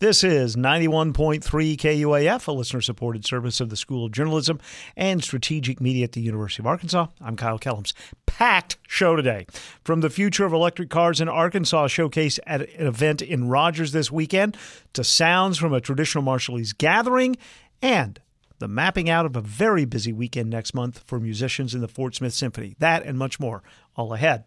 This 0.00 0.24
is 0.24 0.56
91.3 0.56 1.42
KUAF, 1.76 2.48
a 2.48 2.52
listener 2.52 2.80
supported 2.80 3.26
service 3.26 3.60
of 3.60 3.68
the 3.68 3.76
School 3.76 4.06
of 4.06 4.12
Journalism 4.12 4.58
and 4.96 5.22
Strategic 5.22 5.78
Media 5.78 6.04
at 6.04 6.12
the 6.12 6.22
University 6.22 6.62
of 6.62 6.66
Arkansas. 6.66 7.08
I'm 7.20 7.36
Kyle 7.36 7.58
Kellums. 7.58 7.92
Packed 8.24 8.78
show 8.88 9.14
today. 9.14 9.44
From 9.84 10.00
the 10.00 10.08
future 10.08 10.46
of 10.46 10.54
electric 10.54 10.88
cars 10.88 11.20
in 11.20 11.28
Arkansas 11.28 11.88
showcase 11.88 12.40
at 12.46 12.62
an 12.62 12.86
event 12.86 13.20
in 13.20 13.50
Rogers 13.50 13.92
this 13.92 14.10
weekend 14.10 14.56
to 14.94 15.04
sounds 15.04 15.58
from 15.58 15.74
a 15.74 15.82
traditional 15.82 16.24
Marshallese 16.24 16.74
gathering 16.78 17.36
and 17.82 18.18
the 18.58 18.68
mapping 18.68 19.10
out 19.10 19.26
of 19.26 19.36
a 19.36 19.42
very 19.42 19.84
busy 19.84 20.14
weekend 20.14 20.48
next 20.48 20.72
month 20.72 21.04
for 21.06 21.20
musicians 21.20 21.74
in 21.74 21.82
the 21.82 21.88
Fort 21.88 22.14
Smith 22.14 22.32
Symphony. 22.32 22.74
That 22.78 23.04
and 23.04 23.18
much 23.18 23.38
more 23.38 23.62
all 23.96 24.14
ahead. 24.14 24.44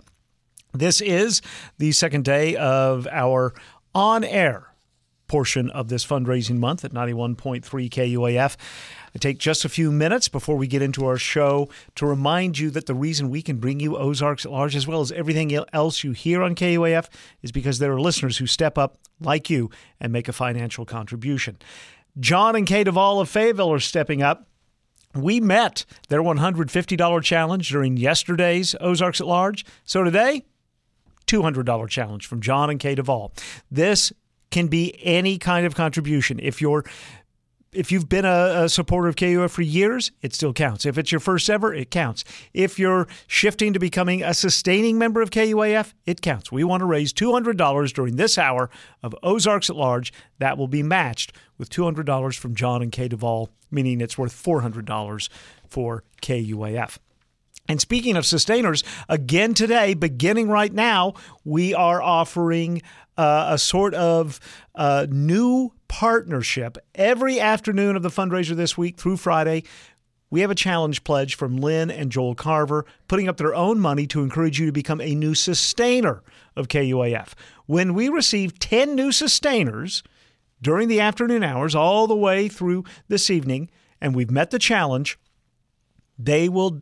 This 0.74 1.00
is 1.00 1.44
the 1.78 1.92
second 1.92 2.26
day 2.26 2.56
of 2.56 3.08
our 3.12 3.54
on 3.94 4.24
air 4.24 4.73
portion 5.34 5.72
of 5.72 5.88
this 5.88 6.06
fundraising 6.06 6.60
month 6.60 6.86
at 6.86 6.94
91.3 6.94 7.64
KUAF. 7.64 8.55
I 9.16 9.18
take 9.18 9.40
just 9.40 9.66
a 9.66 9.70
few 9.70 9.91
minutes 9.91 10.28
before 10.28 10.58
we 10.58 10.68
get 10.68 10.84
into 10.84 11.08
our 11.08 11.18
show 11.18 11.70
to 11.96 12.05
remind 12.05 12.60
you 12.60 12.70
that 12.70 12.86
the 12.86 12.94
reason 12.94 13.32
we 13.32 13.41
can 13.41 13.58
bring 13.58 13.80
you 13.80 13.98
Ozarks 13.98 14.46
at 14.46 14.52
Large 14.52 14.76
as 14.76 14.86
well 14.86 15.02
as 15.02 15.12
everything 15.12 15.52
else 15.74 16.04
you 16.04 16.12
hear 16.12 16.44
on 16.44 16.54
KUAF 16.54 17.08
is 17.41 17.52
because 17.52 17.80
there 17.80 17.91
are 17.91 18.00
listeners 18.00 18.38
who 18.38 18.46
step 18.46 18.77
up, 18.77 19.00
like 19.20 19.50
you, 19.50 19.72
and 20.00 20.14
make 20.14 20.27
a 20.27 20.34
financial 20.34 20.86
contribution. 20.86 21.58
John 22.20 22.55
and 22.55 22.68
Kay 22.68 22.84
Duvall 22.84 23.20
of 23.20 23.27
Fayetteville 23.27 23.74
are 23.74 23.80
stepping 23.80 24.22
up. 24.22 24.48
We 25.16 25.40
met 25.40 25.84
their 26.10 26.22
$150 26.22 27.24
challenge 27.24 27.70
during 27.70 27.98
yesterday's 27.98 28.76
Ozarks 28.80 29.20
at 29.20 29.26
Large. 29.26 29.66
So 29.84 30.04
today, 30.04 30.46
$200 31.26 31.90
challenge 31.90 32.27
from 32.27 32.40
John 32.40 32.70
and 32.70 32.80
Kay 32.80 32.94
Duvall. 32.94 33.34
This 33.72 34.13
can 34.53 34.67
be 34.67 34.95
any 35.03 35.38
kind 35.38 35.66
of 35.66 35.75
contribution. 35.75 36.39
If 36.39 36.62
you're 36.62 36.85
if 37.73 37.91
you've 37.91 38.07
been 38.07 38.23
a, 38.23 38.66
a, 38.66 38.70
supporter 38.70 39.07
of 39.07 39.16
KUF 39.16 39.49
for 39.49 39.63
years, 39.63 40.12
it 40.21 40.35
still 40.35 40.54
counts. 40.54 40.85
If 40.85 40.99
it's 40.99 41.12
your 41.12 41.20
first 41.20 41.49
ever, 41.49 41.73
it 41.73 41.90
counts. 41.90 42.23
If 42.54 42.77
you're 42.77 43.07
shifting 43.26 43.73
to 43.73 43.79
becoming 43.79 44.21
a 44.21 44.35
sustaining 44.35 44.99
member 44.99 45.23
of 45.23 45.32
KUAF, 45.32 45.93
it 46.05 46.21
counts. 46.21 46.51
We 46.51 46.63
want 46.63 46.82
to 46.82 46.85
raise 46.85 47.12
$200 47.12 47.93
during 47.93 48.15
this 48.15 48.37
hour 48.37 48.70
of 49.01 49.15
Ozarks 49.23 49.71
at 49.71 49.76
Large. 49.76 50.13
That 50.37 50.55
will 50.55 50.67
be 50.67 50.84
matched 50.84 51.34
with 51.57 51.71
$200 51.71 52.38
from 52.38 52.54
John 52.54 52.84
and 52.84 52.91
Kay 52.91 53.07
Duvall, 53.07 53.49
meaning 53.71 54.01
it's 54.01 54.20
worth 54.20 54.34
$400 54.34 55.29
for 55.67 56.04
KUAF. 56.21 56.99
And 57.70 57.79
speaking 57.79 58.17
of 58.17 58.26
sustainers, 58.26 58.84
again 59.07 59.54
today, 59.54 59.93
beginning 59.93 60.49
right 60.49 60.73
now, 60.73 61.13
we 61.45 61.73
are 61.73 62.01
offering 62.01 62.82
uh, 63.18 63.48
a 63.50 63.58
sort 63.58 63.94
of 63.94 64.40
uh, 64.75 65.08
new 65.09 65.72
partnership 65.88 66.78
every 66.96 67.40
afternoon 67.40 67.96
of 67.96 68.03
the 68.03 68.09
fundraiser 68.09 68.56
this 68.56 68.78
week 68.78 68.97
through 68.97 69.18
Friday. 69.18 69.64
We 70.30 70.42
have 70.42 70.50
a 70.50 70.56
challenge 70.56 71.03
pledge 71.03 71.36
from 71.36 71.58
Lynn 71.58 71.91
and 71.91 72.12
Joel 72.12 72.34
Carver, 72.34 72.86
putting 73.08 73.28
up 73.28 73.38
their 73.38 73.53
own 73.53 73.80
money 73.80 74.08
to 74.08 74.24
encourage 74.24 74.59
you 74.59 74.66
to 74.66 74.72
become 74.72 75.00
a 75.00 75.14
new 75.14 75.36
sustainer 75.36 76.24
of 76.56 76.68
KUAF. 76.68 77.34
When 77.68 77.94
we 77.94 78.09
receive 78.09 78.58
10 78.58 78.96
new 78.96 79.12
sustainers 79.12 80.02
during 80.59 80.88
the 80.88 81.00
afternoon 81.00 81.44
hours, 81.44 81.75
all 81.75 82.08
the 82.08 82.16
way 82.16 82.47
through 82.47 82.84
this 83.09 83.30
evening, 83.30 83.69
and 84.02 84.16
we've 84.16 84.31
met 84.31 84.50
the 84.50 84.58
challenge, 84.58 85.19
they 86.18 86.50
will 86.50 86.81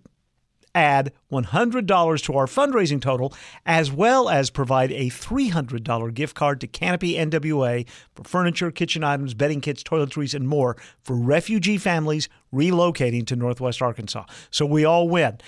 add 0.73 1.11
$100 1.31 2.23
to 2.23 2.33
our 2.33 2.45
fundraising 2.45 3.01
total, 3.01 3.33
as 3.65 3.91
well 3.91 4.29
as 4.29 4.49
provide 4.49 4.91
a 4.91 5.09
$300 5.09 6.13
gift 6.13 6.35
card 6.35 6.61
to 6.61 6.67
Canopy 6.67 7.13
NWA 7.13 7.87
for 8.15 8.23
furniture, 8.23 8.71
kitchen 8.71 9.03
items, 9.03 9.33
bedding 9.33 9.61
kits, 9.61 9.83
toiletries, 9.83 10.33
and 10.33 10.47
more 10.47 10.77
for 11.03 11.15
refugee 11.15 11.77
families 11.77 12.29
relocating 12.53 13.25
to 13.27 13.35
Northwest 13.35 13.81
Arkansas. 13.81 14.25
So 14.49 14.65
we 14.65 14.85
all 14.85 15.07
win. 15.07 15.39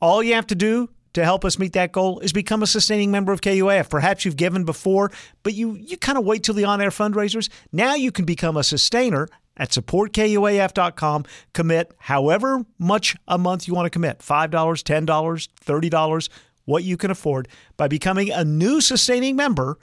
All 0.00 0.22
you 0.22 0.34
have 0.34 0.46
to 0.48 0.54
do 0.54 0.88
to 1.12 1.24
help 1.24 1.44
us 1.44 1.58
meet 1.58 1.72
that 1.72 1.92
goal 1.92 2.20
is 2.20 2.32
become 2.32 2.62
a 2.62 2.66
sustaining 2.66 3.10
member 3.10 3.32
of 3.32 3.40
KUAF. 3.40 3.90
Perhaps 3.90 4.24
you've 4.24 4.36
given 4.36 4.64
before, 4.64 5.10
but 5.42 5.54
you, 5.54 5.74
you 5.74 5.96
kind 5.96 6.18
of 6.18 6.24
wait 6.24 6.44
till 6.44 6.54
the 6.54 6.64
on 6.64 6.80
air 6.80 6.90
fundraisers. 6.90 7.48
Now 7.72 7.94
you 7.94 8.12
can 8.12 8.24
become 8.24 8.56
a 8.56 8.62
sustainer 8.64 9.28
at 9.60 9.68
supportkuaf.com. 9.68 11.24
Commit 11.52 11.92
however 11.98 12.64
much 12.78 13.14
a 13.28 13.38
month 13.38 13.68
you 13.68 13.74
want 13.74 13.86
to 13.86 13.90
commit 13.90 14.18
$5, 14.18 14.50
$10, 14.50 15.48
$30, 15.64 16.28
what 16.64 16.82
you 16.82 16.96
can 16.96 17.10
afford. 17.10 17.46
By 17.76 17.86
becoming 17.86 18.30
a 18.30 18.42
new 18.42 18.80
sustaining 18.80 19.36
member, 19.36 19.78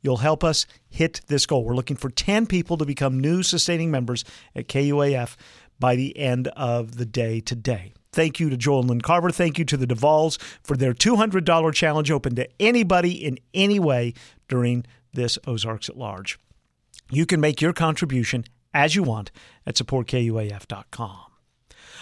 you'll 0.00 0.16
help 0.16 0.42
us 0.42 0.66
hit 0.88 1.20
this 1.28 1.44
goal. 1.44 1.64
We're 1.64 1.74
looking 1.74 1.96
for 1.96 2.10
10 2.10 2.46
people 2.46 2.78
to 2.78 2.86
become 2.86 3.20
new 3.20 3.42
sustaining 3.42 3.90
members 3.90 4.24
at 4.56 4.66
KUAF 4.66 5.36
by 5.78 5.96
the 5.96 6.16
end 6.16 6.48
of 6.48 6.96
the 6.96 7.06
day 7.06 7.40
today. 7.40 7.92
Thank 8.12 8.40
you 8.40 8.50
to 8.50 8.56
Joel 8.56 8.80
and 8.80 8.88
Lynn 8.88 9.00
Carver. 9.02 9.30
Thank 9.30 9.58
you 9.58 9.64
to 9.66 9.76
the 9.76 9.86
Duvalls 9.86 10.40
for 10.62 10.76
their 10.76 10.94
$200 10.94 11.74
challenge 11.74 12.10
open 12.10 12.34
to 12.36 12.48
anybody 12.58 13.12
in 13.12 13.38
any 13.54 13.78
way 13.78 14.14
during 14.48 14.84
this 15.12 15.38
Ozarks 15.46 15.88
at 15.88 15.96
Large. 15.96 16.38
You 17.10 17.26
can 17.26 17.40
make 17.40 17.60
your 17.60 17.72
contribution 17.72 18.44
as 18.72 18.94
you 18.94 19.02
want 19.02 19.30
at 19.66 19.76
supportkuaf.com. 19.76 21.18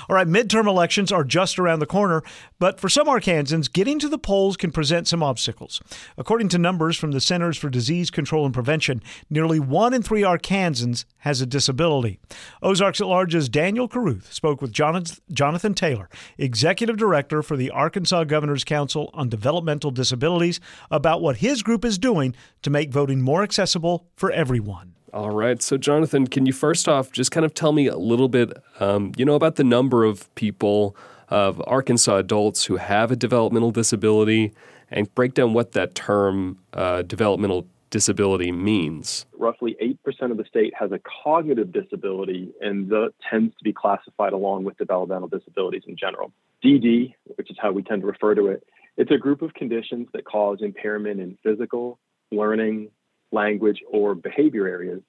All 0.09 0.15
right, 0.15 0.29
midterm 0.29 0.69
elections 0.69 1.11
are 1.11 1.25
just 1.25 1.59
around 1.59 1.81
the 1.81 1.87
corner, 1.87 2.23
but 2.61 2.79
for 2.79 2.89
some 2.89 3.09
Arkansans, 3.09 3.71
getting 3.71 3.99
to 3.99 4.09
the 4.09 4.19
polls 4.19 4.57
can 4.57 4.71
present 4.71 5.09
some 5.09 5.25
obstacles. 5.25 5.81
According 6.17 6.49
to 6.51 6.59
numbers 6.59 6.97
from 6.97 7.11
the 7.11 7.21
Centers 7.21 7.59
for 7.59 7.69
Disease 7.69 8.11
Control 8.11 8.45
and 8.45 8.55
Prevention, 8.55 9.03
nearly 9.29 9.59
one 9.59 9.93
in 9.93 10.03
three 10.03 10.23
Arkansans 10.23 11.05
has 11.19 11.41
a 11.41 11.47
disability. 11.47 12.21
Ozarks 12.63 13.01
at 13.01 13.09
Large's 13.09 13.49
Daniel 13.49 13.89
Caruth 13.89 14.33
spoke 14.33 14.63
with 14.63 14.73
Jonathan 14.73 15.75
Taylor, 15.75 16.09
Executive 16.39 16.97
Director 16.97 17.43
for 17.43 17.57
the 17.57 17.71
Arkansas 17.71 18.25
Governor's 18.25 18.65
Council 18.65 19.11
on 19.15 19.29
Developmental 19.29 19.91
Disabilities, 19.91 20.61
about 20.91 21.21
what 21.21 21.39
his 21.39 21.63
group 21.63 21.85
is 21.85 21.99
doing 21.99 22.37
to 22.63 22.71
make 22.71 22.93
voting 22.93 23.21
more 23.21 23.43
accessible 23.43 24.07
for 24.15 24.31
everyone. 24.31 24.95
All 25.13 25.31
right. 25.31 25.63
So, 25.63 25.77
Jonathan, 25.77 26.27
can 26.27 26.47
you 26.47 26.53
first 26.53 26.89
off 26.89 27.13
just 27.13 27.31
kind 27.31 27.47
of 27.47 27.55
tell 27.55 27.73
me 27.73 27.87
a 27.87 27.97
little 27.97 28.29
bit, 28.29 28.53
um, 28.81 29.13
you 29.17 29.25
know, 29.25 29.35
about 29.35 29.57
the 29.57 29.65
number 29.65 30.05
of 30.05 30.33
people, 30.35 30.97
of 31.31 31.63
Arkansas 31.67 32.17
adults 32.17 32.65
who 32.65 32.77
have 32.77 33.11
a 33.11 33.17
developmental 33.17 33.71
disability 33.71 34.53
and 34.91 35.13
break 35.15 35.35
down 35.35 35.53
what 35.53 35.73
that 35.73 35.95
term 35.95 36.59
uh, 36.73 37.03
developmental 37.03 37.67
disability 37.91 38.53
means? 38.53 39.27
Roughly 39.37 39.77
8% 40.07 40.31
of 40.31 40.37
the 40.37 40.45
state 40.45 40.75
has 40.79 40.93
a 40.93 41.01
cognitive 41.25 41.73
disability, 41.73 42.51
and 42.61 42.89
that 42.91 43.13
tends 43.31 43.57
to 43.57 43.65
be 43.65 43.73
classified 43.73 44.33
along 44.33 44.65
with 44.65 44.77
developmental 44.77 45.29
disabilities 45.29 45.83
in 45.87 45.97
general. 45.97 46.33
DD, 46.65 47.15
which 47.37 47.51
is 47.51 47.57
how 47.61 47.73
we 47.73 47.83
tend 47.83 48.03
to 48.03 48.07
refer 48.07 48.35
to 48.35 48.49
it, 48.49 48.65
it's 48.97 49.11
a 49.11 49.19
group 49.19 49.43
of 49.43 49.55
conditions 49.55 50.09
that 50.13 50.25
cause 50.25 50.59
impairment 50.61 51.21
in 51.21 51.39
physical, 51.43 51.99
learning, 52.33 52.91
language, 53.33 53.81
or 53.91 54.15
behavior 54.15 54.67
areas. 54.67 55.03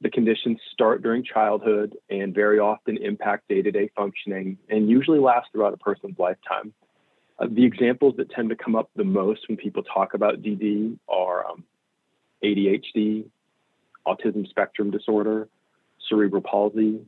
The 0.00 0.10
conditions 0.10 0.58
start 0.72 1.02
during 1.02 1.22
childhood 1.22 1.96
and 2.10 2.34
very 2.34 2.58
often 2.58 2.96
impact 2.96 3.48
day 3.48 3.62
to 3.62 3.70
day 3.70 3.90
functioning 3.94 4.58
and 4.68 4.88
usually 4.88 5.20
last 5.20 5.48
throughout 5.52 5.74
a 5.74 5.76
person's 5.76 6.18
lifetime. 6.18 6.72
Uh, 7.38 7.46
the 7.50 7.64
examples 7.64 8.14
that 8.16 8.30
tend 8.30 8.50
to 8.50 8.56
come 8.56 8.74
up 8.74 8.90
the 8.96 9.04
most 9.04 9.48
when 9.48 9.56
people 9.56 9.82
talk 9.82 10.14
about 10.14 10.42
DD 10.42 10.98
are 11.08 11.46
um, 11.46 11.64
ADHD, 12.42 13.24
autism 14.06 14.48
spectrum 14.48 14.90
disorder, 14.90 15.48
cerebral 16.08 16.42
palsy, 16.42 17.00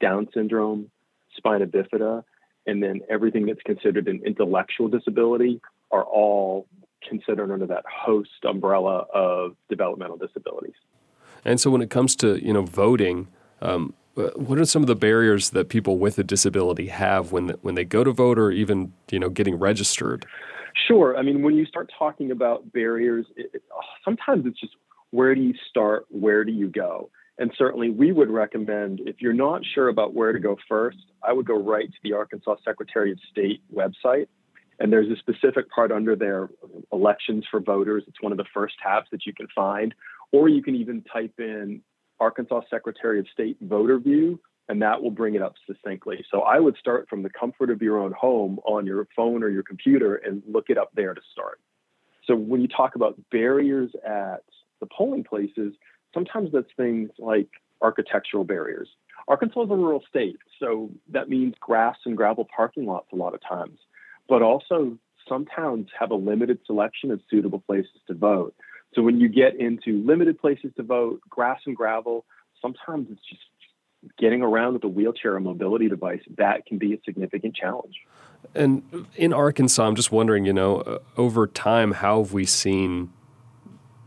Down 0.00 0.28
syndrome, 0.32 0.90
spina 1.36 1.66
bifida, 1.66 2.24
and 2.66 2.82
then 2.82 3.00
everything 3.10 3.46
that's 3.46 3.62
considered 3.62 4.08
an 4.08 4.22
intellectual 4.24 4.88
disability 4.88 5.60
are 5.90 6.04
all 6.04 6.66
considered 7.06 7.52
under 7.52 7.66
that 7.66 7.84
host 7.86 8.44
umbrella 8.48 9.06
of 9.14 9.56
developmental 9.68 10.16
disabilities. 10.16 10.74
And 11.44 11.60
so, 11.60 11.70
when 11.70 11.82
it 11.82 11.90
comes 11.90 12.16
to 12.16 12.44
you 12.44 12.52
know 12.52 12.62
voting, 12.62 13.28
um, 13.62 13.94
what 14.14 14.58
are 14.58 14.64
some 14.64 14.82
of 14.82 14.88
the 14.88 14.96
barriers 14.96 15.50
that 15.50 15.68
people 15.68 15.98
with 15.98 16.18
a 16.18 16.24
disability 16.24 16.88
have 16.88 17.32
when 17.32 17.50
when 17.62 17.74
they 17.74 17.84
go 17.84 18.04
to 18.04 18.12
vote 18.12 18.38
or 18.38 18.50
even 18.50 18.92
you 19.10 19.18
know 19.18 19.28
getting 19.28 19.56
registered? 19.56 20.26
Sure. 20.86 21.16
I 21.16 21.22
mean, 21.22 21.42
when 21.42 21.54
you 21.54 21.66
start 21.66 21.90
talking 21.98 22.30
about 22.30 22.72
barriers, 22.72 23.26
it, 23.36 23.50
it, 23.54 23.62
sometimes 24.04 24.46
it's 24.46 24.60
just 24.60 24.74
where 25.10 25.34
do 25.34 25.40
you 25.40 25.54
start, 25.68 26.06
where 26.08 26.44
do 26.44 26.52
you 26.52 26.68
go? 26.68 27.10
And 27.38 27.50
certainly, 27.56 27.90
we 27.90 28.12
would 28.12 28.30
recommend 28.30 29.00
if 29.06 29.16
you're 29.20 29.32
not 29.32 29.62
sure 29.74 29.88
about 29.88 30.14
where 30.14 30.32
to 30.32 30.38
go 30.38 30.56
first, 30.68 30.98
I 31.26 31.32
would 31.32 31.46
go 31.46 31.60
right 31.60 31.90
to 31.90 31.98
the 32.02 32.12
Arkansas 32.12 32.56
Secretary 32.64 33.12
of 33.12 33.18
State 33.30 33.62
website 33.74 34.26
and 34.80 34.90
there's 34.90 35.10
a 35.10 35.16
specific 35.16 35.70
part 35.70 35.92
under 35.92 36.16
there, 36.16 36.48
elections 36.90 37.44
for 37.50 37.60
voters. 37.60 38.02
It's 38.08 38.20
one 38.22 38.32
of 38.32 38.38
the 38.38 38.46
first 38.52 38.74
tabs 38.82 39.06
that 39.12 39.26
you 39.26 39.34
can 39.34 39.46
find. 39.54 39.94
Or 40.32 40.48
you 40.48 40.62
can 40.62 40.74
even 40.74 41.02
type 41.02 41.34
in 41.38 41.82
Arkansas 42.18 42.62
Secretary 42.70 43.20
of 43.20 43.26
State 43.32 43.58
voter 43.60 43.98
view, 43.98 44.40
and 44.68 44.80
that 44.80 45.02
will 45.02 45.10
bring 45.10 45.34
it 45.34 45.42
up 45.42 45.54
succinctly. 45.66 46.24
So 46.30 46.40
I 46.40 46.58
would 46.58 46.76
start 46.78 47.08
from 47.10 47.22
the 47.22 47.30
comfort 47.30 47.70
of 47.70 47.82
your 47.82 47.98
own 47.98 48.12
home 48.12 48.58
on 48.64 48.86
your 48.86 49.06
phone 49.14 49.42
or 49.42 49.50
your 49.50 49.62
computer 49.62 50.16
and 50.16 50.42
look 50.48 50.70
it 50.70 50.78
up 50.78 50.90
there 50.94 51.12
to 51.12 51.20
start. 51.32 51.60
So 52.26 52.34
when 52.34 52.60
you 52.60 52.68
talk 52.68 52.94
about 52.94 53.18
barriers 53.30 53.90
at 54.06 54.44
the 54.80 54.86
polling 54.86 55.24
places, 55.24 55.74
sometimes 56.14 56.50
that's 56.52 56.70
things 56.76 57.10
like 57.18 57.48
architectural 57.82 58.44
barriers. 58.44 58.88
Arkansas 59.28 59.64
is 59.64 59.70
a 59.70 59.74
rural 59.74 60.02
state, 60.08 60.38
so 60.58 60.90
that 61.10 61.28
means 61.28 61.54
grass 61.60 61.96
and 62.06 62.16
gravel 62.16 62.46
parking 62.54 62.86
lots 62.86 63.08
a 63.12 63.16
lot 63.16 63.34
of 63.34 63.40
times. 63.46 63.78
But 64.30 64.42
also, 64.42 64.96
some 65.28 65.44
towns 65.44 65.88
have 65.98 66.12
a 66.12 66.14
limited 66.14 66.60
selection 66.64 67.10
of 67.10 67.20
suitable 67.28 67.58
places 67.58 68.00
to 68.06 68.14
vote. 68.14 68.54
So 68.94 69.02
when 69.02 69.20
you 69.20 69.28
get 69.28 69.56
into 69.56 70.02
limited 70.06 70.38
places 70.38 70.70
to 70.76 70.84
vote, 70.84 71.20
grass 71.28 71.58
and 71.66 71.76
gravel, 71.76 72.24
sometimes 72.62 73.08
it's 73.10 73.20
just 73.28 73.42
getting 74.18 74.40
around 74.40 74.74
with 74.74 74.84
a 74.84 74.88
wheelchair 74.88 75.34
or 75.34 75.40
mobility 75.40 75.88
device. 75.88 76.20
That 76.38 76.64
can 76.64 76.78
be 76.78 76.94
a 76.94 76.98
significant 77.04 77.56
challenge. 77.56 77.96
And 78.54 79.06
in 79.16 79.32
Arkansas, 79.32 79.84
I'm 79.84 79.96
just 79.96 80.12
wondering, 80.12 80.44
you 80.46 80.52
know, 80.52 80.76
uh, 80.82 80.98
over 81.16 81.48
time, 81.48 81.92
how 81.92 82.22
have 82.22 82.32
we 82.32 82.46
seen 82.46 83.12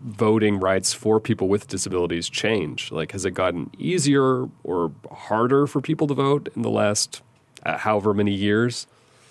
voting 0.02 0.58
rights 0.58 0.94
for 0.94 1.20
people 1.20 1.50
with 1.50 1.68
disabilities 1.68 2.30
change? 2.30 2.94
Like, 2.94 3.12
has 3.12 3.26
it 3.26 3.32
gotten 3.32 3.72
easier 3.78 4.48
or 4.64 4.94
harder 5.12 5.68
for 5.68 5.82
people 5.82 6.08
to 6.08 6.14
vote 6.14 6.48
in 6.56 6.62
the 6.62 6.70
last 6.70 7.22
uh, 7.66 7.78
however 7.78 8.14
many 8.14 8.34
years? 8.34 8.88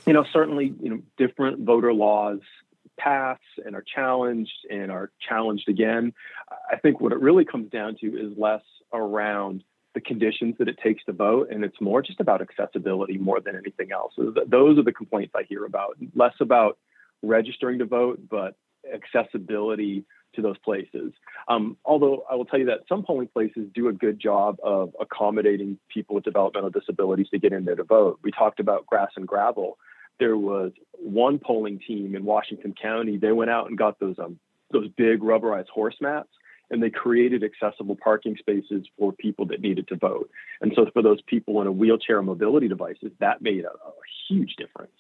You 0.07 0.13
know, 0.13 0.25
certainly, 0.33 0.75
you 0.81 0.91
know, 0.91 1.01
different 1.17 1.61
voter 1.61 1.93
laws 1.93 2.41
pass 2.99 3.39
and 3.65 3.75
are 3.75 3.85
challenged 3.95 4.67
and 4.71 4.91
are 4.91 5.11
challenged 5.29 5.69
again. 5.69 6.13
I 6.71 6.77
think 6.77 7.01
what 7.01 7.13
it 7.13 7.21
really 7.21 7.45
comes 7.45 7.71
down 7.71 7.97
to 8.01 8.07
is 8.07 8.37
less 8.37 8.63
around 8.93 9.65
the 9.95 10.01
conditions 10.01 10.57
that 10.59 10.69
it 10.69 10.79
takes 10.83 11.05
to 11.05 11.13
vote, 11.13 11.49
and 11.51 11.65
it's 11.65 11.81
more 11.81 12.03
just 12.03 12.21
about 12.21 12.41
accessibility 12.41 13.19
more 13.19 13.41
than 13.41 13.57
anything 13.57 13.93
else. 13.93 14.13
So 14.17 14.31
th- 14.31 14.47
those 14.49 14.79
are 14.79 14.83
the 14.83 14.93
complaints 14.93 15.35
I 15.37 15.43
hear 15.49 15.65
about, 15.65 15.97
less 16.15 16.35
about 16.41 16.79
registering 17.23 17.79
to 17.81 17.85
vote, 17.85 18.21
but 18.29 18.57
accessibility 18.93 20.05
to 20.35 20.43
those 20.43 20.57
places. 20.59 21.13
Um, 21.47 21.77
although 21.85 22.25
I 22.31 22.35
will 22.37 22.47
tell 22.47 22.59
you 22.59 22.67
that 22.67 22.81
some 22.89 23.03
polling 23.05 23.29
places 23.29 23.69
do 23.75 23.89
a 23.89 23.93
good 23.93 24.19
job 24.19 24.57
of 24.63 24.97
accommodating 24.99 25.79
people 25.93 26.15
with 26.15 26.25
developmental 26.25 26.71
disabilities 26.71 27.29
to 27.31 27.39
get 27.39 27.53
in 27.53 27.67
there 27.67 27.77
to 27.77 27.85
vote. 27.85 28.19
We 28.23 28.31
talked 28.31 28.61
about 28.61 28.87
grass 28.87 29.11
and 29.17 29.29
gravel. 29.29 29.79
There 30.19 30.37
was 30.37 30.73
one 30.93 31.39
polling 31.39 31.81
team 31.87 32.15
in 32.15 32.25
Washington 32.25 32.75
County. 32.81 33.17
They 33.17 33.33
went 33.33 33.51
out 33.51 33.69
and 33.69 33.77
got 33.77 33.99
those 33.99 34.19
um, 34.19 34.39
those 34.71 34.89
big 34.97 35.21
rubberized 35.21 35.69
horse 35.69 35.97
mats 36.01 36.29
and 36.73 36.83
they 36.83 36.91
created 36.91 37.45
accessible 37.45 37.97
parking 38.03 38.35
spaces 38.39 38.87
for 38.99 39.13
people 39.13 39.47
that 39.47 39.61
needed 39.61 39.87
to 39.89 39.97
vote. 39.97 40.31
And 40.63 40.73
so 40.75 40.87
for 40.93 41.03
those 41.03 41.21
people 41.27 41.61
in 41.61 41.67
a 41.67 41.73
wheelchair 41.73 42.19
or 42.19 42.23
mobility 42.23 42.67
devices, 42.67 43.13
that 43.21 43.43
made 43.43 43.65
a, 43.65 43.69
a 43.69 43.93
huge 44.27 44.57
difference. 44.57 44.91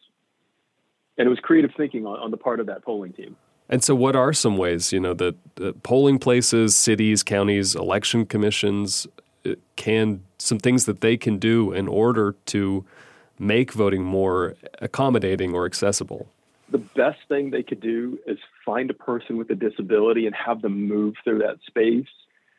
And 1.16 1.26
it 1.26 1.30
was 1.30 1.40
creative 1.40 1.70
thinking 1.74 2.06
on, 2.06 2.18
on, 2.20 2.30
the 2.30 2.36
part 2.36 2.60
of 2.60 2.66
that 2.66 2.84
polling 2.84 3.14
team. 3.14 3.36
And 3.68 3.82
so, 3.82 3.94
what 3.94 4.14
are 4.14 4.32
some 4.32 4.58
ways, 4.58 4.92
you 4.92 5.00
know, 5.00 5.14
that, 5.14 5.36
that 5.56 5.82
polling 5.82 6.18
places, 6.18 6.76
cities, 6.76 7.22
counties, 7.22 7.74
election 7.74 8.26
commissions 8.26 9.06
uh, 9.46 9.52
can, 9.76 10.22
some 10.38 10.58
things 10.58 10.84
that 10.84 11.00
they 11.00 11.16
can 11.16 11.38
do 11.38 11.72
in 11.72 11.88
order 11.88 12.34
to 12.46 12.84
make 13.42 13.72
voting 13.72 14.02
more 14.02 14.54
accommodating 14.80 15.54
or 15.54 15.66
accessible? 15.66 16.28
the 16.72 16.78
best 16.78 17.20
thing 17.28 17.50
they 17.50 17.62
could 17.62 17.80
do 17.80 18.18
is 18.26 18.38
find 18.64 18.90
a 18.90 18.94
person 18.94 19.36
with 19.36 19.50
a 19.50 19.54
disability 19.54 20.26
and 20.26 20.34
have 20.34 20.62
them 20.62 20.88
move 20.88 21.14
through 21.22 21.38
that 21.38 21.58
space 21.66 22.08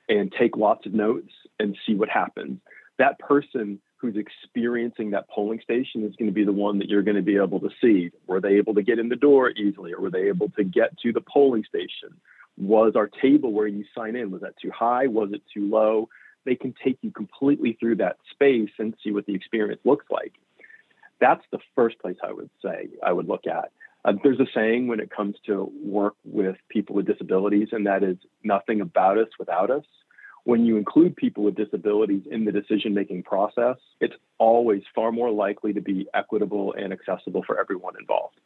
and 0.07 0.31
take 0.39 0.55
lots 0.55 0.85
of 0.85 0.93
notes 0.93 1.31
and 1.59 1.75
see 1.85 1.95
what 1.95 2.09
happens. 2.09 2.59
That 2.99 3.17
person 3.17 3.81
who's 3.97 4.15
experiencing 4.15 5.11
that 5.11 5.27
polling 5.29 5.61
station 5.61 6.03
is 6.03 6.15
going 6.15 6.29
to 6.29 6.33
be 6.33 6.45
the 6.45 6.53
one 6.53 6.77
that 6.77 6.89
you're 6.89 7.01
going 7.01 7.15
to 7.15 7.23
be 7.23 7.37
able 7.37 7.59
to 7.61 7.69
see. 7.81 8.11
Were 8.27 8.39
they 8.39 8.55
able 8.55 8.75
to 8.75 8.83
get 8.83 8.99
in 8.99 9.09
the 9.09 9.15
door 9.15 9.49
easily 9.49 9.93
or 9.93 10.01
were 10.01 10.11
they 10.11 10.27
able 10.27 10.49
to 10.51 10.63
get 10.63 10.97
to 10.99 11.11
the 11.11 11.21
polling 11.21 11.63
station? 11.67 12.15
Was 12.57 12.93
our 12.95 13.07
table 13.07 13.51
where 13.51 13.67
you 13.67 13.83
sign 13.95 14.15
in, 14.15 14.29
was 14.29 14.41
that 14.41 14.57
too 14.61 14.69
high? 14.69 15.07
Was 15.07 15.29
it 15.33 15.41
too 15.51 15.67
low? 15.67 16.09
They 16.45 16.55
can 16.55 16.75
take 16.83 16.99
you 17.01 17.09
completely 17.09 17.77
through 17.79 17.95
that 17.95 18.17
space 18.29 18.69
and 18.77 18.93
see 19.03 19.11
what 19.11 19.25
the 19.25 19.33
experience 19.33 19.81
looks 19.85 20.05
like. 20.11 20.33
That's 21.23 21.45
the 21.53 21.59
first 21.73 21.99
place 21.99 22.17
I 22.21 22.33
would 22.33 22.49
say 22.61 22.89
I 23.01 23.13
would 23.13 23.29
look 23.29 23.47
at. 23.47 23.71
Uh, 24.03 24.11
there's 24.23 24.41
a 24.41 24.45
saying 24.53 24.87
when 24.87 24.99
it 24.99 25.09
comes 25.09 25.37
to 25.45 25.71
work 25.81 26.15
with 26.25 26.57
people 26.67 26.95
with 26.97 27.05
disabilities, 27.05 27.69
and 27.71 27.87
that 27.87 28.03
is 28.03 28.17
nothing 28.43 28.81
about 28.81 29.17
us 29.17 29.29
without 29.39 29.71
us. 29.71 29.85
When 30.43 30.65
you 30.65 30.75
include 30.75 31.15
people 31.15 31.45
with 31.45 31.55
disabilities 31.55 32.23
in 32.29 32.43
the 32.43 32.51
decision 32.51 32.93
making 32.93 33.23
process, 33.23 33.77
it's 34.01 34.15
always 34.37 34.83
far 34.93 35.13
more 35.13 35.31
likely 35.31 35.71
to 35.71 35.79
be 35.79 36.07
equitable 36.13 36.73
and 36.77 36.91
accessible 36.91 37.43
for 37.47 37.57
everyone 37.57 37.93
involved. 37.97 38.37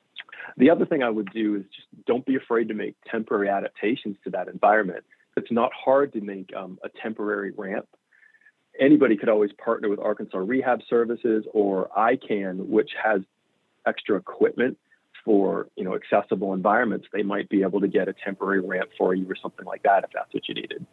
The 0.58 0.70
other 0.70 0.86
thing 0.86 1.02
I 1.02 1.10
would 1.10 1.32
do 1.34 1.56
is 1.56 1.64
just 1.76 1.88
don't 2.06 2.28
be 2.28 2.36
afraid 2.36 2.68
to 2.68 2.76
make 2.76 2.94
temporary 3.10 3.50
adaptations 3.50 4.18
to 4.26 4.30
that 4.30 4.50
environment. 4.50 5.04
It's 5.36 5.52
not 5.52 5.72
hard 5.74 6.14
to 6.14 6.22
make 6.22 6.52
um, 6.56 6.78
a 6.84 6.90
temporary 7.02 7.54
ramp. 7.58 7.88
Anybody 8.80 9.18
could 9.18 9.30
always 9.30 9.52
partner 9.54 9.90
with 9.90 10.00
Arkansas 10.00 10.38
Rehab 10.38 10.82
Services 10.90 11.46
or 11.54 11.90
ICAN, 11.98 12.68
which 12.68 12.92
has 13.04 13.22
extra 13.86 14.18
equipment 14.18 14.78
for 15.28 15.68
you 15.76 15.84
know 15.84 15.94
accessible 15.94 16.54
environments, 16.54 17.06
they 17.12 17.22
might 17.22 17.50
be 17.50 17.62
able 17.62 17.82
to 17.82 17.88
get 17.88 18.08
a 18.08 18.14
temporary 18.24 18.62
ramp 18.62 18.90
for 18.98 19.14
you 19.14 19.30
or 19.30 19.36
something 19.36 19.66
like 19.66 19.84
that 19.84 20.06
if 20.06 20.10
that's 20.14 20.34
what 20.34 20.48
you 20.48 20.56
needed. 20.56 20.86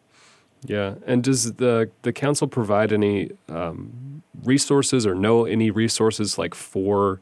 Yeah, 0.64 0.96
and 1.06 1.22
does 1.22 1.54
the 1.54 1.90
the 2.02 2.12
council 2.12 2.48
provide 2.48 2.92
any 2.92 3.30
um, 3.48 4.22
resources 4.42 5.06
or 5.06 5.14
know 5.14 5.44
any 5.44 5.70
resources 5.70 6.36
like 6.36 6.54
for 6.54 7.20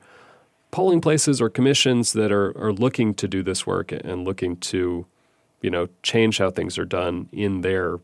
polling 0.70 1.02
places 1.02 1.40
or 1.40 1.50
commissions 1.50 2.14
that 2.14 2.32
are 2.32 2.56
are 2.56 2.72
looking 2.72 3.12
to 3.14 3.28
do 3.28 3.42
this 3.42 3.66
work 3.66 3.92
and 3.92 4.24
looking 4.24 4.56
to 4.56 5.06
you 5.60 5.70
know 5.70 5.88
change 6.02 6.38
how 6.38 6.50
things 6.50 6.78
are 6.78 6.86
done 6.86 7.28
in 7.30 7.60
their 7.60 7.98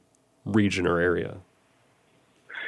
region 0.45 0.87
or 0.87 0.99
area? 0.99 1.39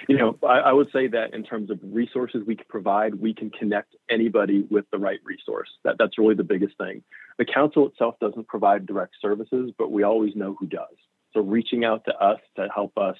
You 0.09 0.17
know, 0.17 0.39
I, 0.43 0.61
I, 0.61 0.73
would 0.73 0.89
say 0.93 1.09
that 1.09 1.35
in 1.35 1.43
terms 1.43 1.71
of 1.71 1.79
resources 1.83 2.43
we 2.47 2.57
can 2.57 2.67
provide, 2.69 3.15
we 3.15 3.35
can 3.35 3.51
connect 3.51 3.95
anybody 4.09 4.67
with 4.71 4.85
the 4.91 4.99
right 4.99 5.21
resource. 5.25 5.69
That 5.85 5.97
that's 5.99 6.19
really 6.19 6.35
the 6.35 6.45
biggest 6.45 6.77
thing. 6.79 7.03
The 7.39 7.45
council 7.45 7.87
itself 7.87 8.17
doesn't 8.21 8.49
provide 8.49 8.87
direct 8.87 9.15
services, 9.21 9.73
but 9.77 9.91
we 9.91 10.03
always 10.03 10.35
know 10.35 10.57
who 10.59 10.67
does. 10.67 10.95
So 11.33 11.41
reaching 11.41 11.85
out 11.85 12.05
to 12.07 12.17
us 12.17 12.41
to 12.57 12.69
help 12.75 12.97
us 12.99 13.17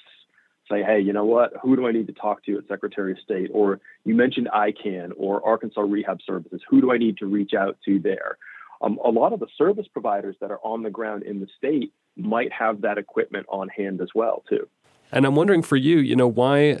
say, 0.69 0.83
hey, 0.83 0.99
you 0.99 1.13
know 1.13 1.25
what? 1.25 1.53
Who 1.61 1.75
do 1.75 1.87
I 1.87 1.91
need 1.91 2.07
to 2.07 2.13
talk 2.13 2.43
to 2.45 2.57
at 2.57 2.67
Secretary 2.67 3.11
of 3.11 3.19
State? 3.19 3.49
Or 3.53 3.79
you 4.05 4.15
mentioned 4.15 4.49
ICAN 4.53 5.11
or 5.17 5.45
Arkansas 5.45 5.81
Rehab 5.81 6.19
Services. 6.25 6.61
Who 6.69 6.81
do 6.81 6.91
I 6.91 6.97
need 6.97 7.17
to 7.17 7.25
reach 7.25 7.53
out 7.53 7.77
to 7.85 7.99
there? 7.99 8.37
Um, 8.81 8.99
a 9.03 9.09
lot 9.09 9.33
of 9.33 9.39
the 9.39 9.47
service 9.57 9.87
providers 9.91 10.35
that 10.41 10.49
are 10.49 10.59
on 10.63 10.81
the 10.81 10.89
ground 10.89 11.23
in 11.23 11.39
the 11.39 11.47
state 11.57 11.93
might 12.17 12.51
have 12.51 12.81
that 12.81 12.97
equipment 12.97 13.45
on 13.49 13.69
hand 13.69 14.01
as 14.01 14.09
well, 14.15 14.43
too. 14.49 14.67
And 15.11 15.25
I'm 15.25 15.35
wondering 15.35 15.61
for 15.61 15.75
you, 15.75 15.99
you 15.99 16.15
know, 16.15 16.27
why 16.27 16.79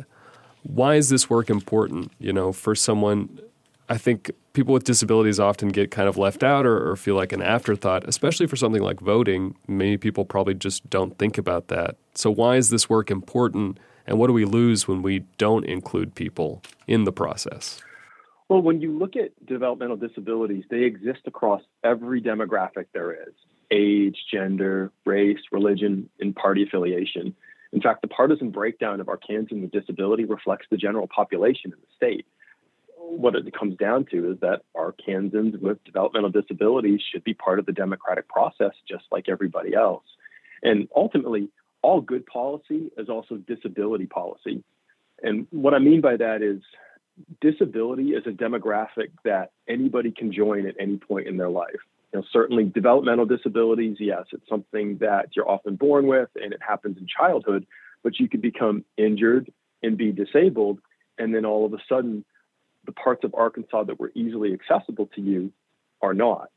why 0.63 0.95
is 0.95 1.09
this 1.09 1.29
work 1.29 1.49
important? 1.49 2.11
You 2.19 2.33
know, 2.33 2.51
for 2.51 2.75
someone, 2.75 3.39
I 3.89 3.97
think 3.97 4.31
people 4.53 4.73
with 4.73 4.83
disabilities 4.83 5.39
often 5.39 5.69
get 5.69 5.91
kind 5.91 6.07
of 6.07 6.17
left 6.17 6.43
out 6.43 6.65
or, 6.65 6.89
or 6.89 6.95
feel 6.95 7.15
like 7.15 7.31
an 7.31 7.41
afterthought, 7.41 8.07
especially 8.07 8.47
for 8.47 8.55
something 8.55 8.81
like 8.81 8.99
voting. 8.99 9.55
Many 9.67 9.97
people 9.97 10.25
probably 10.25 10.53
just 10.53 10.89
don't 10.89 11.17
think 11.17 11.37
about 11.37 11.67
that. 11.69 11.95
So 12.13 12.29
why 12.29 12.57
is 12.57 12.69
this 12.69 12.89
work 12.89 13.09
important? 13.09 13.79
And 14.05 14.19
what 14.19 14.27
do 14.27 14.33
we 14.33 14.45
lose 14.45 14.87
when 14.87 15.01
we 15.01 15.19
don't 15.37 15.65
include 15.65 16.15
people 16.15 16.61
in 16.87 17.05
the 17.05 17.11
process? 17.11 17.81
Well, 18.49 18.61
when 18.61 18.81
you 18.81 18.97
look 18.97 19.15
at 19.15 19.31
developmental 19.45 19.95
disabilities, 19.95 20.65
they 20.69 20.83
exist 20.83 21.21
across 21.25 21.61
every 21.83 22.21
demographic 22.21 22.87
there 22.93 23.13
is 23.13 23.33
age, 23.71 24.17
gender, 24.29 24.91
race, 25.05 25.39
religion, 25.51 26.09
and 26.19 26.35
party 26.35 26.63
affiliation. 26.63 27.33
In 27.73 27.81
fact, 27.81 28.01
the 28.01 28.07
partisan 28.07 28.49
breakdown 28.49 28.99
of 28.99 29.07
Arkansans 29.07 29.61
with 29.61 29.71
disability 29.71 30.25
reflects 30.25 30.67
the 30.69 30.77
general 30.77 31.07
population 31.07 31.71
in 31.71 31.79
the 31.79 31.95
state. 31.95 32.25
What 32.97 33.35
it 33.35 33.53
comes 33.57 33.77
down 33.77 34.05
to 34.11 34.31
is 34.31 34.39
that 34.41 34.61
Arkansans 34.75 35.59
with 35.59 35.83
developmental 35.83 36.29
disabilities 36.29 37.01
should 37.01 37.23
be 37.23 37.33
part 37.33 37.59
of 37.59 37.65
the 37.65 37.71
democratic 37.71 38.27
process 38.27 38.71
just 38.87 39.05
like 39.11 39.29
everybody 39.29 39.73
else. 39.73 40.03
And 40.63 40.87
ultimately, 40.95 41.49
all 41.81 42.01
good 42.01 42.25
policy 42.25 42.91
is 42.97 43.09
also 43.09 43.37
disability 43.37 44.05
policy. 44.05 44.63
And 45.23 45.47
what 45.51 45.73
I 45.73 45.79
mean 45.79 46.01
by 46.01 46.17
that 46.17 46.41
is 46.41 46.61
disability 47.39 48.09
is 48.09 48.25
a 48.25 48.31
demographic 48.31 49.09
that 49.23 49.51
anybody 49.67 50.11
can 50.11 50.31
join 50.31 50.65
at 50.67 50.75
any 50.79 50.97
point 50.97 51.27
in 51.27 51.37
their 51.37 51.49
life. 51.49 51.81
You 52.13 52.19
know, 52.19 52.25
certainly 52.31 52.65
developmental 52.65 53.25
disabilities, 53.25 53.97
yes, 53.99 54.25
it's 54.31 54.47
something 54.49 54.97
that 54.97 55.29
you're 55.35 55.49
often 55.49 55.75
born 55.75 56.07
with 56.07 56.29
and 56.35 56.53
it 56.53 56.61
happens 56.61 56.97
in 56.97 57.07
childhood, 57.07 57.65
but 58.03 58.19
you 58.19 58.27
could 58.27 58.41
become 58.41 58.83
injured 58.97 59.51
and 59.81 59.97
be 59.97 60.11
disabled. 60.11 60.79
And 61.17 61.33
then 61.33 61.45
all 61.45 61.65
of 61.65 61.73
a 61.73 61.77
sudden, 61.87 62.25
the 62.85 62.91
parts 62.91 63.23
of 63.23 63.33
Arkansas 63.33 63.83
that 63.83 63.99
were 63.99 64.11
easily 64.15 64.53
accessible 64.53 65.09
to 65.15 65.21
you 65.21 65.53
are 66.01 66.13
not. 66.13 66.49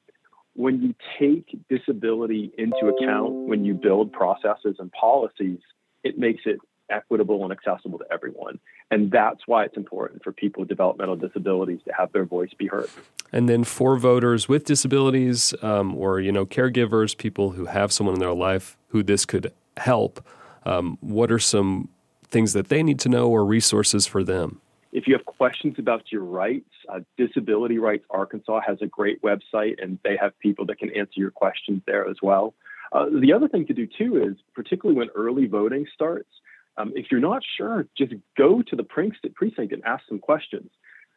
When 0.55 0.83
you 0.83 0.95
take 1.19 1.57
disability 1.69 2.53
into 2.57 2.89
account 2.89 3.49
when 3.49 3.65
you 3.65 3.75
build 3.75 4.13
processes 4.13 4.77
and 4.79 4.91
policies, 4.93 5.59
it 6.03 6.19
makes 6.19 6.43
it 6.47 6.59
equitable 6.91 7.43
and 7.45 7.53
accessible 7.53 7.99
to 7.99 8.05
everyone. 8.13 8.59
And 8.91 9.11
that's 9.11 9.41
why 9.47 9.65
it's 9.65 9.77
important 9.77 10.23
for 10.23 10.33
people 10.33 10.61
with 10.61 10.69
developmental 10.69 11.17
disabilities 11.17 11.81
to 11.87 11.93
have 11.99 12.13
their 12.13 12.25
voice 12.25 12.51
be 12.57 12.67
heard. 12.67 12.89
And 13.33 13.49
then 13.49 13.65
for 13.65 13.97
voters 13.97 14.49
with 14.49 14.65
disabilities 14.65 15.55
um, 15.63 15.97
or, 15.97 16.21
you 16.21 16.31
know, 16.31 16.47
caregivers, 16.47 17.17
people 17.17 17.53
who 17.53 17.67
have 17.67 17.93
someone 17.93 18.15
in 18.15 18.21
their 18.21 18.35
life 18.35 18.77
who 18.89 19.03
this 19.03 19.25
could 19.25 19.53
help, 19.77 20.25
um, 20.65 20.99
what 21.01 21.33
are 21.33 21.39
some 21.39 21.89
things 22.29 22.53
that 22.53 22.69
they 22.69 22.83
need 22.83 22.99
to 23.01 23.09
know 23.09 23.29
or 23.29 23.45
resources 23.45 24.07
for 24.07 24.23
them? 24.23 24.61
If 24.93 25.09
you 25.09 25.15
have 25.15 25.25
questions 25.25 25.75
about 25.79 26.13
your 26.13 26.23
rights, 26.23 26.71
uh, 26.89 27.01
Disability 27.17 27.79
Rights 27.79 28.05
Arkansas 28.11 28.61
has 28.65 28.79
a 28.81 28.87
great 28.87 29.21
website, 29.23 29.83
and 29.83 29.99
they 30.05 30.17
have 30.17 30.39
people 30.39 30.67
that 30.67 30.79
can 30.79 30.91
answer 30.91 31.15
your 31.17 31.33
questions 31.33 31.83
there 31.85 32.09
as 32.09 32.17
well. 32.23 32.55
Uh, 32.93 33.07
the 33.21 33.33
other 33.33 33.49
thing 33.49 33.67
to 33.67 33.75
do 33.75 33.89
too 33.89 34.23
is, 34.23 34.37
particularly 34.55 34.97
when 34.97 35.09
early 35.17 35.47
voting 35.47 35.85
starts, 35.93 36.29
um, 36.77 36.93
if 36.95 37.07
you're 37.11 37.21
not 37.21 37.43
sure, 37.57 37.87
just 37.97 38.13
go 38.37 38.63
to 38.63 38.77
the 38.77 38.85
precinct 38.85 39.73
and 39.73 39.85
ask 39.85 40.05
some 40.09 40.19
questions. 40.19 40.71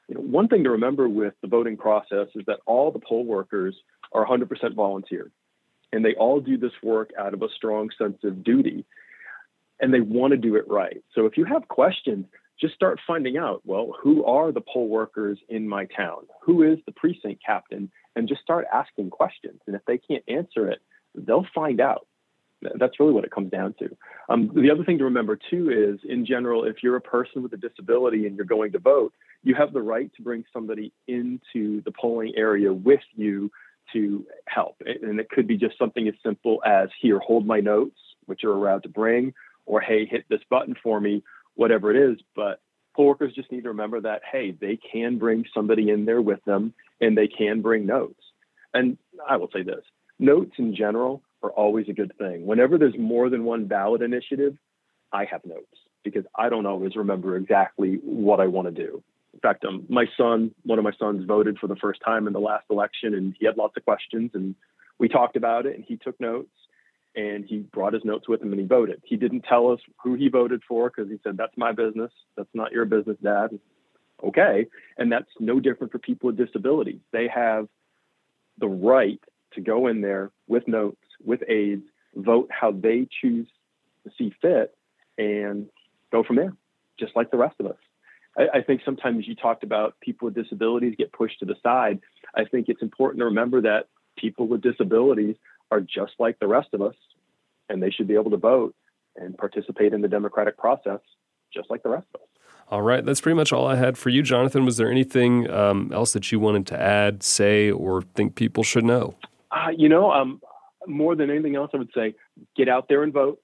You 0.07 0.15
know, 0.15 0.21
one 0.21 0.47
thing 0.47 0.63
to 0.63 0.71
remember 0.71 1.09
with 1.09 1.33
the 1.41 1.47
voting 1.47 1.77
process 1.77 2.27
is 2.35 2.45
that 2.47 2.59
all 2.65 2.91
the 2.91 2.99
poll 2.99 3.25
workers 3.25 3.75
are 4.13 4.25
100% 4.25 4.47
volunteer, 4.75 5.31
and 5.91 6.05
they 6.05 6.15
all 6.15 6.39
do 6.39 6.57
this 6.57 6.71
work 6.81 7.11
out 7.19 7.33
of 7.33 7.41
a 7.41 7.49
strong 7.55 7.89
sense 7.97 8.17
of 8.23 8.43
duty, 8.43 8.85
and 9.79 9.93
they 9.93 10.01
want 10.01 10.31
to 10.31 10.37
do 10.37 10.55
it 10.55 10.67
right. 10.67 11.03
So 11.13 11.25
if 11.25 11.37
you 11.37 11.45
have 11.45 11.67
questions, 11.67 12.25
just 12.59 12.73
start 12.73 12.99
finding 13.05 13.37
out 13.37 13.61
well, 13.65 13.93
who 14.01 14.25
are 14.25 14.51
the 14.51 14.61
poll 14.61 14.87
workers 14.87 15.39
in 15.49 15.67
my 15.67 15.85
town? 15.85 16.23
Who 16.43 16.63
is 16.63 16.79
the 16.85 16.91
precinct 16.91 17.43
captain? 17.45 17.91
And 18.15 18.27
just 18.27 18.41
start 18.41 18.65
asking 18.73 19.11
questions. 19.11 19.59
And 19.67 19.75
if 19.75 19.83
they 19.85 19.99
can't 19.99 20.23
answer 20.27 20.67
it, 20.69 20.79
they'll 21.13 21.45
find 21.53 21.79
out. 21.79 22.07
That's 22.61 22.99
really 22.99 23.13
what 23.13 23.23
it 23.23 23.31
comes 23.31 23.51
down 23.51 23.75
to. 23.79 23.95
Um, 24.29 24.51
the 24.53 24.71
other 24.71 24.83
thing 24.83 24.97
to 24.97 25.03
remember, 25.03 25.37
too, 25.49 25.69
is 25.69 25.99
in 26.09 26.25
general, 26.25 26.63
if 26.63 26.77
you're 26.81 26.95
a 26.95 27.01
person 27.01 27.43
with 27.43 27.53
a 27.53 27.57
disability 27.57 28.25
and 28.25 28.35
you're 28.35 28.45
going 28.45 28.71
to 28.71 28.79
vote, 28.79 29.13
you 29.43 29.53
have 29.55 29.73
the 29.73 29.81
right 29.81 30.11
to 30.15 30.21
bring 30.23 30.43
somebody 30.51 30.91
into 31.07 31.81
the 31.83 31.91
polling 31.91 32.33
area 32.35 32.73
with 32.73 33.01
you 33.15 33.51
to 33.93 34.25
help. 34.47 34.81
And 34.85 35.19
it 35.19 35.29
could 35.29 35.47
be 35.47 35.57
just 35.57 35.77
something 35.77 36.07
as 36.07 36.15
simple 36.23 36.61
as 36.65 36.89
here, 36.99 37.19
hold 37.19 37.45
my 37.45 37.59
notes, 37.59 37.99
which 38.25 38.41
you're 38.43 38.55
allowed 38.55 38.83
to 38.83 38.89
bring, 38.89 39.33
or 39.65 39.79
hey, 39.79 40.05
hit 40.05 40.25
this 40.29 40.41
button 40.49 40.75
for 40.81 40.99
me, 40.99 41.23
whatever 41.55 41.91
it 41.91 42.11
is. 42.11 42.17
But 42.35 42.59
poll 42.95 43.07
workers 43.07 43.33
just 43.35 43.51
need 43.51 43.63
to 43.63 43.69
remember 43.69 44.01
that, 44.01 44.21
hey, 44.29 44.51
they 44.51 44.77
can 44.91 45.19
bring 45.19 45.45
somebody 45.53 45.89
in 45.89 46.05
there 46.05 46.21
with 46.21 46.43
them 46.45 46.73
and 46.99 47.17
they 47.17 47.27
can 47.27 47.61
bring 47.61 47.85
notes. 47.85 48.21
And 48.73 48.97
I 49.27 49.37
will 49.37 49.49
say 49.53 49.61
this 49.61 49.83
notes 50.19 50.53
in 50.57 50.75
general 50.75 51.21
are 51.47 51.51
always 51.51 51.87
a 51.89 51.93
good 51.93 52.13
thing. 52.17 52.45
Whenever 52.45 52.77
there's 52.77 52.97
more 52.97 53.29
than 53.29 53.43
one 53.43 53.65
ballot 53.65 54.01
initiative, 54.01 54.57
I 55.11 55.25
have 55.25 55.45
notes 55.45 55.65
because 56.03 56.25
I 56.35 56.49
don't 56.49 56.65
always 56.65 56.95
remember 56.95 57.35
exactly 57.35 57.99
what 58.03 58.39
I 58.39 58.47
want 58.47 58.67
to 58.67 58.71
do. 58.71 59.03
In 59.33 59.39
fact, 59.39 59.65
um, 59.65 59.85
my 59.89 60.05
son, 60.17 60.51
one 60.63 60.79
of 60.79 60.83
my 60.83 60.93
sons, 60.97 61.25
voted 61.25 61.59
for 61.59 61.67
the 61.67 61.75
first 61.75 62.01
time 62.03 62.27
in 62.27 62.33
the 62.33 62.39
last 62.39 62.65
election, 62.69 63.13
and 63.13 63.35
he 63.39 63.45
had 63.45 63.57
lots 63.57 63.77
of 63.77 63.85
questions, 63.85 64.31
and 64.33 64.55
we 64.99 65.07
talked 65.07 65.35
about 65.35 65.65
it, 65.65 65.75
and 65.75 65.85
he 65.85 65.97
took 65.97 66.19
notes 66.19 66.49
and 67.15 67.45
he 67.45 67.57
brought 67.57 67.93
his 67.93 68.05
notes 68.05 68.29
with 68.29 68.41
him 68.41 68.51
and 68.51 68.61
he 68.61 68.67
voted. 68.67 69.01
He 69.03 69.17
didn't 69.17 69.41
tell 69.41 69.71
us 69.71 69.79
who 70.03 70.13
he 70.13 70.29
voted 70.29 70.61
for 70.67 70.89
because 70.89 71.09
he 71.09 71.17
said, 71.23 71.35
That's 71.35 71.57
my 71.57 71.71
business. 71.71 72.11
That's 72.37 72.53
not 72.53 72.71
your 72.71 72.85
business, 72.85 73.17
Dad. 73.21 73.59
Okay. 74.23 74.67
And 74.97 75.11
that's 75.11 75.29
no 75.39 75.59
different 75.59 75.91
for 75.91 75.99
people 75.99 76.27
with 76.27 76.37
disabilities. 76.37 76.99
They 77.11 77.27
have 77.27 77.67
the 78.59 78.67
right 78.67 79.19
to 79.53 79.61
go 79.61 79.87
in 79.87 80.01
there 80.01 80.31
with 80.47 80.67
notes, 80.67 81.01
with 81.23 81.41
aids, 81.47 81.83
vote 82.15 82.49
how 82.51 82.71
they 82.71 83.07
choose 83.21 83.47
to 84.03 84.11
see 84.17 84.33
fit, 84.41 84.75
and 85.17 85.67
go 86.11 86.23
from 86.23 86.35
there, 86.37 86.53
just 86.99 87.15
like 87.15 87.31
the 87.31 87.37
rest 87.37 87.55
of 87.59 87.67
us. 87.67 87.77
I, 88.37 88.59
I 88.59 88.61
think 88.61 88.81
sometimes 88.85 89.27
you 89.27 89.35
talked 89.35 89.63
about 89.63 89.99
people 89.99 90.27
with 90.27 90.35
disabilities 90.35 90.95
get 90.97 91.11
pushed 91.11 91.39
to 91.39 91.45
the 91.45 91.55
side. 91.63 91.99
I 92.35 92.45
think 92.45 92.69
it's 92.69 92.81
important 92.81 93.19
to 93.19 93.25
remember 93.25 93.61
that 93.61 93.87
people 94.17 94.47
with 94.47 94.61
disabilities 94.61 95.35
are 95.71 95.81
just 95.81 96.13
like 96.19 96.39
the 96.39 96.47
rest 96.47 96.69
of 96.73 96.81
us, 96.81 96.95
and 97.69 97.81
they 97.81 97.91
should 97.91 98.07
be 98.07 98.15
able 98.15 98.31
to 98.31 98.37
vote 98.37 98.75
and 99.15 99.37
participate 99.37 99.93
in 99.93 100.01
the 100.01 100.07
democratic 100.07 100.57
process 100.57 100.99
just 101.53 101.69
like 101.69 101.83
the 101.83 101.89
rest 101.89 102.07
of 102.13 102.21
us. 102.21 102.27
All 102.69 102.81
right, 102.81 103.03
that's 103.05 103.21
pretty 103.21 103.35
much 103.35 103.53
all 103.53 103.65
I 103.65 103.75
had 103.75 103.97
for 103.97 104.09
you, 104.09 104.21
Jonathan. 104.21 104.65
Was 104.65 104.75
there 104.75 104.91
anything 104.91 105.49
um, 105.49 105.89
else 105.93 106.11
that 106.13 106.31
you 106.31 106.39
wanted 106.39 106.67
to 106.67 106.79
add, 106.79 107.23
say, 107.23 107.71
or 107.71 108.01
think 108.01 108.35
people 108.35 108.63
should 108.63 108.83
know? 108.83 109.15
Uh, 109.51 109.69
you 109.75 109.87
know, 109.87 110.11
um, 110.11 110.41
more 110.87 111.15
than 111.15 111.29
anything 111.29 111.55
else, 111.55 111.71
I 111.73 111.77
would 111.77 111.91
say 111.93 112.15
get 112.55 112.69
out 112.69 112.87
there 112.87 113.03
and 113.03 113.13
vote. 113.13 113.41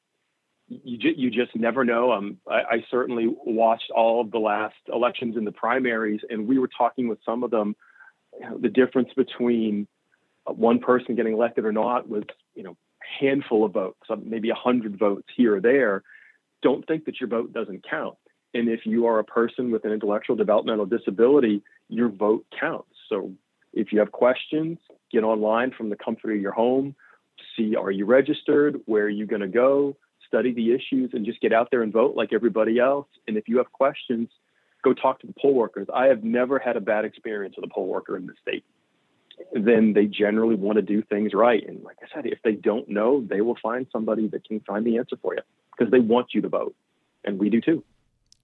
You, 0.68 0.98
ju- 0.98 1.14
you 1.16 1.30
just 1.30 1.56
never 1.56 1.84
know. 1.84 2.14
Um, 2.14 2.38
I, 2.50 2.62
I 2.62 2.86
certainly 2.90 3.28
watched 3.46 3.92
all 3.92 4.22
of 4.22 4.32
the 4.32 4.40
last 4.40 4.76
elections 4.92 5.36
in 5.38 5.44
the 5.44 5.52
primaries, 5.52 6.22
and 6.30 6.48
we 6.48 6.58
were 6.58 6.70
talking 6.76 7.08
with 7.08 7.20
some 7.26 7.44
of 7.44 7.52
them. 7.52 7.76
You 8.40 8.50
know, 8.50 8.58
the 8.58 8.70
difference 8.70 9.10
between 9.16 9.88
one 10.46 10.80
person 10.80 11.16
getting 11.16 11.34
elected 11.34 11.66
or 11.66 11.72
not 11.72 12.10
was, 12.10 12.24
you 12.56 12.64
know, 12.64 12.78
handful 13.20 13.66
of 13.66 13.74
votes, 13.74 14.00
maybe 14.24 14.50
a 14.50 14.56
hundred 14.56 14.98
votes 14.98 15.28
here 15.36 15.58
or 15.58 15.62
there. 15.62 16.04
Don't 16.62 16.88
think 16.88 17.06
that 17.06 17.20
your 17.20 17.30
vote 17.30 17.54
doesn't 17.54 17.86
count. 17.88 18.18
And 18.54 18.70
if 18.70 18.86
you 18.86 19.08
are 19.08 19.20
a 19.20 19.24
person 19.24 19.72
with 19.72 19.84
an 19.86 19.92
intellectual 19.92 20.36
developmental 20.36 20.86
disability, 20.86 21.62
your 21.90 22.10
vote 22.10 22.46
counts. 22.58 22.96
So 23.10 23.34
if 23.74 23.92
you 23.92 24.00
have 24.00 24.12
questions, 24.12 24.78
get 25.12 25.24
online 25.24 25.72
from 25.72 25.90
the 25.90 25.96
comfort 25.96 26.34
of 26.34 26.42
your 26.42 26.52
home, 26.52 26.96
see 27.56 27.76
are 27.76 27.92
you 27.92 28.06
registered, 28.06 28.82
where 28.86 29.06
are 29.06 29.10
you 29.10 29.26
going 29.26 29.42
to 29.42 29.48
go, 29.48 29.96
study 30.28 30.54
the 30.54 30.74
issues, 30.74 31.12
and 31.14 31.26
just 31.26 31.42
get 31.42 31.54
out 31.54 31.70
there 31.72 31.82
and 31.82 31.94
vote 31.94 32.16
like 32.16 32.34
everybody 32.34 32.80
else. 32.80 33.08
And 33.28 33.38
if 33.38 33.48
you 33.48 33.58
have 33.58 33.72
questions, 33.72 34.30
go 34.84 34.94
talk 34.94 35.20
to 35.22 35.28
the 35.28 35.34
poll 35.40 35.54
workers. 35.54 35.88
I 35.94 36.08
have 36.08 36.24
never 36.24 36.60
had 36.60 36.78
a 36.78 36.82
bad 36.82 37.06
experience 37.06 37.56
with 37.56 37.70
a 37.70 37.74
poll 37.74 37.88
worker 37.88 38.18
in 38.18 38.26
the 38.26 38.34
state 38.42 38.64
then 39.54 39.94
they 39.94 40.06
generally 40.06 40.56
want 40.56 40.78
to 40.78 40.82
do 40.82 41.02
things 41.02 41.34
right. 41.34 41.68
And 41.68 41.84
like 41.84 41.98
I 42.02 42.14
said, 42.14 42.26
if 42.26 42.40
they 42.44 42.54
don't 42.54 42.90
know, 42.90 43.26
they 43.28 43.42
will 43.42 43.58
find 43.62 43.88
somebody 43.92 44.28
that 44.28 44.48
can 44.48 44.60
find 44.62 44.86
the 44.86 44.98
answer 44.98 45.18
for 45.22 45.34
you 45.34 45.42
because 45.78 45.92
they 45.92 46.00
want 46.00 46.34
you 46.34 46.42
to 46.42 46.50
vote. 46.50 46.76
And 47.24 47.40
we 47.40 47.50
do 47.50 47.62
too. 47.62 47.84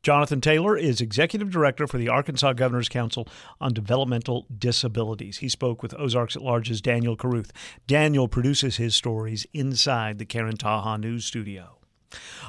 Jonathan 0.02 0.40
Taylor 0.40 0.78
is 0.78 1.02
Executive 1.02 1.52
Director 1.52 1.86
for 1.86 1.98
the 1.98 2.08
Arkansas 2.08 2.54
Governor's 2.54 2.88
Council 2.88 3.28
on 3.60 3.74
Developmental 3.74 4.48
Disabilities. 4.58 5.40
He 5.40 5.50
spoke 5.50 5.84
with 5.84 5.94
Ozarks 6.00 6.38
at 6.38 6.42
Large's 6.42 6.80
Daniel 6.80 7.18
Caruth. 7.18 7.52
Daniel 7.86 8.30
produces 8.30 8.78
his 8.78 8.96
stories 8.96 9.46
inside 9.54 10.18
the 10.18 10.26
Karen 10.26 10.56
Taha 10.56 10.98
News 10.98 11.26
Studio. 11.26 11.79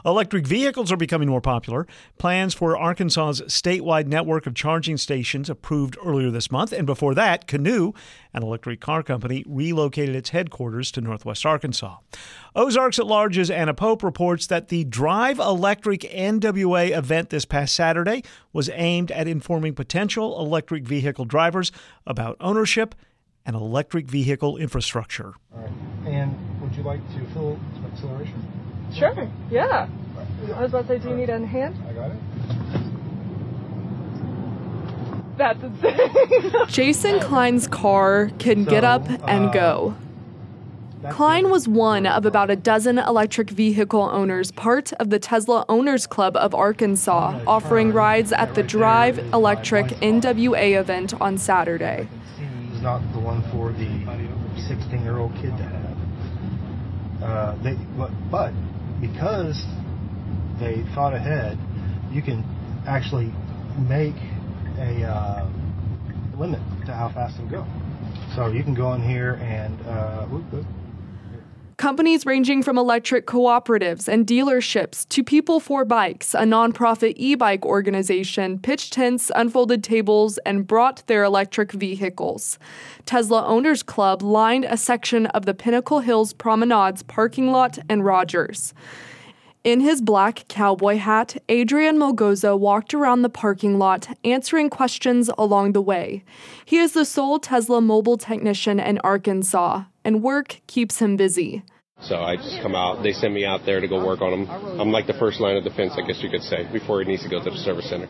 Electric 0.05 0.47
vehicles 0.47 0.91
are 0.91 0.97
becoming 0.97 1.29
more 1.29 1.41
popular. 1.41 1.87
Plans 2.19 2.55
for 2.55 2.77
Arkansas's 2.77 3.43
statewide 3.43 4.07
network 4.07 4.47
of 4.47 4.55
charging 4.55 4.97
stations 4.97 5.51
approved 5.51 5.97
earlier 6.05 6.31
this 6.31 6.51
month, 6.51 6.73
and 6.73 6.87
before 6.87 7.15
that, 7.15 7.47
Canoo, 7.47 7.95
an 8.33 8.43
electric 8.43 8.81
car 8.81 9.03
company, 9.03 9.45
relocated 9.47 10.17
its 10.17 10.31
headquarters 10.31 10.91
to 10.93 11.01
northwest 11.01 11.45
Arkansas. 11.45 11.99
Ozarks 12.55 12.99
at 12.99 13.07
Large's 13.07 13.51
Anna 13.51 13.75
Pope 13.75 14.03
reports 14.03 14.47
that 14.47 14.69
the 14.69 14.85
Drive 14.85 15.39
Electric 15.39 16.01
NWA 16.01 16.97
event 16.97 17.31
this 17.31 17.45
past 17.45 17.75
Saturday 17.75 18.23
was 18.53 18.71
aimed 18.73 19.11
at 19.13 19.29
informing 19.29 19.75
potential 19.75 20.41
electric 20.41 20.85
vehicle 20.85 21.25
drivers 21.25 21.71
about 22.07 22.37
ownership 22.41 22.95
and 23.47 23.57
electric 23.57 24.07
vehicle 24.07 24.57
infrastructure. 24.57 25.35
All 25.55 25.63
right. 25.63 25.71
And 26.07 26.61
would 26.61 26.75
you 26.75 26.83
like 26.83 27.01
to 27.15 27.25
fill 27.33 27.59
acceleration? 27.93 28.43
Sure. 28.95 29.29
Yeah. 29.51 29.89
I 30.55 30.63
was 30.63 30.71
about 30.71 30.89
to 30.89 30.95
say, 30.95 30.99
do 30.99 31.11
you 31.11 31.17
need 31.17 31.31
a 31.31 31.47
hand? 31.47 31.77
I 31.89 31.93
got 31.93 32.11
it. 32.11 32.19
That's 35.37 35.63
insane. 35.63 36.53
Jason 36.69 37.21
Klein's 37.21 37.67
car 37.67 38.31
can 38.39 38.65
get 38.65 38.85
up 38.85 39.09
and 39.29 39.47
uh, 39.47 39.53
go. 39.53 39.95
Klein 41.09 41.49
was 41.49 41.67
one 41.67 42.05
of 42.05 42.27
about 42.27 42.51
a 42.51 42.57
dozen 42.57 42.99
electric 42.99 43.49
vehicle 43.49 44.03
owners, 44.13 44.53
part 44.53 44.93
of 44.95 45.09
the 45.09 45.19
Tesla 45.19 45.65
Owners 45.71 46.07
Club 46.07 46.37
of 46.37 46.55
Arkansas, 46.55 47.41
offering 47.47 47.91
rides 47.93 48.33
at 48.33 48.55
the 48.55 48.63
Drive 48.63 49.19
Electric 49.33 49.87
NWA 49.87 50.79
event 50.79 51.19
on 51.19 51.39
Saturday. 51.39 52.07
He's 52.39 52.83
not 52.83 53.01
the 53.15 53.19
one 53.19 53.43
for 53.51 53.73
the 53.73 54.61
16 54.69 55.03
year 55.03 55.17
old 55.17 55.35
kid 55.37 55.57
to 55.57 55.63
have. 55.63 57.23
Uh, 57.23 57.55
they, 57.63 57.75
but, 57.97 58.11
but 58.31 58.53
because 59.01 59.65
they 60.61 60.85
thought 60.95 61.15
ahead, 61.15 61.59
you 62.13 62.23
can 62.23 62.45
actually 62.87 63.33
make 63.89 64.17
a 64.79 65.05
uh, 65.05 65.49
limit 66.39 66.61
to 66.87 66.93
how 66.93 67.11
fast 67.13 67.37
they 67.39 67.49
go. 67.51 67.67
So 68.35 68.49
you 68.49 68.63
can 68.63 68.75
go 68.75 68.93
in 68.95 69.03
here 69.03 69.35
and 69.35 69.81
uh, 69.87 70.27
whoop, 70.27 70.45
whoop. 70.53 70.67
Companies 71.81 72.27
ranging 72.27 72.63
from 72.63 72.77
electric 72.77 73.27
cooperatives 73.27 74.07
and 74.07 74.27
dealerships 74.27 75.09
to 75.09 75.25
People 75.25 75.61
for 75.61 75.87
Bikes, 75.87 76.35
a 76.35 76.41
nonprofit 76.41 77.15
e 77.17 77.35
bike 77.35 77.65
organization, 77.65 78.59
pitched 78.59 78.93
tents, 78.93 79.33
unfolded 79.35 79.83
tables, 79.83 80.37
and 80.45 80.67
brought 80.67 81.03
their 81.07 81.25
electric 81.25 81.73
vehicles. 81.73 82.59
Tesla 83.07 83.47
Owners 83.47 83.83
Club 83.83 84.21
lined 84.21 84.67
a 84.67 84.77
section 84.77 85.25
of 85.29 85.47
the 85.47 85.55
Pinnacle 85.55 86.01
Hills 86.01 86.35
Promenade's 86.35 87.03
parking 87.03 87.51
lot 87.51 87.79
and 87.89 88.05
Rogers. 88.05 88.75
In 89.65 89.81
his 89.81 90.03
black 90.03 90.45
cowboy 90.49 90.99
hat, 90.99 91.43
Adrian 91.49 91.97
Mogoza 91.99 92.59
walked 92.59 92.93
around 92.93 93.23
the 93.23 93.31
parking 93.31 93.79
lot, 93.79 94.07
answering 94.23 94.69
questions 94.69 95.31
along 95.39 95.73
the 95.73 95.81
way. 95.81 96.25
He 96.67 96.77
is 96.77 96.93
the 96.93 97.07
sole 97.07 97.39
Tesla 97.39 97.81
mobile 97.81 98.19
technician 98.19 98.79
in 98.79 98.99
Arkansas, 98.99 99.85
and 100.05 100.23
work 100.23 100.61
keeps 100.67 100.99
him 100.99 101.17
busy. 101.17 101.63
So 102.03 102.17
I 102.17 102.37
just 102.37 102.61
come 102.63 102.75
out. 102.75 103.03
They 103.03 103.13
send 103.13 103.35
me 103.35 103.45
out 103.45 103.67
there 103.67 103.81
to 103.81 103.89
go 103.89 104.05
work 104.05 104.21
on 104.21 104.31
them. 104.31 104.81
I'm 104.81 104.91
like 104.91 105.07
the 105.07 105.15
first 105.15 105.41
line 105.41 105.57
of 105.57 105.65
defense, 105.65 105.93
I 105.97 106.07
guess 106.07 106.23
you 106.23 106.31
could 106.31 106.43
say, 106.43 106.67
before 106.73 107.03
it 107.03 107.09
needs 107.09 107.23
to 107.23 107.29
go 107.29 107.43
to 107.43 107.51
the 107.51 107.57
service 107.57 107.89
center. 107.89 108.09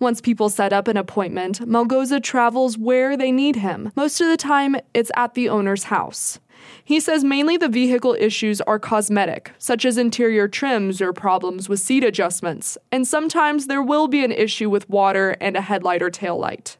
Once 0.00 0.20
people 0.20 0.48
set 0.48 0.72
up 0.72 0.88
an 0.88 0.96
appointment, 0.96 1.60
Malgoza 1.60 2.22
travels 2.22 2.78
where 2.78 3.18
they 3.18 3.30
need 3.30 3.56
him. 3.56 3.92
Most 3.96 4.20
of 4.20 4.28
the 4.28 4.36
time, 4.36 4.74
it's 4.94 5.10
at 5.14 5.34
the 5.34 5.48
owner's 5.48 5.84
house. 5.84 6.40
He 6.82 7.00
says 7.00 7.22
mainly 7.22 7.56
the 7.56 7.68
vehicle 7.68 8.16
issues 8.18 8.60
are 8.62 8.78
cosmetic, 8.78 9.52
such 9.58 9.84
as 9.84 9.98
interior 9.98 10.48
trims 10.48 11.02
or 11.02 11.12
problems 11.12 11.68
with 11.68 11.80
seat 11.80 12.02
adjustments, 12.02 12.78
and 12.90 13.06
sometimes 13.06 13.66
there 13.66 13.82
will 13.82 14.08
be 14.08 14.24
an 14.24 14.32
issue 14.32 14.70
with 14.70 14.88
water 14.88 15.36
and 15.40 15.56
a 15.56 15.60
headlight 15.60 16.02
or 16.02 16.10
tail 16.10 16.38
light. 16.38 16.78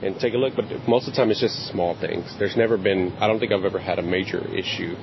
And 0.00 0.18
take 0.20 0.34
a 0.34 0.38
look, 0.38 0.54
but 0.54 0.66
most 0.88 1.08
of 1.08 1.14
the 1.14 1.16
time 1.16 1.30
it's 1.30 1.40
just 1.40 1.66
small 1.72 1.96
things. 2.00 2.36
There's 2.38 2.56
never 2.56 2.76
been, 2.76 3.12
I 3.18 3.26
don't 3.26 3.40
think 3.40 3.50
I've 3.50 3.64
ever 3.64 3.80
had 3.80 3.98
a 3.98 4.02
major 4.02 4.46
issue 4.54 4.94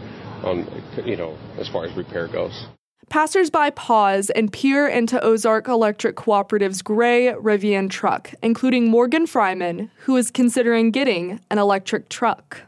on, 0.43 0.67
you 1.05 1.15
know, 1.15 1.37
as 1.57 1.67
far 1.69 1.85
as 1.85 1.95
repair 1.95 2.27
goes. 2.27 2.67
Passersby 3.09 3.71
pause 3.75 4.29
and 4.31 4.51
peer 4.51 4.87
into 4.87 5.21
Ozark 5.23 5.67
Electric 5.67 6.15
Cooperative's 6.15 6.81
gray 6.81 7.27
Rivian 7.33 7.89
truck, 7.89 8.31
including 8.41 8.89
Morgan 8.89 9.27
Fryman, 9.27 9.89
who 9.99 10.17
is 10.17 10.31
considering 10.31 10.91
getting 10.91 11.39
an 11.51 11.59
electric 11.59 12.09
truck. 12.09 12.61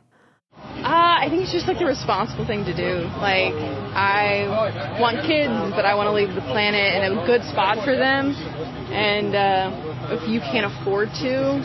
Uh, 0.57 1.17
I 1.21 1.27
think 1.29 1.43
it's 1.43 1.51
just 1.51 1.67
like 1.67 1.79
the 1.79 1.85
responsible 1.85 2.45
thing 2.45 2.63
to 2.65 2.75
do. 2.75 3.05
Like, 3.17 3.53
I 3.97 4.45
want 5.01 5.25
kids, 5.25 5.53
but 5.73 5.85
I 5.85 5.95
want 5.95 6.07
to 6.07 6.13
leave 6.13 6.33
the 6.33 6.45
planet 6.49 7.01
in 7.01 7.17
a 7.17 7.25
good 7.25 7.41
spot 7.49 7.83
for 7.83 7.95
them. 7.97 8.33
And 8.93 9.35
uh, 9.35 10.15
if 10.15 10.29
you 10.29 10.39
can't 10.39 10.69
afford 10.69 11.09
to, 11.21 11.61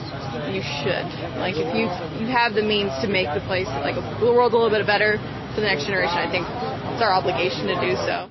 you 0.49 0.64
should. 0.80 1.06
Like, 1.38 1.54
if 1.56 1.71
you 1.76 1.87
you 2.21 2.26
have 2.32 2.56
the 2.56 2.64
means 2.64 2.90
to 3.04 3.09
make 3.09 3.28
the 3.32 3.44
place, 3.47 3.68
like 3.85 3.97
the 3.97 4.32
world, 4.32 4.52
a 4.52 4.56
little 4.56 4.73
bit 4.73 4.87
better 4.87 5.21
for 5.54 5.61
the 5.61 5.66
next 5.66 5.85
generation, 5.85 6.16
I 6.16 6.30
think 6.30 6.47
it's 6.92 7.02
our 7.02 7.12
obligation 7.12 7.66
to 7.66 7.80
do 7.80 7.97
so. 7.97 8.30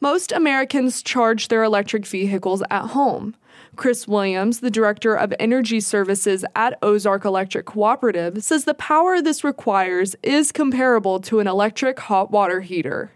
Most 0.00 0.32
Americans 0.32 1.02
charge 1.02 1.48
their 1.48 1.62
electric 1.62 2.06
vehicles 2.06 2.62
at 2.70 2.88
home. 2.88 3.36
Chris 3.76 4.08
Williams, 4.08 4.60
the 4.60 4.70
director 4.70 5.14
of 5.14 5.32
energy 5.38 5.80
services 5.80 6.44
at 6.56 6.78
Ozark 6.82 7.24
Electric 7.24 7.66
Cooperative, 7.66 8.42
says 8.42 8.64
the 8.64 8.74
power 8.74 9.22
this 9.22 9.44
requires 9.44 10.16
is 10.22 10.52
comparable 10.52 11.20
to 11.20 11.38
an 11.38 11.46
electric 11.46 12.00
hot 12.00 12.30
water 12.30 12.60
heater. 12.60 13.12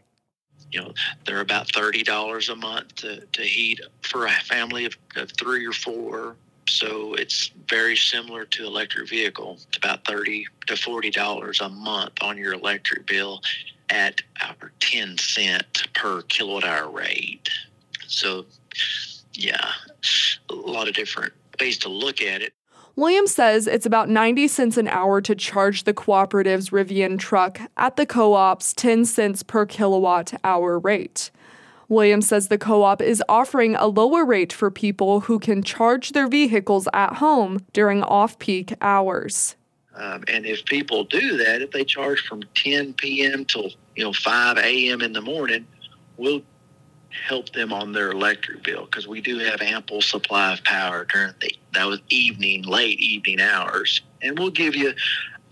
You 0.71 0.83
know, 0.83 0.95
they're 1.25 1.41
about 1.41 1.69
$30 1.69 2.53
a 2.53 2.57
month 2.57 2.95
to, 2.97 3.25
to 3.25 3.43
heat 3.43 3.81
for 4.03 4.26
a 4.26 4.31
family 4.31 4.85
of, 4.85 4.97
of 5.17 5.31
three 5.38 5.67
or 5.67 5.73
four. 5.73 6.37
So 6.68 7.14
it's 7.14 7.50
very 7.68 7.97
similar 7.97 8.44
to 8.47 8.66
electric 8.66 9.09
vehicle. 9.09 9.59
It's 9.68 9.76
about 9.76 10.04
30 10.06 10.47
to 10.66 10.75
$40 10.75 11.61
a 11.64 11.68
month 11.68 12.12
on 12.21 12.38
your 12.38 12.54
electric 12.54 13.06
bill 13.06 13.40
at 13.90 14.23
our 14.40 14.73
10 14.80 15.18
cent 15.18 15.92
per 15.94 16.23
kilowatt 16.23 16.64
hour 16.64 16.90
rate. 16.90 17.49
So, 18.06 18.47
yeah, 19.35 19.71
a 20.50 20.54
lot 20.54 20.88
of 20.88 20.94
different 20.94 21.33
ways 21.61 21.78
to 21.78 21.88
look 21.88 22.23
at 22.23 22.42
it. 22.42 22.52
Williams 22.97 23.35
says 23.35 23.66
it's 23.66 23.87
about 23.87 24.09
90 24.09 24.47
cents 24.47 24.76
an 24.76 24.87
hour 24.87 25.21
to 25.21 25.35
charge 25.35 25.83
the 25.83 25.92
cooperative's 25.92 26.71
Rivian 26.71 27.18
truck 27.18 27.61
at 27.76 27.97
the 27.97 28.06
co 28.06 28.35
op's 28.35 28.73
10 28.73 29.04
cents 29.04 29.42
per 29.42 29.66
kilowatt 29.66 30.35
hour 30.44 30.78
rate. 30.78 31.30
Williams 31.95 32.29
says 32.29 32.49
the 32.49 32.59
co 32.59 32.83
op 32.83 33.01
is 33.01 33.23
offering 33.29 33.77
a 33.77 33.87
lower 33.87 34.25
rate 34.25 34.53
for 34.53 34.71
people 34.71 35.21
who 35.21 35.39
can 35.39 35.63
charge 35.63 36.13
their 36.13 36.29
vehicles 36.29 36.89
at 36.93 37.15
home 37.15 37.65
during 37.73 38.03
off 38.03 38.39
peak 38.39 38.75
hours. 38.81 39.57
Um, 39.95 40.25
and 40.29 40.45
if 40.45 40.65
people 40.65 41.05
do 41.05 41.37
that, 41.39 41.63
if 41.63 41.71
they 41.71 41.85
charge 41.85 42.21
from 42.21 42.43
10 42.57 42.95
p.m. 42.95 43.45
till 43.45 43.71
you 43.95 44.05
know 44.05 44.13
5 44.13 44.59
a.m. 44.59 45.01
in 45.01 45.13
the 45.13 45.23
morning, 45.23 45.67
we'll 46.17 46.43
help 47.11 47.51
them 47.51 47.73
on 47.73 47.93
their 47.93 48.11
electric 48.11 48.65
bill 48.65 48.87
because 48.87 49.07
we 49.07 49.21
do 49.21 49.39
have 49.39 49.61
ample 49.63 50.03
supply 50.03 50.53
of 50.53 50.65
power 50.65 51.05
during 51.05 51.33
the 51.41 51.55
that 51.73 51.87
was 51.87 52.01
evening, 52.09 52.62
late 52.62 52.99
evening 53.01 53.40
hours, 53.40 54.03
and 54.21 54.38
we'll 54.38 54.51
give 54.51 54.75
you 54.75 54.92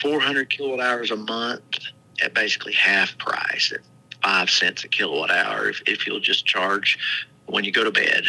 400 0.00 0.50
kilowatt 0.50 0.80
hours 0.80 1.10
a 1.10 1.16
month 1.16 1.62
at 2.22 2.34
basically 2.34 2.72
half 2.72 3.16
price, 3.18 3.72
five 4.22 4.50
cents 4.50 4.84
a 4.84 4.88
kilowatt 4.88 5.30
hour, 5.30 5.68
if, 5.68 5.82
if 5.86 6.06
you'll 6.06 6.20
just 6.20 6.46
charge 6.46 6.98
when 7.46 7.64
you 7.64 7.72
go 7.72 7.84
to 7.84 7.90
bed. 7.90 8.24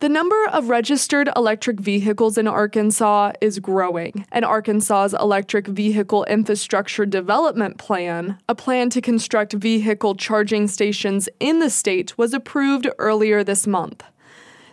The 0.00 0.08
number 0.08 0.46
of 0.52 0.68
registered 0.68 1.28
electric 1.34 1.80
vehicles 1.80 2.38
in 2.38 2.46
Arkansas 2.46 3.32
is 3.40 3.58
growing, 3.58 4.26
and 4.30 4.44
Arkansas's 4.44 5.12
Electric 5.18 5.66
Vehicle 5.66 6.24
Infrastructure 6.26 7.04
Development 7.04 7.78
Plan, 7.78 8.38
a 8.48 8.54
plan 8.54 8.90
to 8.90 9.00
construct 9.00 9.54
vehicle 9.54 10.14
charging 10.14 10.68
stations 10.68 11.28
in 11.40 11.58
the 11.58 11.68
state, 11.68 12.16
was 12.16 12.32
approved 12.32 12.86
earlier 13.00 13.42
this 13.42 13.66
month. 13.66 14.04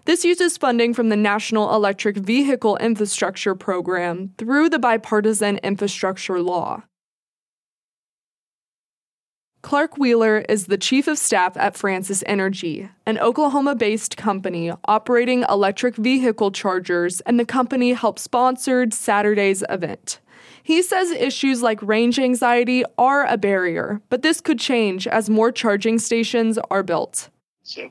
This 0.05 0.23
uses 0.23 0.57
funding 0.57 0.93
from 0.93 1.09
the 1.09 1.17
National 1.17 1.73
Electric 1.73 2.17
Vehicle 2.17 2.77
Infrastructure 2.77 3.55
Program 3.55 4.31
through 4.37 4.69
the 4.69 4.77
Bipartisan 4.77 5.57
Infrastructure 5.63 6.39
Law. 6.39 6.83
Clark 9.65 9.97
Wheeler 9.97 10.45
is 10.47 10.67
the 10.67 10.77
chief 10.77 11.07
of 11.07 11.17
staff 11.17 11.57
at 11.57 11.75
Francis 11.75 12.23
Energy, 12.27 12.87
an 13.07 13.17
Oklahoma 13.17 13.73
based 13.73 14.15
company 14.15 14.71
operating 14.85 15.43
electric 15.49 15.95
vehicle 15.95 16.51
chargers, 16.51 17.19
and 17.21 17.39
the 17.39 17.45
company 17.45 17.93
helped 17.93 18.19
sponsored 18.19 18.93
Saturday's 18.93 19.63
event. 19.67 20.19
He 20.61 20.83
says 20.83 21.09
issues 21.09 21.63
like 21.63 21.81
range 21.81 22.19
anxiety 22.19 22.83
are 22.99 23.25
a 23.25 23.37
barrier, 23.37 24.01
but 24.09 24.21
this 24.21 24.39
could 24.39 24.59
change 24.59 25.07
as 25.07 25.31
more 25.31 25.51
charging 25.51 25.97
stations 25.97 26.59
are 26.69 26.83
built. 26.83 27.29
So 27.63 27.89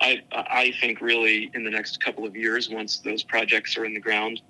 I, 0.00 0.22
I 0.30 0.74
think 0.80 1.00
really 1.00 1.50
in 1.54 1.64
the 1.64 1.70
next 1.70 1.98
couple 1.98 2.24
of 2.24 2.36
years, 2.36 2.70
once 2.70 3.00
those 3.00 3.24
projects 3.24 3.76
are 3.76 3.84
in 3.84 3.94
the 3.94 4.00
ground 4.00 4.42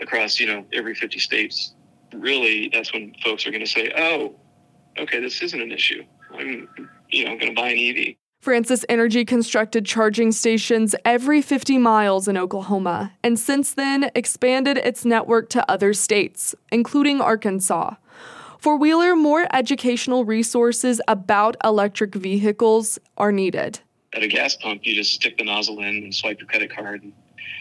across, 0.00 0.40
you 0.40 0.48
know, 0.48 0.66
every 0.72 0.96
50 0.96 1.20
states, 1.20 1.74
really 2.12 2.68
that's 2.72 2.92
when 2.92 3.14
folks 3.22 3.46
are 3.46 3.52
going 3.52 3.64
to 3.64 3.70
say, 3.70 3.92
oh, 3.96 4.34
okay, 4.98 5.20
this 5.20 5.42
isn't 5.42 5.60
an 5.60 5.72
issue. 5.72 6.02
I'm, 6.32 6.68
you 7.10 7.24
know, 7.24 7.36
going 7.36 7.54
to 7.54 7.60
buy 7.60 7.70
an 7.70 7.78
EV. 7.78 8.16
Francis 8.40 8.84
Energy 8.88 9.24
constructed 9.24 9.84
charging 9.84 10.30
stations 10.30 10.94
every 11.04 11.42
50 11.42 11.78
miles 11.78 12.28
in 12.28 12.36
Oklahoma, 12.36 13.12
and 13.22 13.38
since 13.38 13.74
then 13.74 14.10
expanded 14.14 14.78
its 14.78 15.04
network 15.04 15.48
to 15.50 15.68
other 15.70 15.92
states, 15.92 16.54
including 16.70 17.20
Arkansas. 17.20 17.94
For 18.58 18.76
Wheeler, 18.76 19.16
more 19.16 19.46
educational 19.52 20.24
resources 20.24 21.00
about 21.08 21.56
electric 21.64 22.14
vehicles 22.14 22.98
are 23.16 23.32
needed. 23.32 23.80
At 24.12 24.22
a 24.22 24.28
gas 24.28 24.56
pump, 24.56 24.86
you 24.86 24.94
just 24.94 25.12
stick 25.12 25.38
the 25.38 25.44
nozzle 25.44 25.80
in 25.80 26.04
and 26.04 26.14
swipe 26.14 26.38
your 26.38 26.48
credit 26.48 26.74
card 26.74 27.02
and 27.02 27.12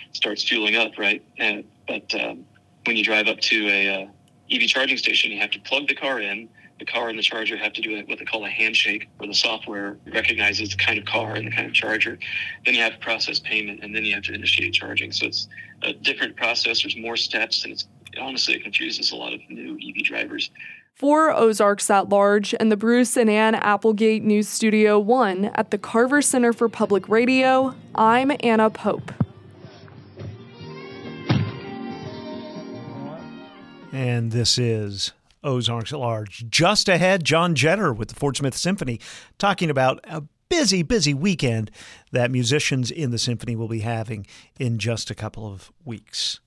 it 0.09 0.15
starts 0.15 0.43
fueling 0.43 0.75
up, 0.75 0.97
right? 0.97 1.23
And, 1.37 1.63
but 1.87 2.13
um, 2.15 2.45
when 2.85 2.95
you 2.95 3.03
drive 3.03 3.27
up 3.27 3.39
to 3.39 3.67
a 3.67 4.03
uh, 4.03 4.07
EV 4.51 4.67
charging 4.67 4.97
station, 4.97 5.31
you 5.31 5.39
have 5.39 5.51
to 5.51 5.59
plug 5.59 5.87
the 5.87 5.95
car 5.95 6.21
in 6.21 6.47
the 6.79 6.85
car 6.85 7.09
and 7.09 7.17
the 7.17 7.23
charger 7.23 7.55
have 7.55 7.73
to 7.73 7.81
do 7.81 8.03
what 8.07 8.19
they 8.19 8.25
call 8.25 8.45
a 8.45 8.49
handshake, 8.49 9.07
where 9.17 9.27
the 9.27 9.33
software 9.33 9.97
recognizes 10.13 10.71
the 10.71 10.77
kind 10.77 10.99
of 10.99 11.05
car 11.05 11.35
and 11.35 11.47
the 11.47 11.51
kind 11.51 11.67
of 11.67 11.73
charger. 11.73 12.19
Then 12.65 12.75
you 12.75 12.81
have 12.81 12.93
to 12.93 12.99
process 12.99 13.39
payment, 13.39 13.81
and 13.83 13.95
then 13.95 14.03
you 14.03 14.13
have 14.13 14.23
to 14.23 14.33
initiate 14.33 14.73
charging. 14.73 15.11
So 15.11 15.27
it's 15.27 15.47
a 15.83 15.93
different 15.93 16.35
process. 16.35 16.81
There's 16.81 16.97
more 16.97 17.15
steps, 17.15 17.63
and 17.63 17.73
it's 17.73 17.87
honestly 18.19 18.55
it 18.55 18.63
confuses 18.63 19.11
a 19.11 19.15
lot 19.15 19.33
of 19.33 19.39
new 19.49 19.75
EV 19.75 20.03
drivers. 20.03 20.51
For 20.93 21.31
Ozarks 21.31 21.89
at 21.89 22.07
Large 22.07 22.55
and 22.57 22.71
the 22.71 22.77
Bruce 22.77 23.17
and 23.17 23.29
Ann 23.29 23.53
Applegate 23.53 24.23
News 24.23 24.47
Studio 24.47 24.97
1 24.97 25.51
at 25.55 25.71
the 25.71 25.77
Carver 25.77 26.21
Center 26.21 26.53
for 26.53 26.69
Public 26.69 27.09
Radio, 27.09 27.75
I'm 27.93 28.31
Anna 28.39 28.69
Pope. 28.69 29.11
And 33.91 34.31
this 34.31 34.57
is 34.57 35.11
Ozarks 35.45 35.93
at 35.93 35.99
Large. 35.99 36.49
Just 36.49 36.89
ahead, 36.89 37.23
John 37.23 37.55
Jeter 37.55 37.93
with 37.93 38.09
the 38.09 38.15
Fort 38.15 38.37
Smith 38.37 38.55
Symphony 38.55 38.99
talking 39.37 39.69
about 39.69 39.99
a 40.03 40.23
busy, 40.49 40.83
busy 40.83 41.13
weekend 41.13 41.71
that 42.11 42.31
musicians 42.31 42.91
in 42.91 43.11
the 43.11 43.17
symphony 43.17 43.55
will 43.55 43.67
be 43.67 43.79
having 43.79 44.25
in 44.59 44.77
just 44.77 45.09
a 45.09 45.15
couple 45.15 45.47
of 45.47 45.71
weeks. 45.83 46.39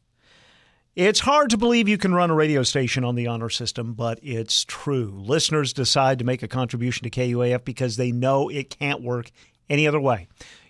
It's 0.96 1.20
hard 1.20 1.50
to 1.50 1.56
believe 1.56 1.88
you 1.88 1.96
can 1.96 2.12
run 2.12 2.30
a 2.30 2.34
radio 2.34 2.64
station 2.64 3.04
on 3.04 3.14
the 3.14 3.28
honor 3.28 3.50
system, 3.50 3.94
but 3.94 4.18
it's 4.20 4.64
true. 4.64 5.12
Listeners 5.14 5.72
decide 5.72 6.18
to 6.18 6.24
make 6.24 6.42
a 6.42 6.48
contribution 6.48 7.04
to 7.04 7.11
KUAF 7.11 7.64
because 7.64 7.96
they 7.96 8.11
know 8.11 8.48
it 8.48 8.76
can't 8.76 9.00
work 9.00 9.30
any 9.70 9.87
other 9.87 10.00
way. 10.00 10.26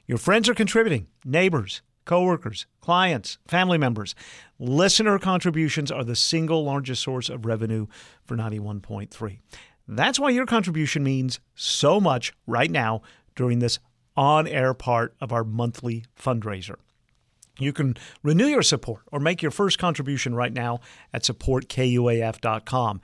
Your 0.06 0.18
friends 0.18 0.48
are 0.48 0.54
contributing, 0.54 1.06
neighbors, 1.24 1.80
coworkers, 2.08 2.66
clients, 2.80 3.36
family 3.46 3.78
members. 3.78 4.14
Listener 4.58 5.18
contributions 5.18 5.92
are 5.92 6.02
the 6.02 6.16
single 6.16 6.64
largest 6.64 7.02
source 7.02 7.28
of 7.28 7.44
revenue 7.44 7.86
for 8.24 8.34
91.3. 8.34 9.38
That's 9.86 10.18
why 10.18 10.30
your 10.30 10.46
contribution 10.46 11.04
means 11.04 11.38
so 11.54 12.00
much 12.00 12.32
right 12.46 12.70
now 12.70 13.02
during 13.36 13.58
this 13.58 13.78
on 14.16 14.48
air 14.48 14.72
part 14.72 15.14
of 15.20 15.32
our 15.32 15.44
monthly 15.44 16.06
fundraiser. 16.18 16.76
You 17.58 17.74
can 17.74 17.96
renew 18.22 18.46
your 18.46 18.62
support 18.62 19.02
or 19.12 19.20
make 19.20 19.42
your 19.42 19.50
first 19.50 19.78
contribution 19.78 20.34
right 20.34 20.52
now 20.52 20.80
at 21.12 21.24
supportkuaf.com. 21.24 23.00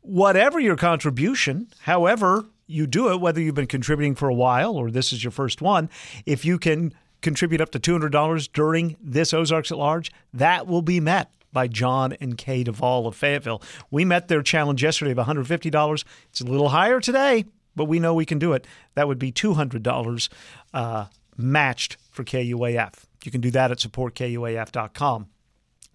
Whatever 0.00 0.60
your 0.60 0.76
contribution, 0.76 1.68
however 1.80 2.44
you 2.66 2.86
do 2.86 3.10
it, 3.10 3.20
whether 3.20 3.40
you've 3.40 3.54
been 3.54 3.66
contributing 3.66 4.14
for 4.14 4.28
a 4.28 4.34
while 4.34 4.76
or 4.76 4.90
this 4.90 5.12
is 5.12 5.24
your 5.24 5.30
first 5.30 5.60
one, 5.60 5.90
if 6.24 6.44
you 6.44 6.58
can 6.58 6.94
contribute 7.24 7.60
up 7.60 7.70
to 7.70 7.80
$200 7.80 8.52
during 8.52 8.96
this 9.00 9.34
Ozarks 9.34 9.72
at 9.72 9.78
Large, 9.78 10.12
that 10.32 10.68
will 10.68 10.82
be 10.82 11.00
met 11.00 11.32
by 11.52 11.66
John 11.66 12.12
and 12.20 12.36
Kay 12.36 12.64
Duvall 12.64 13.06
of 13.06 13.16
Fayetteville. 13.16 13.62
We 13.90 14.04
met 14.04 14.28
their 14.28 14.42
challenge 14.42 14.82
yesterday 14.82 15.12
of 15.12 15.18
$150. 15.18 16.04
It's 16.30 16.40
a 16.40 16.44
little 16.44 16.68
higher 16.68 17.00
today, 17.00 17.46
but 17.74 17.86
we 17.86 17.98
know 17.98 18.12
we 18.14 18.26
can 18.26 18.38
do 18.38 18.52
it. 18.52 18.66
That 18.94 19.08
would 19.08 19.18
be 19.18 19.32
$200 19.32 20.28
uh, 20.74 21.06
matched 21.36 21.96
for 22.10 22.24
KUAF. 22.24 22.92
You 23.24 23.32
can 23.32 23.40
do 23.40 23.50
that 23.52 23.70
at 23.70 23.78
supportkuaf.com. 23.78 25.26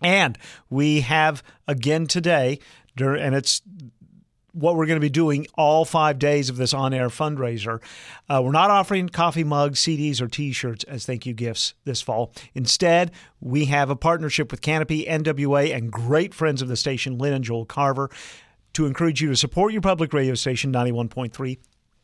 And 0.02 0.38
we 0.70 1.02
have 1.02 1.44
again 1.68 2.08
today, 2.08 2.60
and 2.98 3.36
it's 3.36 3.62
what 4.54 4.76
we're 4.76 4.86
going 4.86 5.00
to 5.00 5.06
be 5.06 5.10
doing 5.10 5.48
all 5.56 5.86
five 5.86 6.20
days 6.20 6.50
of 6.50 6.58
this 6.58 6.74
on 6.74 6.94
air 6.94 7.10
fundraiser. 7.10 7.82
Uh, 8.28 8.42
we're 8.44 8.52
not 8.52 8.72
offering 8.72 9.10
coffee 9.10 9.44
mugs, 9.44 9.80
CDs, 9.80 10.22
or 10.22 10.28
t 10.28 10.52
shirts 10.52 10.84
as 10.86 11.06
thank 11.06 11.26
you 11.26 11.34
gifts 11.34 11.74
this 11.86 12.02
fall. 12.02 12.34
Instead, 12.54 13.12
we 13.40 13.66
have 13.66 13.90
a 13.90 13.96
partnership 13.96 14.52
with 14.52 14.62
Canopy, 14.62 15.06
NWA, 15.06 15.76
and 15.76 15.92
great 15.92 16.34
friends 16.34 16.62
of 16.62 16.68
the 16.68 16.78
station, 16.78 17.18
Lynn 17.18 17.34
and 17.34 17.44
Joel 17.44 17.66
Carver, 17.66 18.10
to 18.74 18.86
encourage 18.86 19.22
you 19.22 19.30
to 19.30 19.36
support 19.36 19.74
your 19.74 19.82
public 19.82 20.14
radio 20.14 20.36
station, 20.36 20.72
91.3 20.72 21.58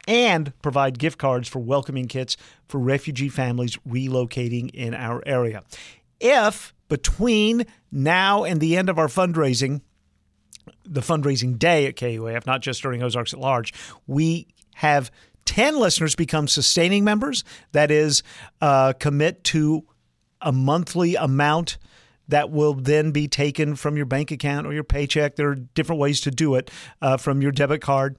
and 0.08 0.54
provide 0.62 1.00
gift 1.00 1.18
cards 1.18 1.48
for 1.48 1.60
welcoming 1.60 2.08
kits 2.08 2.38
for 2.68 2.80
refugee 2.80 3.30
families 3.30 3.78
relocating 3.88 4.70
in 4.72 4.94
our 4.94 5.24
area. 5.26 5.64
If 6.20 6.74
between 6.88 7.66
now 7.92 8.44
and 8.44 8.60
the 8.60 8.78
end 8.78 8.90
of 8.90 9.00
our 9.00 9.08
fundraising, 9.08 9.82
the 10.86 11.02
fundraising 11.02 11.58
day 11.58 11.86
at 11.88 11.96
KUAF, 11.96 12.46
not 12.46 12.62
just 12.62 12.82
during 12.82 13.02
Ozarks 13.04 13.34
at 13.34 13.40
Large, 13.40 13.74
we 14.08 14.48
have 14.76 15.12
10 15.46 15.80
listeners 15.80 16.16
become 16.16 16.48
sustaining 16.48 17.04
members. 17.04 17.44
That 17.72 17.92
is, 17.92 18.24
uh, 18.62 18.94
commit 18.94 19.44
to 19.46 19.86
a 20.42 20.52
monthly 20.52 21.16
amount 21.16 21.78
that 22.28 22.50
will 22.50 22.74
then 22.74 23.12
be 23.12 23.28
taken 23.28 23.76
from 23.76 23.98
your 23.98 24.06
bank 24.06 24.32
account 24.32 24.66
or 24.66 24.74
your 24.74 24.84
paycheck. 24.84 25.36
There 25.36 25.50
are 25.50 25.56
different 25.56 26.02
ways 26.02 26.22
to 26.22 26.32
do 26.32 26.56
it 26.56 26.72
uh, 27.02 27.18
from 27.18 27.42
your 27.42 27.52
debit 27.52 27.82
card. 27.82 28.18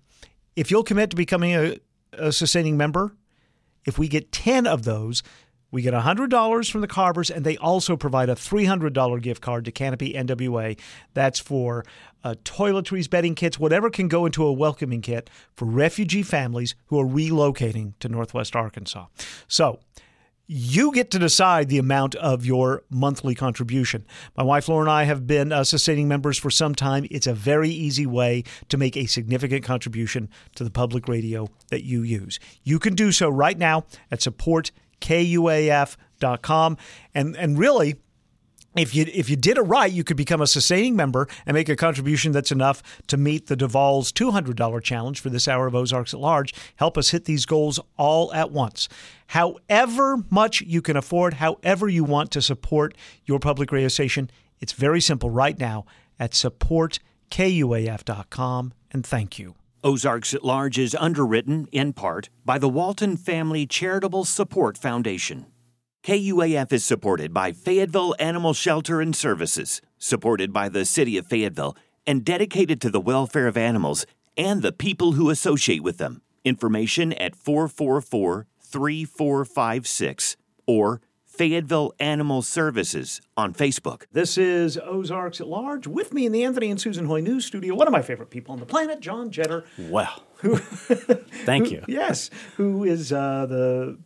If 0.55 0.71
you'll 0.71 0.85
commit 0.85 1.11
to 1.11 1.17
becoming 1.17 1.55
a, 1.55 1.79
a 2.13 2.33
sustaining 2.33 2.77
member, 2.77 3.17
if 3.85 3.99
we 3.99 4.09
get 4.09 4.33
10 4.33 4.67
of 4.67 4.85
those, 4.85 5.23
we 5.77 5.83
get 5.83 5.93
$100 5.93 6.71
from 6.71 6.81
the 6.81 6.89
Carvers, 6.89 7.31
and 7.31 7.45
they 7.45 7.59
also 7.59 7.99
provide 7.99 8.31
a 8.31 8.35
$300 8.35 9.21
gift 9.21 9.43
card 9.43 9.67
to 9.67 9.71
Canopy 9.71 10.15
NWA. 10.15 10.81
That's 11.13 11.39
for 11.39 11.85
uh, 12.25 12.35
toiletries, 12.45 13.11
bedding 13.11 13.35
kits, 13.35 13.59
whatever 13.59 13.91
can 13.91 14.09
go 14.09 14.25
into 14.25 14.43
a 14.43 14.53
welcoming 14.55 15.03
kit 15.03 15.29
for 15.55 15.67
refugee 15.67 16.23
families 16.23 16.77
who 16.87 16.99
are 16.99 17.05
relocating 17.05 17.93
to 18.01 18.09
Northwest 18.09 18.57
Arkansas. 18.57 19.05
So, 19.49 19.81
you 20.47 20.93
get 20.93 21.11
to 21.11 21.19
decide 21.19 21.69
the 21.69 21.77
amount 21.77 22.15
of 22.15 22.47
your 22.47 22.83
monthly 22.89 23.35
contribution. 23.35 24.07
My 24.35 24.45
wife 24.45 24.69
Laura 24.69 24.83
and 24.83 24.91
I 24.91 25.05
have 25.05 25.27
been 25.27 25.53
uh, 25.53 25.65
sustaining 25.65 26.09
members 26.09 26.39
for 26.39 26.51
some 26.51 26.75
time. 26.75 27.07
It's 27.11 27.27
a 27.27 27.35
very 27.35 27.69
easy 27.69 28.07
way 28.07 28.45
to 28.71 28.79
make 28.79 28.97
a 28.97 29.07
significant 29.07 29.63
contribution 29.65 30.31
to 30.55 30.65
the 30.65 30.71
public 30.71 31.07
radio 31.07 31.49
that 31.69 31.83
you 31.83 32.03
use. 32.03 32.39
You 32.63 32.79
can 32.79 32.95
do 32.95 33.13
so 33.13 33.29
right 33.29 33.59
now 33.59 33.85
at 34.11 34.23
supportkuaf.com. 35.01 36.77
And, 37.15 37.37
and 37.37 37.59
really, 37.59 37.97
if 38.77 38.95
you 38.95 39.07
if 39.13 39.31
you 39.31 39.37
did 39.37 39.57
it 39.57 39.63
right, 39.63 39.91
you 39.91 40.05
could 40.05 40.19
become 40.19 40.43
a 40.43 40.47
sustaining 40.47 40.97
member 40.97 41.29
and 41.47 41.55
make 41.55 41.71
a 41.71 41.77
contribution 41.77 42.33
that's 42.33 42.53
enough 42.53 42.83
to 43.07 43.17
meet 43.17 43.47
the 43.47 43.57
Duvall's 43.57 44.13
$200 44.13 44.83
challenge 44.83 45.21
for 45.21 45.31
this 45.31 45.49
hour 45.49 45.67
of 45.67 45.75
Ozarks 45.75 46.13
at 46.13 46.21
Large. 46.21 46.55
Help 46.77 46.99
us 46.99 47.09
hit 47.09 47.25
these 47.25 47.47
goals 47.47 47.81
all 47.97 48.33
at 48.35 48.51
once. 48.51 48.89
However 49.29 50.19
much 50.31 50.61
you 50.61 50.83
can 50.83 50.97
afford, 50.97 51.35
however 51.35 51.89
you 51.89 52.05
want 52.05 52.31
to 52.33 52.43
support 52.43 52.95
your 53.25 53.39
public 53.39 53.73
radio 53.73 53.89
station, 53.89 54.31
it's 54.61 54.73
very 54.73 55.01
simple 55.01 55.31
right 55.31 55.59
now 55.59 55.87
at 56.19 56.35
support. 56.35 56.99
supportkuaf.com 57.31 58.73
and 58.93 59.07
thank 59.07 59.39
you. 59.39 59.55
Ozarks 59.87 60.35
at 60.35 60.43
Large 60.43 60.81
is 60.81 60.97
underwritten 60.99 61.69
in 61.71 61.93
part 61.93 62.29
by 62.45 62.59
the 62.59 62.69
Walton 62.69 63.17
Family 63.17 63.69
Charitable 63.69 64.25
Support 64.25 64.77
Foundation. 64.77 65.47
KUAF 66.03 66.73
is 66.73 66.85
supported 66.85 67.33
by 67.33 67.53
Fayetteville 67.53 68.17
Animal 68.19 68.53
Shelter 68.53 69.01
and 69.01 69.15
Services, 69.15 69.81
supported 69.97 70.53
by 70.53 70.69
the 70.69 70.85
City 70.85 71.17
of 71.17 71.29
Fayetteville, 71.29 71.77
and 72.05 72.25
dedicated 72.25 72.81
to 72.81 72.91
the 72.91 73.01
welfare 73.01 73.47
of 73.47 73.57
animals 73.57 74.07
and 74.37 74.61
the 74.61 74.73
people 74.73 75.13
who 75.13 75.31
associate 75.31 75.85
with 75.85 75.99
them. 75.99 76.21
Information 76.45 77.13
at 77.13 77.37
444 77.37 78.49
3456 78.61 80.37
or 80.67 81.01
Fayetteville 81.37 81.93
Animal 82.01 82.41
Services 82.41 83.21
on 83.37 83.53
Facebook. 83.53 84.05
This 84.11 84.39
is 84.39 84.79
Ozarks 84.79 85.39
at 85.41 85.47
Large. 85.47 85.87
With 85.87 86.15
me 86.15 86.25
in 86.25 86.33
the 86.33 86.43
Anthony 86.45 86.71
and 86.71 86.81
Susan 86.81 87.05
Hoy 87.05 87.21
News 87.21 87.45
Studio, 87.45 87.75
one 87.75 87.87
of 87.87 87.93
my 87.93 88.01
favorite 88.01 88.31
people 88.31 88.55
on 88.55 88.59
the 88.59 88.65
planet, 88.65 89.01
John 89.01 89.31
Jeter. 89.31 89.65
Well, 89.79 90.23
thank 90.41 91.71
you. 91.71 91.85
yes, 91.87 92.31
who 92.57 92.85
is 92.85 93.13
uh, 93.13 93.45
the 93.47 93.99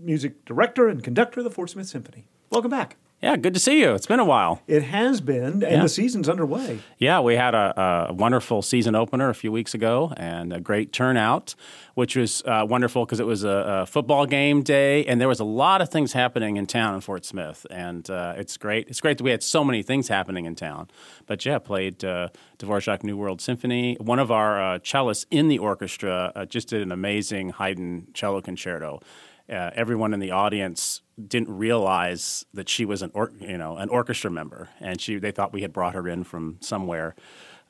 music 0.00 0.44
director 0.44 0.88
and 0.88 1.02
conductor 1.02 1.40
of 1.40 1.44
the 1.44 1.50
Fort 1.50 1.70
Smith 1.70 1.86
Symphony. 1.86 2.26
Welcome 2.50 2.72
back. 2.72 2.96
Yeah, 3.24 3.38
good 3.38 3.54
to 3.54 3.60
see 3.60 3.80
you. 3.80 3.94
It's 3.94 4.06
been 4.06 4.20
a 4.20 4.24
while. 4.24 4.60
It 4.66 4.82
has 4.82 5.22
been, 5.22 5.44
and 5.44 5.62
yeah. 5.62 5.80
the 5.80 5.88
season's 5.88 6.28
underway. 6.28 6.80
Yeah, 6.98 7.20
we 7.20 7.36
had 7.36 7.54
a, 7.54 8.08
a, 8.10 8.12
wonderful 8.12 8.60
season 8.60 8.94
opener 8.94 9.30
a 9.30 9.34
few 9.34 9.50
weeks 9.50 9.72
ago 9.72 10.12
and 10.18 10.52
a 10.52 10.60
great 10.60 10.92
turnout, 10.92 11.54
which 11.94 12.16
was 12.16 12.42
uh, 12.44 12.66
wonderful 12.68 13.06
because 13.06 13.20
it 13.20 13.26
was 13.26 13.42
a, 13.42 13.48
a, 13.48 13.86
football 13.86 14.26
game 14.26 14.62
day 14.62 15.06
and 15.06 15.22
there 15.22 15.28
was 15.28 15.40
a 15.40 15.44
lot 15.44 15.80
of 15.80 15.88
things 15.88 16.12
happening 16.12 16.58
in 16.58 16.66
town 16.66 16.94
in 16.94 17.00
Fort 17.00 17.24
Smith. 17.24 17.64
And 17.70 18.10
uh, 18.10 18.34
it's 18.36 18.58
great. 18.58 18.88
It's 18.88 19.00
great 19.00 19.16
that 19.16 19.24
we 19.24 19.30
had 19.30 19.42
so 19.42 19.64
many 19.64 19.82
things 19.82 20.08
happening 20.08 20.44
in 20.44 20.54
town. 20.54 20.88
But 21.24 21.46
yeah, 21.46 21.58
played 21.58 22.04
uh, 22.04 22.28
Dvorak 22.58 23.04
New 23.04 23.16
World 23.16 23.40
Symphony. 23.40 23.96
One 24.00 24.18
of 24.18 24.30
our 24.30 24.62
uh, 24.62 24.78
cellists 24.80 25.24
in 25.30 25.48
the 25.48 25.56
orchestra 25.56 26.30
uh, 26.36 26.44
just 26.44 26.68
did 26.68 26.82
an 26.82 26.92
amazing 26.92 27.52
Haydn 27.52 28.08
cello 28.12 28.42
concerto 28.42 29.00
uh, 29.48 29.70
everyone 29.74 30.14
in 30.14 30.20
the 30.20 30.30
audience 30.30 31.02
didn't 31.26 31.56
realize 31.56 32.44
that 32.54 32.68
she 32.68 32.84
was 32.84 33.02
an 33.02 33.10
or, 33.14 33.32
you 33.40 33.58
know 33.58 33.76
an 33.76 33.88
orchestra 33.88 34.30
member, 34.30 34.68
and 34.80 35.00
she 35.00 35.18
they 35.18 35.30
thought 35.30 35.52
we 35.52 35.62
had 35.62 35.72
brought 35.72 35.94
her 35.94 36.08
in 36.08 36.24
from 36.24 36.58
somewhere. 36.60 37.14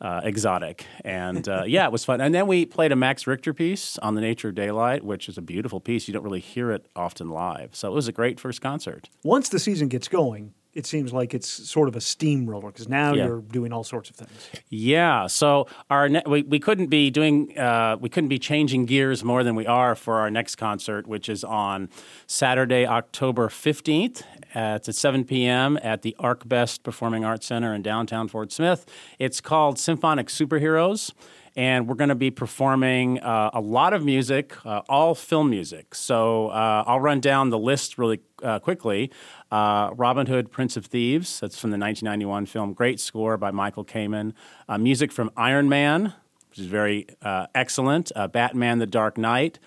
Uh, 0.01 0.21
exotic. 0.25 0.87
And 1.05 1.49
uh, 1.49 1.63
yeah, 1.67 1.87
it 1.87 1.93
was 1.93 2.05
fun. 2.05 2.21
And 2.21 2.35
then 2.35 2.49
we 2.49 2.67
played 2.67 2.91
a 2.91 2.97
Max 2.97 3.29
Richter 3.29 3.55
piece 3.55 3.97
on 3.99 4.17
the 4.17 4.21
nature 4.21 4.49
of 4.49 4.55
daylight, 4.57 5.05
which 5.05 5.29
is 5.29 5.39
a 5.39 5.41
beautiful 5.41 5.81
piece. 5.81 6.09
You 6.09 6.13
don't 6.13 6.25
really 6.25 6.41
hear 6.41 6.73
it 6.73 6.89
often 6.97 7.31
live. 7.31 7.77
So 7.77 7.93
it 7.93 7.95
was 7.95 8.09
a 8.09 8.13
great 8.13 8.41
first 8.41 8.61
concert. 8.61 9.09
Once 9.23 9.49
the 9.49 9.61
season 9.61 9.89
gets 9.89 10.09
going, 10.09 10.53
it 10.75 10.87
seems 10.87 11.13
like 11.13 11.35
it's 11.35 11.49
sort 11.49 11.89
of 11.89 11.97
a 11.97 12.01
steamroller 12.01 12.69
because 12.69 12.89
now 12.89 13.15
yeah. 13.15 13.27
you're 13.27 13.41
doing 13.41 13.73
all 13.73 13.85
sorts 13.85 14.11
of 14.11 14.17
things. 14.17 14.51
Yeah. 14.69 15.27
So 15.27 15.67
our 15.91 16.09
ne- 16.09 16.23
we, 16.27 16.43
we 16.43 16.59
couldn't 16.59 16.89
be 16.89 17.11
doing 17.11 17.57
uh, 17.59 17.97
we 18.01 18.09
couldn't 18.09 18.29
be 18.29 18.39
changing 18.39 18.87
gears 18.87 19.23
more 19.23 19.45
than 19.45 19.55
we 19.55 19.67
are 19.67 19.95
for 19.95 20.19
our 20.19 20.31
next 20.31 20.57
concert, 20.57 21.07
which 21.07 21.29
is 21.29 21.45
on 21.45 21.89
Saturday, 22.27 22.87
October 22.87 23.49
fifteenth. 23.49 24.25
it's 24.55 24.89
at 24.89 24.95
7 24.95 25.25
p.m. 25.25 25.79
at 25.83 26.03
the 26.03 26.17
ArcBest 26.19 26.83
Performing 26.83 27.25
Arts 27.25 27.47
Center 27.47 27.75
in 27.75 27.83
downtown 27.83 28.29
Fort 28.29 28.53
Smith. 28.53 28.87
It's 29.19 29.41
called 29.41 29.79
Symphonic 29.79 30.29
Superheroes 30.29 31.13
and 31.57 31.89
we're 31.89 31.95
going 31.95 32.09
to 32.09 32.15
be 32.15 32.31
performing 32.31 33.21
uh, 33.21 33.51
a 33.53 33.61
lot 33.61 33.93
of 33.93 34.05
music, 34.05 34.55
uh, 34.67 34.83
all 34.89 35.15
film 35.15 35.51
music. 35.51 35.95
So 35.95 36.49
uh, 36.49 36.85
I'll 36.87 37.01
run 37.01 37.21
down 37.21 37.51
the 37.51 37.59
list 37.59 37.97
really 37.97 38.21
uh, 38.43 38.59
quickly. 38.59 39.11
Uh, 39.51 39.91
Robin 39.95 40.27
Hood, 40.27 40.51
Prince 40.51 40.77
of 40.77 40.87
Thieves, 40.87 41.41
that's 41.41 41.59
from 41.59 41.71
the 41.71 41.79
1991 41.79 42.47
film. 42.47 42.73
Great 42.73 42.99
score 42.99 43.37
by 43.37 43.51
Michael 43.51 43.85
Kamen. 43.85 44.33
Uh, 44.69 44.79
music 44.79 45.13
from 45.13 45.31
Iron 45.37 45.69
Man, 45.69 46.13
which 46.51 46.59
is 46.59 46.67
very 46.67 47.07
excellent. 47.55 48.11
Batman 48.33 48.79
the 48.79 48.87
Dark 48.87 49.17
Knight. 49.17 49.59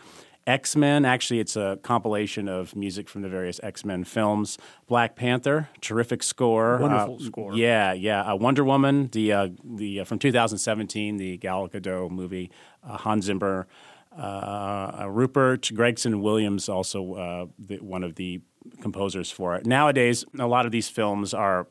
X 0.48 0.76
Men. 0.76 1.06
Actually, 1.06 1.42
it's 1.42 1.56
a 1.56 1.78
compilation 1.84 2.48
of 2.48 2.76
music 2.76 3.10
from 3.10 3.22
the 3.22 3.30
various 3.30 3.60
X 3.62 3.84
Men 3.86 4.06
films. 4.06 4.58
Black 4.88 5.16
Panther, 5.16 5.70
terrific 5.82 6.24
score. 6.24 6.78
Wonderful 6.78 7.18
uh, 7.22 7.26
score. 7.26 7.54
Yeah, 7.54 7.92
yeah. 7.94 8.22
Uh, 8.22 8.36
Wonder 8.36 8.64
Woman, 8.64 9.10
the 9.12 9.34
uh, 9.34 9.50
the 9.64 10.00
uh, 10.00 10.04
from 10.06 10.18
2017, 10.20 11.18
the 11.18 11.38
Gal 11.38 11.68
Gadot 11.68 12.10
movie. 12.10 12.50
Uh, 12.84 12.98
Hans 12.98 13.26
Zimmer, 13.26 13.68
uh, 14.18 15.06
Rupert 15.10 15.70
Gregson 15.76 16.22
Williams, 16.22 16.70
also 16.70 17.50
the, 17.60 17.78
one 17.78 18.04
of 18.04 18.16
the 18.16 18.42
composers 18.82 19.30
for 19.30 19.56
it. 19.56 19.66
Nowadays, 19.66 20.24
a 20.40 20.48
lot 20.48 20.66
of 20.66 20.72
these 20.72 20.88
films 20.88 21.34
are 21.34 21.68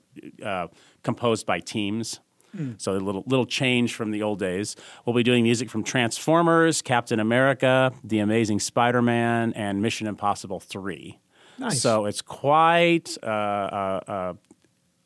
composed 1.03 1.47
by 1.47 1.61
teams. 1.61 2.21
Mm. 2.57 2.81
So 2.81 2.92
a 2.92 2.99
little 2.99 3.25
little 3.27 3.47
change 3.47 3.95
from 3.95 4.11
the 4.11 4.23
old 4.23 4.38
days. 4.38 4.77
We'll 5.05 5.14
be 5.14 5.23
doing 5.23 5.42
music 5.45 5.71
from 5.71 5.85
Transformers, 5.85 6.83
Captain 6.83 7.21
America, 7.21 7.92
The 8.03 8.21
Amazing 8.21 8.61
Spider-Man, 8.61 9.53
and 9.55 9.83
Mission 9.83 10.07
Impossible 10.07 10.61
Three. 10.61 11.19
Nice. 11.59 11.81
So 11.81 12.07
it's 12.07 12.23
quite 12.23 13.16
uh, 13.23 13.27
uh, 13.27 14.01
uh, 14.07 14.33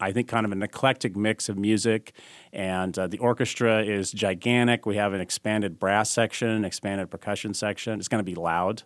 I 0.01 0.13
think, 0.13 0.29
kind 0.29 0.47
of 0.47 0.53
an 0.53 0.63
eclectic 0.63 1.15
mix 1.17 1.49
of 1.49 1.57
music. 1.59 2.13
And 2.53 2.99
uh, 2.99 3.07
the 3.07 3.19
orchestra 3.19 3.85
is 3.85 4.11
gigantic. 4.13 4.87
We 4.87 4.97
have 4.97 5.13
an 5.13 5.21
expanded 5.21 5.79
brass 5.79 6.11
section, 6.11 6.65
expanded 6.65 7.11
percussion 7.11 7.55
section. 7.55 7.99
It's 7.99 8.09
going 8.09 8.25
to 8.25 8.31
be 8.31 8.35
loud. 8.35 8.83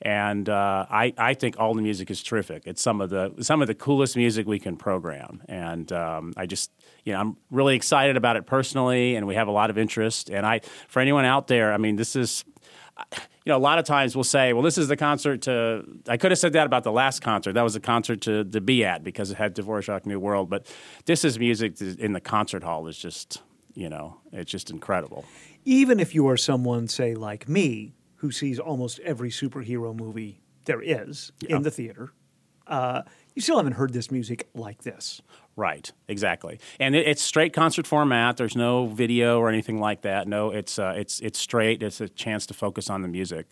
And 0.00 0.48
uh, 0.48 0.86
I, 0.88 1.12
I 1.18 1.34
think 1.34 1.58
all 1.58 1.74
the 1.74 1.82
music 1.82 2.10
is 2.10 2.22
terrific. 2.22 2.62
It's 2.66 2.80
some 2.80 3.00
of 3.00 3.10
the 3.10 3.34
some 3.40 3.60
of 3.60 3.66
the 3.66 3.74
coolest 3.74 4.16
music 4.16 4.46
we 4.46 4.60
can 4.60 4.76
program, 4.76 5.42
and 5.48 5.90
um, 5.92 6.32
I 6.36 6.46
just 6.46 6.70
you 7.08 7.14
know 7.14 7.20
I'm 7.20 7.36
really 7.50 7.74
excited 7.74 8.16
about 8.16 8.36
it 8.36 8.46
personally, 8.46 9.16
and 9.16 9.26
we 9.26 9.34
have 9.34 9.48
a 9.48 9.50
lot 9.50 9.70
of 9.70 9.78
interest. 9.78 10.28
And 10.30 10.44
I 10.46 10.60
for 10.88 11.00
anyone 11.00 11.24
out 11.24 11.46
there, 11.48 11.72
I 11.72 11.78
mean, 11.78 11.96
this 11.96 12.14
is 12.14 12.44
you 13.44 13.52
know, 13.52 13.56
a 13.56 13.58
lot 13.70 13.78
of 13.78 13.84
times 13.86 14.14
we'll 14.14 14.24
say, 14.24 14.52
well, 14.52 14.62
this 14.62 14.76
is 14.76 14.88
the 14.88 14.96
concert 14.96 15.42
to. 15.42 15.84
I 16.06 16.16
could 16.16 16.30
have 16.32 16.38
said 16.38 16.52
that 16.52 16.66
about 16.66 16.84
the 16.84 16.92
last 16.92 17.22
concert. 17.22 17.52
That 17.54 17.62
was 17.62 17.76
a 17.76 17.80
concert 17.80 18.20
to, 18.22 18.44
to 18.44 18.60
be 18.60 18.84
at 18.84 19.02
because 19.02 19.30
it 19.30 19.36
had 19.36 19.54
Dvorak 19.54 20.04
New 20.04 20.20
World. 20.20 20.50
But 20.50 20.66
this 21.06 21.24
is 21.24 21.38
music 21.38 21.80
in 21.80 22.12
the 22.12 22.20
concert 22.20 22.62
hall 22.62 22.86
is 22.88 22.98
just, 22.98 23.40
you 23.74 23.88
know, 23.88 24.18
it's 24.32 24.50
just 24.50 24.70
incredible. 24.70 25.24
Even 25.64 26.00
if 26.00 26.14
you 26.14 26.28
are 26.28 26.36
someone, 26.36 26.88
say, 26.88 27.14
like 27.14 27.48
me, 27.48 27.94
who 28.16 28.30
sees 28.30 28.58
almost 28.58 28.98
every 29.00 29.30
superhero 29.30 29.96
movie 29.96 30.40
there 30.64 30.82
is 30.82 31.32
Yeah. 31.40 31.56
in 31.56 31.62
the 31.62 31.70
theater, 31.70 32.12
uh, 32.66 33.02
you 33.34 33.40
still 33.40 33.56
haven't 33.56 33.74
heard 33.74 33.92
this 33.92 34.10
music 34.10 34.48
like 34.54 34.82
this. 34.82 35.22
Right, 35.58 35.90
exactly, 36.06 36.60
and 36.78 36.94
it, 36.94 37.04
it's 37.08 37.20
straight 37.20 37.52
concert 37.52 37.84
format. 37.84 38.36
There's 38.36 38.54
no 38.54 38.86
video 38.86 39.40
or 39.40 39.48
anything 39.48 39.80
like 39.80 40.02
that. 40.02 40.28
No, 40.28 40.50
it's 40.52 40.78
uh, 40.78 40.94
it's 40.96 41.18
it's 41.18 41.36
straight. 41.36 41.82
It's 41.82 42.00
a 42.00 42.08
chance 42.08 42.46
to 42.46 42.54
focus 42.54 42.88
on 42.88 43.02
the 43.02 43.08
music. 43.08 43.46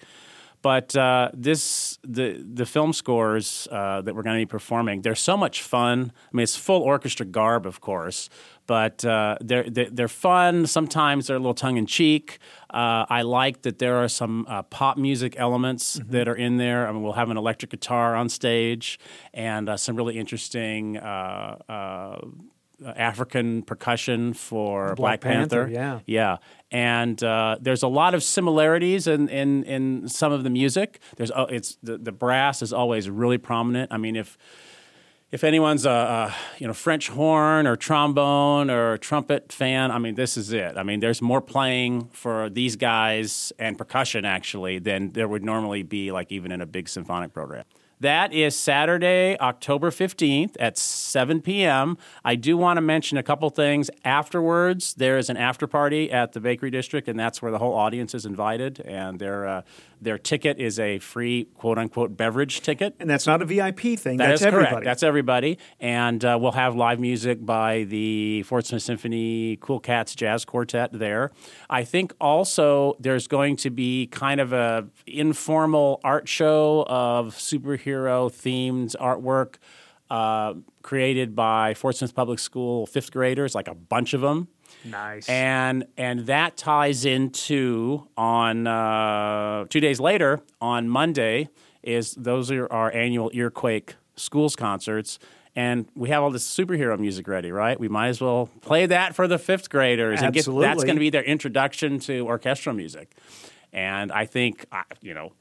But 0.62 0.94
uh, 0.94 1.30
this 1.34 1.98
the 2.04 2.44
the 2.54 2.64
film 2.64 2.92
scores 2.92 3.66
uh, 3.72 4.02
that 4.02 4.14
we're 4.14 4.22
going 4.22 4.36
to 4.36 4.40
be 4.40 4.46
performing, 4.46 5.02
they're 5.02 5.16
so 5.16 5.36
much 5.36 5.62
fun. 5.62 6.12
I 6.14 6.36
mean, 6.36 6.44
it's 6.44 6.54
full 6.54 6.80
orchestra 6.80 7.26
garb, 7.26 7.66
of 7.66 7.80
course, 7.80 8.30
but 8.66 9.04
uh, 9.04 9.36
they're, 9.40 9.68
they're 9.68 9.90
they're 9.90 10.08
fun. 10.08 10.66
Sometimes 10.66 11.26
they're 11.26 11.36
a 11.36 11.40
little 11.40 11.54
tongue 11.54 11.76
in 11.76 11.86
cheek. 11.86 12.38
Uh, 12.70 13.06
I 13.08 13.22
like 13.22 13.62
that 13.62 13.78
there 13.78 13.96
are 13.96 14.08
some 14.08 14.46
uh, 14.48 14.62
pop 14.62 14.96
music 14.96 15.34
elements 15.38 16.00
that 16.08 16.28
are 16.28 16.34
in 16.34 16.56
there. 16.56 16.86
I 16.86 16.92
mean, 16.92 17.02
we'll 17.02 17.12
have 17.12 17.30
an 17.30 17.36
electric 17.36 17.70
guitar 17.70 18.14
on 18.14 18.28
stage 18.28 18.98
and 19.32 19.68
uh, 19.68 19.76
some 19.76 19.96
really 19.96 20.18
interesting. 20.18 20.96
Uh, 20.96 21.56
uh, 21.68 22.18
African 22.84 23.62
percussion 23.62 24.34
for 24.34 24.94
Black 24.94 24.96
Black, 24.96 25.20
Panther. 25.22 25.64
Panther, 25.64 25.72
yeah. 25.72 26.00
Yeah, 26.04 26.36
and 26.70 27.22
uh, 27.24 27.56
there's 27.58 27.82
a 27.82 27.88
lot 27.88 28.14
of 28.14 28.22
similarities 28.22 29.06
in, 29.06 29.28
in, 29.28 29.64
in 29.64 30.08
some 30.08 30.30
of 30.30 30.44
the 30.44 30.50
music. 30.50 31.00
There's 31.16 31.30
oh, 31.30 31.44
it's 31.44 31.78
the, 31.82 31.96
the 31.96 32.12
brass 32.12 32.60
is 32.60 32.74
always 32.74 33.08
really 33.08 33.38
prominent. 33.38 33.92
I 33.92 33.96
mean, 33.96 34.14
if 34.14 34.36
if 35.32 35.42
anyone's 35.42 35.84
a, 35.84 35.90
a 35.90 36.34
you 36.58 36.66
know 36.66 36.72
French 36.72 37.08
horn 37.08 37.66
or 37.66 37.76
trombone 37.76 38.70
or 38.70 38.96
trumpet 38.98 39.52
fan, 39.52 39.90
I 39.90 39.98
mean, 39.98 40.14
this 40.14 40.36
is 40.36 40.52
it. 40.52 40.76
I 40.76 40.82
mean, 40.82 41.00
there's 41.00 41.20
more 41.20 41.40
playing 41.40 42.08
for 42.12 42.48
these 42.48 42.76
guys 42.76 43.52
and 43.58 43.76
percussion 43.76 44.24
actually 44.24 44.78
than 44.78 45.12
there 45.12 45.28
would 45.28 45.44
normally 45.44 45.82
be, 45.82 46.12
like 46.12 46.30
even 46.30 46.52
in 46.52 46.60
a 46.60 46.66
big 46.66 46.88
symphonic 46.88 47.32
program. 47.32 47.64
That 48.00 48.34
is 48.34 48.54
Saturday, 48.54 49.38
October 49.38 49.90
15th 49.90 50.54
at 50.60 50.76
7 50.76 51.40
p.m. 51.40 51.96
I 52.22 52.34
do 52.34 52.58
want 52.58 52.76
to 52.76 52.82
mention 52.82 53.16
a 53.16 53.22
couple 53.22 53.48
things. 53.48 53.90
Afterwards, 54.04 54.92
there 54.94 55.16
is 55.16 55.30
an 55.30 55.38
after 55.38 55.66
party 55.66 56.12
at 56.12 56.34
the 56.34 56.40
Bakery 56.40 56.70
District, 56.70 57.08
and 57.08 57.18
that's 57.18 57.40
where 57.40 57.50
the 57.50 57.58
whole 57.58 57.72
audience 57.72 58.14
is 58.14 58.26
invited. 58.26 58.80
And 58.80 59.18
their, 59.18 59.48
uh, 59.48 59.62
their 60.00 60.18
ticket 60.18 60.58
is 60.58 60.78
a 60.78 60.98
free 60.98 61.48
quote 61.54 61.78
unquote 61.78 62.16
beverage 62.16 62.60
ticket. 62.60 62.94
And 63.00 63.08
that's 63.08 63.26
not 63.26 63.42
a 63.42 63.44
VIP 63.44 63.98
thing. 63.98 64.18
That 64.18 64.28
that's 64.28 64.42
everybody. 64.42 64.70
correct. 64.70 64.84
That's 64.84 65.02
everybody. 65.02 65.58
And 65.80 66.24
uh, 66.24 66.38
we'll 66.40 66.52
have 66.52 66.74
live 66.74 67.00
music 67.00 67.44
by 67.44 67.84
the 67.84 68.42
Fort 68.44 68.66
Smith 68.66 68.82
Symphony 68.82 69.58
Cool 69.60 69.80
Cats 69.80 70.14
Jazz 70.14 70.44
Quartet 70.44 70.90
there. 70.92 71.30
I 71.70 71.84
think 71.84 72.14
also 72.20 72.96
there's 73.00 73.26
going 73.26 73.56
to 73.56 73.70
be 73.70 74.06
kind 74.06 74.40
of 74.40 74.52
a 74.52 74.86
informal 75.06 76.00
art 76.04 76.28
show 76.28 76.84
of 76.88 77.34
superhero 77.36 78.30
themed 78.30 78.96
artwork 78.96 79.56
uh, 80.10 80.54
created 80.82 81.34
by 81.34 81.74
Fort 81.74 81.96
Smith 81.96 82.14
Public 82.14 82.38
School 82.38 82.86
fifth 82.86 83.10
graders, 83.12 83.54
like 83.54 83.68
a 83.68 83.74
bunch 83.74 84.14
of 84.14 84.20
them. 84.20 84.48
Nice. 84.84 85.28
And 85.28 85.86
and 85.96 86.26
that 86.26 86.56
ties 86.56 87.04
into 87.04 88.06
on 88.16 88.66
uh, 88.66 89.64
two 89.68 89.80
days 89.80 90.00
later 90.00 90.40
on 90.60 90.88
Monday 90.88 91.48
is 91.82 92.14
those 92.14 92.50
are 92.50 92.70
our 92.72 92.92
annual 92.92 93.30
Earquake 93.32 93.94
schools 94.16 94.56
concerts. 94.56 95.18
And 95.54 95.88
we 95.94 96.10
have 96.10 96.22
all 96.22 96.30
this 96.30 96.46
superhero 96.46 96.98
music 96.98 97.26
ready, 97.26 97.50
right? 97.50 97.80
We 97.80 97.88
might 97.88 98.08
as 98.08 98.20
well 98.20 98.50
play 98.60 98.84
that 98.86 99.14
for 99.14 99.26
the 99.26 99.38
fifth 99.38 99.70
graders 99.70 100.20
and 100.20 100.34
get 100.34 100.44
that's 100.44 100.84
going 100.84 100.96
to 100.96 101.00
be 101.00 101.08
their 101.08 101.24
introduction 101.24 101.98
to 102.00 102.26
orchestral 102.26 102.74
music. 102.74 103.16
And 103.72 104.12
I 104.12 104.26
think, 104.26 104.66
you 105.00 105.14
know, 105.14 105.32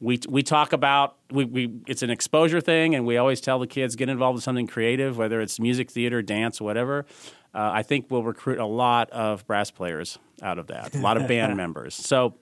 we 0.00 0.18
we 0.28 0.42
talk 0.42 0.72
about 0.72 1.16
we, 1.30 1.44
we 1.44 1.80
it's 1.86 2.02
an 2.02 2.10
exposure 2.10 2.60
thing, 2.60 2.94
and 2.94 3.06
we 3.06 3.16
always 3.16 3.40
tell 3.40 3.58
the 3.58 3.66
kids 3.66 3.96
get 3.96 4.08
involved 4.08 4.38
in 4.38 4.40
something 4.40 4.66
creative, 4.66 5.16
whether 5.18 5.40
it's 5.40 5.60
music, 5.60 5.90
theater, 5.90 6.22
dance, 6.22 6.60
whatever. 6.60 7.06
Uh, 7.54 7.70
I 7.72 7.82
think 7.82 8.06
we'll 8.10 8.22
recruit 8.22 8.58
a 8.58 8.66
lot 8.66 9.10
of 9.10 9.46
brass 9.46 9.70
players 9.70 10.18
out 10.42 10.58
of 10.58 10.68
that, 10.68 10.94
a 10.94 10.98
lot 10.98 11.16
of 11.16 11.28
band 11.28 11.56
members. 11.58 11.94
So 11.94 12.34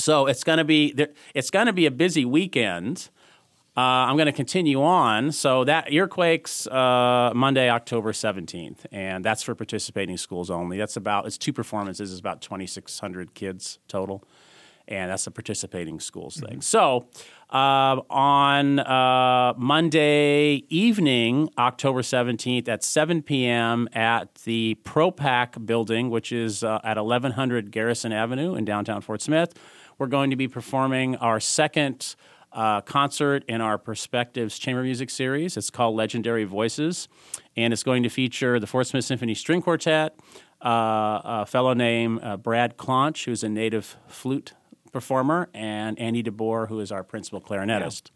so 0.00 0.26
it's 0.26 0.44
going 0.44 0.58
to 0.58 0.64
be 0.64 0.92
there, 0.92 1.10
it's 1.34 1.50
going 1.50 1.66
to 1.66 1.72
be 1.72 1.86
a 1.86 1.90
busy 1.90 2.24
weekend. 2.24 3.10
Uh, 3.76 3.80
I'm 3.80 4.16
going 4.16 4.26
to 4.26 4.32
continue 4.32 4.82
on. 4.82 5.30
So 5.30 5.62
that 5.64 5.92
Earquakes 5.92 6.66
uh, 6.66 7.32
Monday, 7.34 7.70
October 7.70 8.12
17th, 8.12 8.84
and 8.90 9.24
that's 9.24 9.42
for 9.44 9.54
participating 9.54 10.16
schools 10.16 10.50
only. 10.50 10.76
That's 10.76 10.96
about 10.96 11.26
it's 11.26 11.38
two 11.38 11.52
performances. 11.52 12.10
It's 12.10 12.18
about 12.18 12.40
2,600 12.40 13.34
kids 13.34 13.78
total, 13.86 14.24
and 14.90 15.10
that's 15.10 15.26
a 15.26 15.30
participating 15.30 16.00
schools 16.00 16.36
thing. 16.36 16.60
So 16.60 17.08
uh, 17.48 18.00
on 18.10 18.80
uh, 18.80 19.54
Monday 19.56 20.64
evening, 20.68 21.48
October 21.56 22.02
17th 22.02 22.68
at 22.68 22.82
7 22.82 23.22
p.m. 23.22 23.88
at 23.92 24.34
the 24.44 24.76
ProPac 24.84 25.64
building, 25.64 26.10
which 26.10 26.32
is 26.32 26.64
uh, 26.64 26.80
at 26.82 26.96
1100 26.96 27.70
Garrison 27.70 28.12
Avenue 28.12 28.54
in 28.54 28.64
downtown 28.64 29.00
Fort 29.00 29.22
Smith, 29.22 29.54
we're 29.98 30.06
going 30.06 30.30
to 30.30 30.36
be 30.36 30.48
performing 30.48 31.16
our 31.16 31.40
second 31.40 32.16
uh, 32.52 32.80
concert 32.80 33.44
in 33.46 33.60
our 33.60 33.78
Perspectives 33.78 34.58
Chamber 34.58 34.82
Music 34.82 35.08
series. 35.08 35.56
It's 35.56 35.70
called 35.70 35.94
Legendary 35.94 36.44
Voices, 36.44 37.08
and 37.56 37.72
it's 37.72 37.84
going 37.84 38.02
to 38.02 38.08
feature 38.08 38.58
the 38.58 38.66
Fort 38.66 38.88
Smith 38.88 39.04
Symphony 39.04 39.34
String 39.34 39.62
Quartet, 39.62 40.18
uh, 40.64 41.20
a 41.24 41.46
fellow 41.46 41.74
named 41.74 42.20
uh, 42.22 42.36
Brad 42.36 42.76
Claunch, 42.76 43.24
who's 43.24 43.44
a 43.44 43.48
native 43.48 43.96
flute 44.08 44.54
performer, 44.92 45.48
and 45.54 45.98
Andy 45.98 46.22
DeBoer, 46.22 46.68
who 46.68 46.80
is 46.80 46.90
our 46.92 47.02
principal 47.02 47.40
clarinetist. 47.40 48.10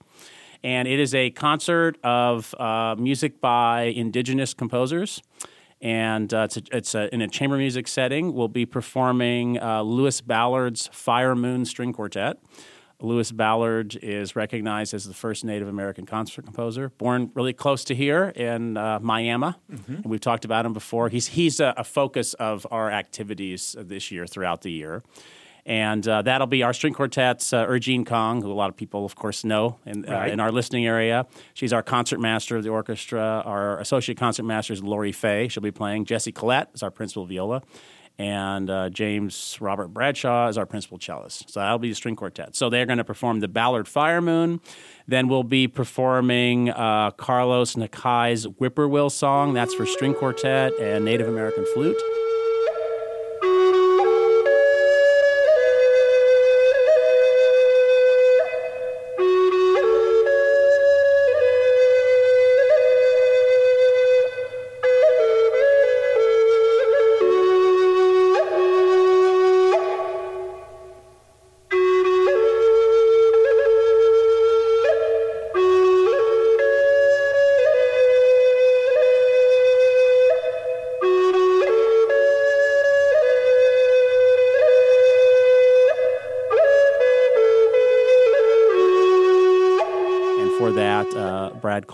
And 0.63 0.89
it 0.89 0.99
is 0.99 1.15
a 1.15 1.31
concert 1.31 1.99
of 2.03 2.55
uh, 2.55 2.97
music 2.99 3.41
by 3.41 3.83
indigenous 3.83 4.55
composers. 4.55 5.23
And 5.83 6.33
uh, 6.33 6.45
it's, 6.45 6.57
a, 6.57 6.63
it's 6.73 6.95
a, 6.95 7.15
in 7.15 7.21
a 7.21 7.29
chamber 7.29 7.59
music 7.59 7.87
setting. 7.87 8.33
We'll 8.33 8.49
be 8.49 8.65
performing 8.65 9.61
uh, 9.61 9.83
Louis 9.83 10.23
Ballard's 10.23 10.89
Fire 10.93 11.35
Moon 11.35 11.67
String 11.67 11.93
Quartet. 11.93 12.39
Louis 13.01 13.31
Ballard 13.33 13.97
is 13.97 14.35
recognized 14.35 14.95
as 14.95 15.05
the 15.05 15.13
first 15.13 15.45
Native 15.45 15.69
American 15.69 16.07
concert 16.07 16.47
composer, 16.47 16.89
born 16.89 17.31
really 17.35 17.53
close 17.53 17.85
to 17.85 17.95
here 17.95 18.29
in 18.35 18.79
uh, 18.79 18.99
Miami. 19.03 19.53
And 19.97 20.07
we've 20.07 20.21
talked 20.21 20.47
about 20.47 20.65
him 20.65 20.73
before. 20.73 21.11
He's, 21.11 21.27
he's 21.27 21.61
a, 21.61 21.75
a 21.77 21.85
focus 21.85 22.33
of 22.35 22.67
our 22.71 22.91
activities 22.91 23.77
this 23.79 24.11
year, 24.11 24.27
throughout 24.27 24.63
the 24.63 24.73
year. 24.73 25.03
And 25.67 26.07
uh, 26.07 26.21
that'll 26.23 26.47
be 26.47 26.63
our 26.63 26.75
string 26.75 26.93
quartet's 26.93 27.53
uh, 27.53 27.65
Er-Gene 27.67 28.05
Kahng, 28.05 28.43
who 28.43 28.53
a 28.53 28.55
lot 28.55 28.69
of 28.69 28.77
people, 28.77 29.05
of 29.07 29.15
course, 29.17 29.45
know 29.45 29.79
in, 29.87 30.05
uh, 30.07 30.13
Right. 30.13 30.31
in 30.33 30.39
our 30.39 30.53
listening 30.53 30.87
area. 30.87 31.27
She's 31.55 31.73
our 31.73 31.83
concert 31.83 32.21
master 32.21 32.57
of 32.57 32.65
the 32.65 32.69
orchestra. 32.71 33.43
Our 33.47 33.79
associate 33.81 34.19
concert 34.19 34.43
master 34.43 34.75
is 34.75 34.83
Lori 34.83 35.11
Fay. 35.13 35.49
She'll 35.49 35.63
be 35.63 35.71
playing. 35.71 36.05
Jesse 36.05 36.33
Collette 36.33 36.69
is 36.75 36.83
our 36.83 36.91
principal 36.91 37.25
viola. 37.25 37.63
And 38.17 38.71
uh, 38.71 38.91
James 38.91 39.57
Robert 39.61 39.89
Bradshaw 39.89 40.47
is 40.49 40.57
our 40.57 40.67
principal 40.67 40.99
cellist. 40.99 41.51
So 41.51 41.59
that'll 41.61 41.79
be 41.81 41.89
the 41.89 41.97
string 41.97 42.15
quartet. 42.15 42.55
So 42.55 42.71
they're 42.71 42.87
going 42.87 42.99
to 42.99 43.05
perform 43.05 43.41
the 43.41 43.49
Ballard 43.49 43.89
Fire 43.89 44.21
Moon. 44.21 44.61
Then 45.09 45.27
we'll 45.29 45.43
be 45.43 45.67
performing 45.67 46.71
uh, 46.71 47.11
Carlos 47.13 47.75
Nakai's 47.75 48.45
Whippoorwill 48.45 49.11
song. 49.11 49.53
That's 49.55 49.75
for 49.75 49.85
string 49.87 50.15
quartet 50.15 50.73
and 50.79 51.05
Native 51.05 51.27
American 51.27 51.67
flute. 51.75 51.97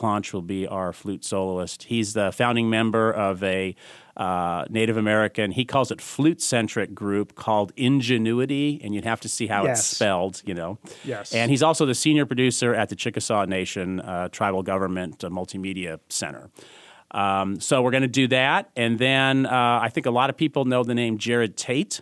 Claunch 0.00 0.32
will 0.32 0.40
be 0.40 0.66
our 0.66 0.94
flute 0.94 1.26
soloist. 1.26 1.82
He's 1.82 2.14
the 2.14 2.32
founding 2.32 2.70
member 2.70 3.12
of 3.12 3.42
a 3.44 3.74
uh, 4.16 4.64
Native 4.70 4.96
American, 4.96 5.50
he 5.50 5.64
calls 5.66 5.90
it 5.90 6.00
flute 6.00 6.40
centric 6.40 6.94
group 6.94 7.34
called 7.34 7.72
Ingenuity, 7.76 8.80
and 8.82 8.94
you'd 8.94 9.04
have 9.04 9.20
to 9.20 9.28
see 9.28 9.46
how 9.46 9.64
Yes. 9.64 9.78
it's 9.80 9.88
spelled, 9.96 10.42
you 10.46 10.54
know. 10.54 10.78
Yes. 11.04 11.34
And 11.34 11.50
he's 11.50 11.62
also 11.62 11.84
the 11.84 11.94
senior 11.94 12.24
producer 12.24 12.74
at 12.74 12.88
the 12.88 12.96
Chickasaw 12.96 13.44
Nation 13.44 14.00
uh, 14.00 14.28
Tribal 14.30 14.62
Government 14.62 15.22
uh, 15.22 15.28
Multimedia 15.28 16.00
Center. 16.08 16.50
Um, 17.10 17.60
so 17.60 17.82
we're 17.82 17.90
going 17.90 18.02
to 18.02 18.08
do 18.08 18.26
that. 18.28 18.70
And 18.76 18.98
then 18.98 19.44
uh, 19.46 19.80
I 19.82 19.90
think 19.90 20.06
a 20.06 20.10
lot 20.10 20.30
of 20.30 20.36
people 20.36 20.64
know 20.64 20.82
the 20.82 20.94
name 20.94 21.18
Jerod 21.18 21.56
Tate, 21.56 22.00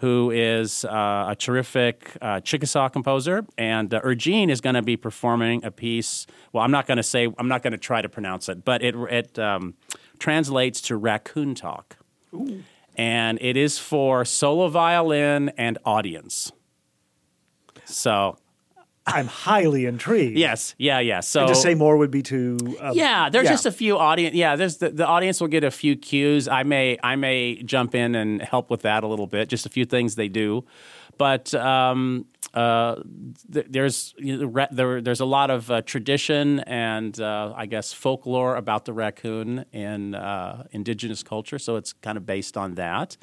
who 0.00 0.30
is 0.30 0.84
uh, 0.86 1.26
a 1.28 1.36
terrific 1.36 2.16
uh, 2.22 2.40
Chickasaw 2.40 2.88
composer. 2.88 3.44
And 3.58 3.92
uh, 3.92 4.00
Er-Gene 4.02 4.48
is 4.48 4.62
going 4.62 4.74
to 4.74 4.82
be 4.82 4.96
performing 4.96 5.62
a 5.62 5.70
piece. 5.70 6.26
Well, 6.52 6.64
I'm 6.64 6.70
not 6.70 6.86
going 6.86 6.96
to 6.96 7.02
say, 7.02 7.28
I'm 7.36 7.48
not 7.48 7.62
going 7.62 7.72
to 7.72 7.78
try 7.78 8.00
to 8.00 8.08
pronounce 8.08 8.48
it, 8.48 8.64
but 8.64 8.82
it, 8.82 8.94
it 8.94 9.38
um, 9.38 9.74
translates 10.18 10.80
to 10.82 10.96
raccoon 10.96 11.54
talk. 11.54 11.98
And 12.96 13.38
it 13.42 13.58
is 13.58 13.78
for 13.78 14.24
solo 14.24 14.68
violin 14.68 15.50
and 15.58 15.76
audience. 15.84 16.50
So, 17.84 18.38
I'm 19.14 19.26
highly 19.26 19.86
intrigued. 19.86 20.38
yes, 20.38 20.74
yeah, 20.78 20.98
yeah. 21.00 21.20
So 21.20 21.40
And 21.40 21.48
to 21.48 21.54
say 21.54 21.74
more 21.74 21.96
would 21.96 22.10
be 22.10 22.22
to 22.24 22.56
uh, 22.80 22.92
yeah, 22.94 23.28
there's 23.30 23.48
just 23.48 23.66
a 23.66 23.72
few 23.72 23.98
audience. 23.98 24.34
Yeah, 24.34 24.56
there's 24.56 24.78
the, 24.78 24.90
the 24.90 25.06
audience 25.06 25.40
will 25.40 25.48
get 25.48 25.64
a 25.64 25.70
few 25.70 25.96
cues. 25.96 26.48
I 26.48 26.62
may 26.62 26.98
I 27.02 27.16
may 27.16 27.62
jump 27.62 27.94
in 27.94 28.14
and 28.14 28.42
help 28.42 28.70
with 28.70 28.82
that 28.82 29.04
a 29.04 29.06
little 29.06 29.26
bit. 29.26 29.48
Just 29.48 29.66
a 29.66 29.68
few 29.70 29.84
things 29.84 30.14
they 30.14 30.28
do, 30.28 30.64
but 31.18 31.54
um, 31.54 32.26
uh, 32.54 32.96
th- 33.52 33.66
there's 33.68 34.14
you 34.18 34.46
know, 34.46 34.66
there, 34.70 35.00
there's 35.00 35.20
a 35.20 35.24
lot 35.24 35.50
of 35.50 35.70
uh, 35.70 35.82
tradition 35.82 36.60
and 36.60 37.20
uh, 37.20 37.52
I 37.56 37.66
guess 37.66 37.92
folklore 37.92 38.56
about 38.56 38.84
the 38.84 38.92
raccoon 38.92 39.64
in 39.72 40.14
uh, 40.14 40.64
indigenous 40.72 41.22
culture. 41.22 41.58
So 41.58 41.76
it's 41.76 41.92
kind 41.92 42.16
of 42.16 42.26
based 42.26 42.56
on 42.56 42.74
that. 42.74 43.16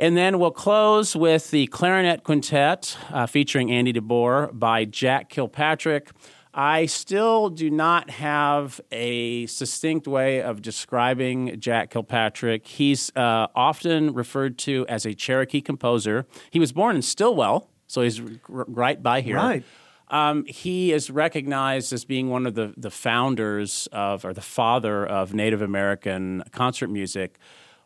And 0.00 0.16
then 0.16 0.38
we'll 0.38 0.52
close 0.52 1.16
with 1.16 1.50
the 1.50 1.66
clarinet 1.66 2.22
quintet 2.22 2.96
uh, 3.10 3.26
featuring 3.26 3.72
Andy 3.72 3.92
DeBoer 3.92 4.56
by 4.56 4.84
Jack 4.84 5.28
Kilpatrick. 5.28 6.10
I 6.54 6.86
still 6.86 7.50
do 7.50 7.68
not 7.68 8.08
have 8.10 8.80
a 8.92 9.46
succinct 9.46 10.06
way 10.06 10.40
of 10.40 10.62
describing 10.62 11.58
Jack 11.58 11.90
Kilpatrick. 11.90 12.66
He's 12.66 13.10
uh, 13.16 13.48
often 13.56 14.14
referred 14.14 14.56
to 14.58 14.86
as 14.88 15.04
a 15.04 15.14
Cherokee 15.14 15.60
composer. 15.60 16.26
He 16.50 16.60
was 16.60 16.72
born 16.72 16.94
in 16.94 17.02
Stilwell, 17.02 17.68
so 17.88 18.02
he's 18.02 18.20
r- 18.20 18.26
right 18.48 19.02
by 19.02 19.20
here. 19.20 19.36
Right. 19.36 19.64
Um, 20.10 20.44
he 20.46 20.92
is 20.92 21.10
recognized 21.10 21.92
as 21.92 22.04
being 22.04 22.30
one 22.30 22.46
of 22.46 22.54
the, 22.54 22.72
the 22.76 22.90
founders 22.90 23.88
of, 23.92 24.24
or 24.24 24.32
the 24.32 24.40
father 24.40 25.04
of 25.04 25.34
Native 25.34 25.60
American 25.60 26.44
concert 26.52 26.88
music. 26.88 27.38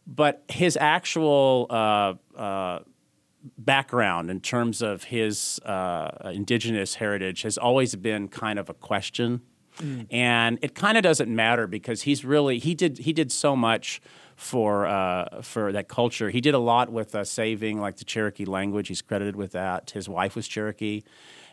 But 0.07 0.43
his 0.49 0.77
actual 0.77 1.67
uh, 1.71 2.15
uh, 2.37 2.81
background 3.59 4.31
in 4.31 4.41
terms 4.41 4.83
of 4.83 5.05
his 5.05 5.61
uh, 5.65 6.31
indigenous 6.33 6.97
heritage 6.97 7.43
has 7.43 7.57
always 7.59 7.95
been 7.97 8.29
kind 8.29 8.59
of 8.59 8.69
a 8.69 8.75
question. 8.75 9.43
And 10.11 10.59
it 10.61 10.75
kind 10.75 10.99
of 10.99 11.03
doesn't 11.03 11.35
matter 11.35 11.67
because 11.67 12.03
he's 12.03 12.27
really 12.27 12.59
he 12.59 12.75
did 12.75 12.99
he 12.99 13.13
did 13.15 13.33
so 13.33 13.57
much 13.57 14.03
for 14.37 14.87
uh, 14.87 15.41
for 15.41 15.73
that 15.73 15.89
culture. 15.89 16.29
He 16.29 16.43
did 16.43 16.53
a 16.55 16.59
lot 16.59 16.93
with 16.93 17.15
uh, 17.15 17.25
saving 17.25 17.81
like 17.81 17.97
the 17.97 18.05
Cherokee 18.05 18.45
language. 18.45 18.89
He's 18.89 19.01
credited 19.01 19.35
with 19.35 19.53
that. 19.53 19.91
His 19.91 20.11
wife 20.11 20.37
was 20.37 20.47
Cherokee, 20.47 21.03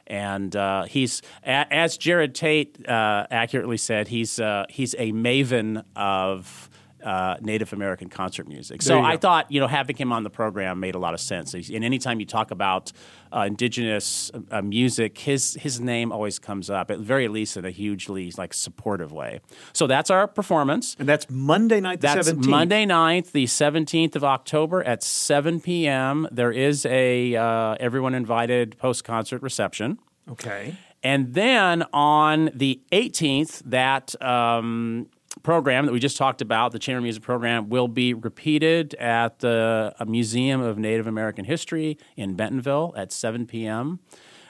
and 0.05 0.53
uh, 0.53 0.83
he's 0.83 1.21
a- 1.43 1.73
as 1.73 1.97
Jerod 1.97 2.33
Tate 2.33 2.85
uh, 2.89 3.25
accurately 3.31 3.77
said, 3.77 4.09
he's 4.09 4.37
uh, 4.37 4.65
he's 4.69 4.95
a 4.99 5.13
maven 5.13 5.83
of. 5.95 6.69
Uh, 7.03 7.37
Native 7.41 7.73
American 7.73 8.09
concert 8.09 8.47
music. 8.47 8.81
There 8.81 8.97
So 8.97 9.01
I 9.01 9.17
thought, 9.17 9.51
you 9.51 9.59
know, 9.59 9.67
having 9.67 9.95
him 9.95 10.11
on 10.11 10.23
the 10.23 10.29
program 10.29 10.79
made 10.79 10.95
a 10.95 10.99
lot 10.99 11.13
of 11.13 11.19
sense. 11.19 11.53
And 11.53 11.83
anytime 11.85 12.19
you 12.19 12.25
talk 12.25 12.51
about 12.51 12.91
uh, 13.33 13.41
indigenous 13.47 14.31
uh, 14.51 14.61
music, 14.61 15.17
his 15.17 15.53
his 15.61 15.79
name 15.79 16.11
always 16.11 16.39
comes 16.39 16.69
up, 16.69 16.91
at 16.91 16.99
very 16.99 17.27
least 17.27 17.57
in 17.57 17.65
a 17.65 17.71
hugely 17.71 18.33
like 18.37 18.53
supportive 18.53 19.11
way. 19.11 19.39
So 19.73 19.87
that's 19.87 20.09
our 20.09 20.27
performance. 20.27 20.95
And 20.99 21.07
that's 21.07 21.29
Monday 21.29 21.79
night, 21.79 22.01
the 22.01 22.07
That's 22.07 22.31
17th. 22.31 22.47
Monday 22.47 22.85
night, 22.85 23.31
the 23.31 23.45
17th 23.45 24.15
of 24.15 24.23
October 24.23 24.83
at 24.83 25.03
7 25.03 25.61
p.m. 25.61 26.27
There 26.31 26.51
is 26.51 26.85
a 26.85 27.35
uh, 27.35 27.75
everyone 27.79 28.13
invited 28.15 28.77
post 28.77 29.03
concert 29.03 29.41
reception. 29.41 29.99
Okay. 30.29 30.75
And 31.01 31.33
then 31.33 31.83
on 31.93 32.51
the 32.53 32.81
18th, 32.91 33.61
that 33.65 34.21
um, 34.21 35.07
program 35.43 35.85
that 35.85 35.91
we 35.91 35.99
just 35.99 36.17
talked 36.17 36.41
about, 36.41 36.71
the 36.71 36.79
chamber 36.79 37.01
music 37.01 37.23
program, 37.23 37.69
will 37.69 37.87
be 37.87 38.13
repeated 38.13 38.95
at 38.95 39.39
the 39.39 39.93
Museum 40.07 40.61
of 40.61 40.77
Native 40.77 41.07
American 41.07 41.45
History 41.45 41.97
in 42.15 42.35
Bentonville 42.35 42.93
at 42.97 43.11
7 43.11 43.45
p.m. 43.45 43.99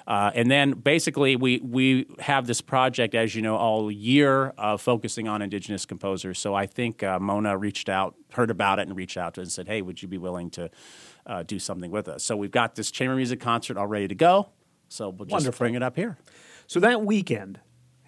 Uh, 0.07 0.31
and 0.33 0.49
then 0.49 0.71
basically, 0.71 1.35
we, 1.35 1.59
we 1.59 2.07
have 2.17 2.47
this 2.47 2.61
project, 2.61 3.13
as 3.13 3.35
you 3.35 3.43
know, 3.43 3.55
all 3.55 3.91
year 3.91 4.53
uh, 4.57 4.75
focusing 4.75 5.27
on 5.27 5.41
Indigenous 5.43 5.85
composers. 5.85 6.39
So 6.39 6.55
I 6.55 6.65
think 6.65 7.03
uh, 7.03 7.19
Mona 7.19 7.55
reached 7.55 7.89
out, 7.89 8.15
heard 8.33 8.49
about 8.49 8.79
it, 8.79 8.87
and 8.87 8.97
reached 8.97 9.17
out 9.17 9.35
to 9.35 9.41
us 9.41 9.45
and 9.45 9.51
said, 9.51 9.67
hey, 9.67 9.83
would 9.83 10.01
you 10.01 10.07
be 10.07 10.17
willing 10.17 10.49
to 10.51 10.71
uh, 11.27 11.43
do 11.43 11.59
something 11.59 11.91
with 11.91 12.07
us? 12.07 12.23
So 12.23 12.35
we've 12.35 12.49
got 12.49 12.73
this 12.73 12.89
chamber 12.89 13.15
music 13.15 13.39
concert 13.39 13.77
all 13.77 13.85
ready 13.85 14.07
to 14.07 14.15
go. 14.15 14.49
So 14.87 15.09
we'll 15.09 15.25
just 15.25 15.33
Wonderful. 15.33 15.63
bring 15.63 15.75
it 15.75 15.83
up 15.83 15.95
here. 15.95 16.17
So 16.65 16.79
that 16.79 17.03
weekend, 17.05 17.59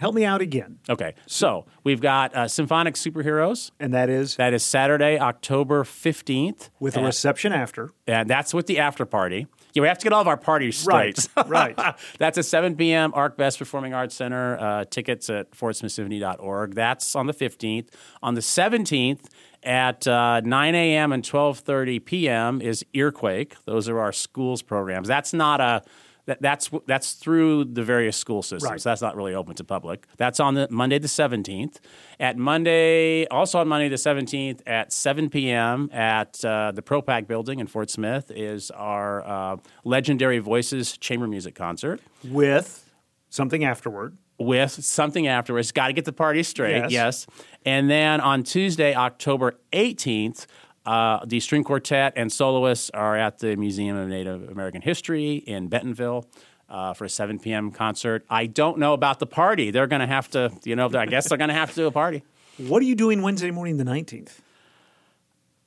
help 0.02 0.16
me 0.16 0.26
out 0.26 0.42
again. 0.42 0.80
Okay, 0.90 1.14
so 1.28 1.66
we've 1.84 2.02
got 2.02 2.36
uh, 2.36 2.48
Symphonic 2.48 2.96
Superheroes. 2.96 3.72
And 3.80 3.94
that 3.94 4.10
is? 4.10 4.36
That 4.36 4.54
is 4.54 4.64
Saturday, 4.64 5.20
October 5.20 5.84
15th. 5.84 6.70
With 6.80 6.98
a 6.98 7.04
reception 7.04 7.54
after. 7.54 7.92
And 8.08 8.30
that's 8.30 8.54
with 8.54 8.66
the 8.66 8.80
after 8.80 9.06
party. 9.06 9.46
Yeah, 9.74 9.84
we 9.84 9.88
have 9.88 10.00
to 10.00 10.04
get 10.04 10.12
all 10.12 10.20
of 10.22 10.28
our 10.28 10.36
parties 10.38 10.86
Right, 10.86 11.18
straight. 11.18 11.48
right. 11.48 11.96
that's 12.18 12.38
at 12.38 12.46
7 12.46 12.76
p.m. 12.76 13.12
ArcBest 13.14 13.58
Performing 13.60 13.94
Arts 13.94 14.16
Center. 14.16 14.58
Uh, 14.60 14.86
tickets 14.86 15.30
at 15.30 15.52
fortsmithsymphony.org. 15.52 16.76
That's 16.76 17.16
on 17.16 17.28
the 17.28 17.34
15th. 17.34 17.90
On 18.22 18.34
the 18.34 18.42
17th 18.42 19.28
at 19.64 20.08
uh, 20.08 20.42
9 20.42 20.76
a.m. 20.76 21.12
and 21.14 21.24
12.30 21.24 22.04
p.m. 22.04 22.62
is 22.62 22.84
Earquake. 22.94 23.56
Those 23.66 23.88
are 23.88 24.00
our 24.00 24.12
schools 24.12 24.62
programs. 24.62 25.08
That's 25.08 25.32
not 25.34 25.62
a... 25.62 25.84
That, 26.28 26.42
that's 26.42 26.70
that's 26.86 27.14
through 27.14 27.66
the 27.66 27.84
various 27.84 28.16
school 28.16 28.42
systems. 28.44 28.64
Right. 28.70 28.82
That's 28.82 29.02
not 29.02 29.16
really 29.16 29.34
open 29.34 29.56
to 29.56 29.64
public. 29.64 30.06
That's 30.18 30.40
on 30.40 30.54
the 30.54 30.68
Monday 30.70 31.00
the 31.00 31.08
seventeenth. 31.08 31.80
At 32.20 32.38
Monday, 32.38 33.26
also 33.28 33.60
on 33.60 33.68
Monday 33.68 33.90
the 33.90 33.98
seventeenth 33.98 34.62
at 34.68 34.94
seven 34.94 35.30
p.m. 35.30 35.90
at 35.92 36.44
uh, 36.46 36.72
the 36.72 36.82
ProPac 36.82 37.28
building 37.28 37.60
in 37.60 37.68
Fort 37.68 37.90
Smith 37.90 38.32
is 38.34 38.70
our 38.72 39.26
uh, 39.26 39.58
Legendary 39.84 40.40
Voices 40.40 40.98
Chamber 40.98 41.28
Music 41.28 41.56
concert 41.56 42.00
With 42.24 42.88
something 43.30 43.64
afterward. 43.64 44.18
with 44.38 44.72
something 44.72 45.28
afterwards. 45.28 45.72
Got 45.72 45.88
to 45.88 45.94
get 45.94 46.06
the 46.06 46.14
party 46.14 46.44
straight. 46.44 46.90
Yes. 46.90 46.92
Yes. 46.92 47.28
And 47.66 47.90
then 47.90 48.22
on 48.22 48.44
Tuesday, 48.44 48.96
October 48.96 49.60
18th, 49.74 50.46
uh, 50.86 51.26
the 51.26 51.40
string 51.40 51.64
quartet 51.64 52.14
and 52.16 52.32
soloists 52.32 52.90
are 52.92 53.18
at 53.18 53.40
the 53.40 53.56
Museum 53.56 53.98
of 53.98 54.08
Native 54.08 54.50
American 54.50 54.82
History 54.82 55.36
in 55.36 55.68
Bentonville. 55.68 56.26
Uh, 56.70 56.94
for 56.94 57.04
a 57.04 57.10
7 57.10 57.38
p.m. 57.38 57.70
concert. 57.70 58.26
I 58.30 58.46
don't 58.46 58.78
know 58.78 58.94
about 58.94 59.20
the 59.20 59.26
party. 59.26 59.72
They're 59.72 59.88
going 59.88 60.00
to 60.00 60.08
have 60.08 60.30
to, 60.30 60.54
you 60.64 60.78
know, 60.78 60.90
I 60.96 61.06
guess 61.06 61.28
they're 61.28 61.38
going 61.38 61.50
to 61.50 61.54
have 61.54 61.72
to 61.72 61.76
do 61.76 61.88
a 61.88 61.92
party. 61.92 62.24
What 62.58 62.82
are 62.82 62.86
you 62.86 62.96
doing 62.96 63.22
Wednesday 63.22 63.52
morning, 63.52 63.76
the 63.76 63.84
19th? 63.84 64.38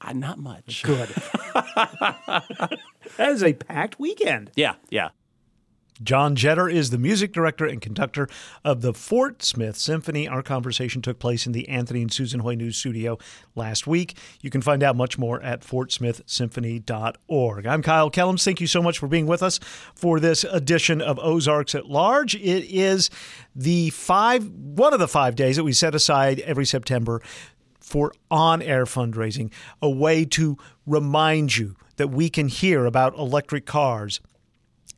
Uh, 0.01 0.13
not 0.15 0.39
much. 0.39 0.83
Good. 0.83 1.09
that 1.55 2.79
is 3.19 3.43
a 3.43 3.53
packed 3.53 3.99
weekend. 3.99 4.51
Yeah, 4.55 4.77
yeah. 4.89 5.11
John 6.03 6.35
Jeter 6.35 6.69
is 6.69 6.91
the 6.91 6.99
music 6.99 7.33
director 7.33 7.65
and 7.65 7.81
conductor 7.81 8.29
of 8.65 8.81
the 8.81 8.93
Fort 8.93 9.45
Smith 9.45 9.77
Symphony. 9.77 10.27
Our 10.27 10.43
conversation 10.43 11.03
took 11.03 11.21
place 11.21 11.47
in 11.47 11.53
the 11.53 11.69
Anthony 11.69 12.03
and 12.03 12.13
Susan 12.13 12.41
Hoy 12.41 12.57
News 12.57 12.77
Studio 12.77 13.17
last 13.55 13.87
week. 13.87 14.17
You 14.41 14.51
can 14.51 14.61
find 14.61 14.83
out 14.83 14.97
much 14.97 15.19
more 15.19 15.41
at 15.41 15.61
fortsmithsymphony.org. 15.61 17.67
I'm 17.67 17.83
Kyle 17.83 18.11
Kellums. 18.11 18.45
Thank 18.45 18.61
you 18.61 18.67
so 18.67 18.83
much 18.83 18.99
for 18.99 19.07
being 19.07 19.27
with 19.27 19.41
us 19.41 19.61
for 19.95 20.19
this 20.19 20.43
edition 20.43 21.01
of 21.01 21.21
Ozarks 21.21 21.77
at 21.77 21.87
Large. 21.87 22.35
It 22.35 22.65
is 22.65 23.09
the 23.55 23.91
five, 23.91 24.49
one 24.49 24.93
of 24.93 24.99
the 24.99 25.07
five 25.07 25.37
days 25.37 25.55
that 25.57 25.65
we 25.65 25.73
set 25.73 25.95
aside 25.95 26.41
every 26.41 26.67
September 26.67 27.23
for 27.79 28.13
on 28.33 28.63
air 28.63 28.85
fundraising, 28.85 29.53
a 29.81 29.89
way 29.89 30.25
to 30.25 30.59
remind 30.87 31.57
you 31.57 31.77
that 31.97 32.09
we 32.09 32.29
can 32.29 32.49
hear 32.49 32.85
about 32.85 33.17
electric 33.17 33.65
cars 33.65 34.21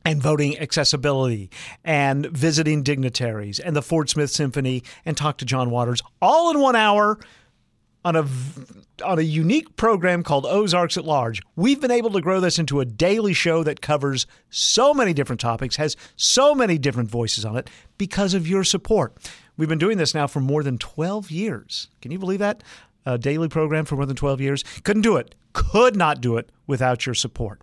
and 0.06 0.22
voting 0.22 0.56
accessibility 0.60 1.50
and 1.84 2.26
visiting 2.26 2.84
dignitaries 2.84 3.58
and 3.58 3.74
the 3.74 3.82
Fort 3.82 4.08
Smith 4.08 4.30
Symphony 4.30 4.84
and 5.04 5.16
talk 5.16 5.38
to 5.38 5.44
John 5.44 5.70
Waters 5.70 6.00
all 6.22 6.52
in 6.52 6.60
one 6.60 6.76
hour 6.76 7.18
on 8.04 8.14
a 8.14 8.24
on 9.04 9.18
a 9.18 9.22
unique 9.22 9.76
program 9.76 10.22
called 10.22 10.46
Ozarks 10.46 10.96
at 10.96 11.04
Large. 11.04 11.42
We've 11.56 11.80
been 11.80 11.90
able 11.90 12.10
to 12.12 12.20
grow 12.20 12.38
this 12.38 12.58
into 12.58 12.78
a 12.78 12.84
daily 12.84 13.34
show 13.34 13.64
that 13.64 13.80
covers 13.80 14.28
so 14.48 14.94
many 14.94 15.12
different 15.12 15.40
topics, 15.40 15.74
has 15.74 15.96
so 16.14 16.54
many 16.54 16.78
different 16.78 17.10
voices 17.10 17.44
on 17.44 17.56
it 17.56 17.68
because 17.98 18.32
of 18.32 18.46
your 18.46 18.62
support. 18.62 19.16
We've 19.56 19.68
been 19.68 19.78
doing 19.78 19.98
this 19.98 20.14
now 20.14 20.28
for 20.28 20.40
more 20.40 20.62
than 20.62 20.78
12 20.78 21.32
years. 21.32 21.88
Can 22.00 22.12
you 22.12 22.18
believe 22.20 22.38
that? 22.38 22.62
A 23.04 23.18
daily 23.18 23.48
program 23.48 23.84
for 23.84 23.96
more 23.96 24.06
than 24.06 24.16
12 24.16 24.40
years. 24.40 24.64
Couldn't 24.84 25.02
do 25.02 25.16
it. 25.16 25.34
Could 25.52 25.96
not 25.96 26.20
do 26.20 26.36
it 26.36 26.50
without 26.66 27.06
your 27.06 27.14
support. 27.14 27.60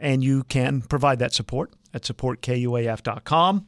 And 0.00 0.22
you 0.22 0.44
can 0.44 0.82
provide 0.82 1.18
that 1.18 1.32
support 1.32 1.72
at 1.92 2.02
supportkuaf.com. 2.02 3.66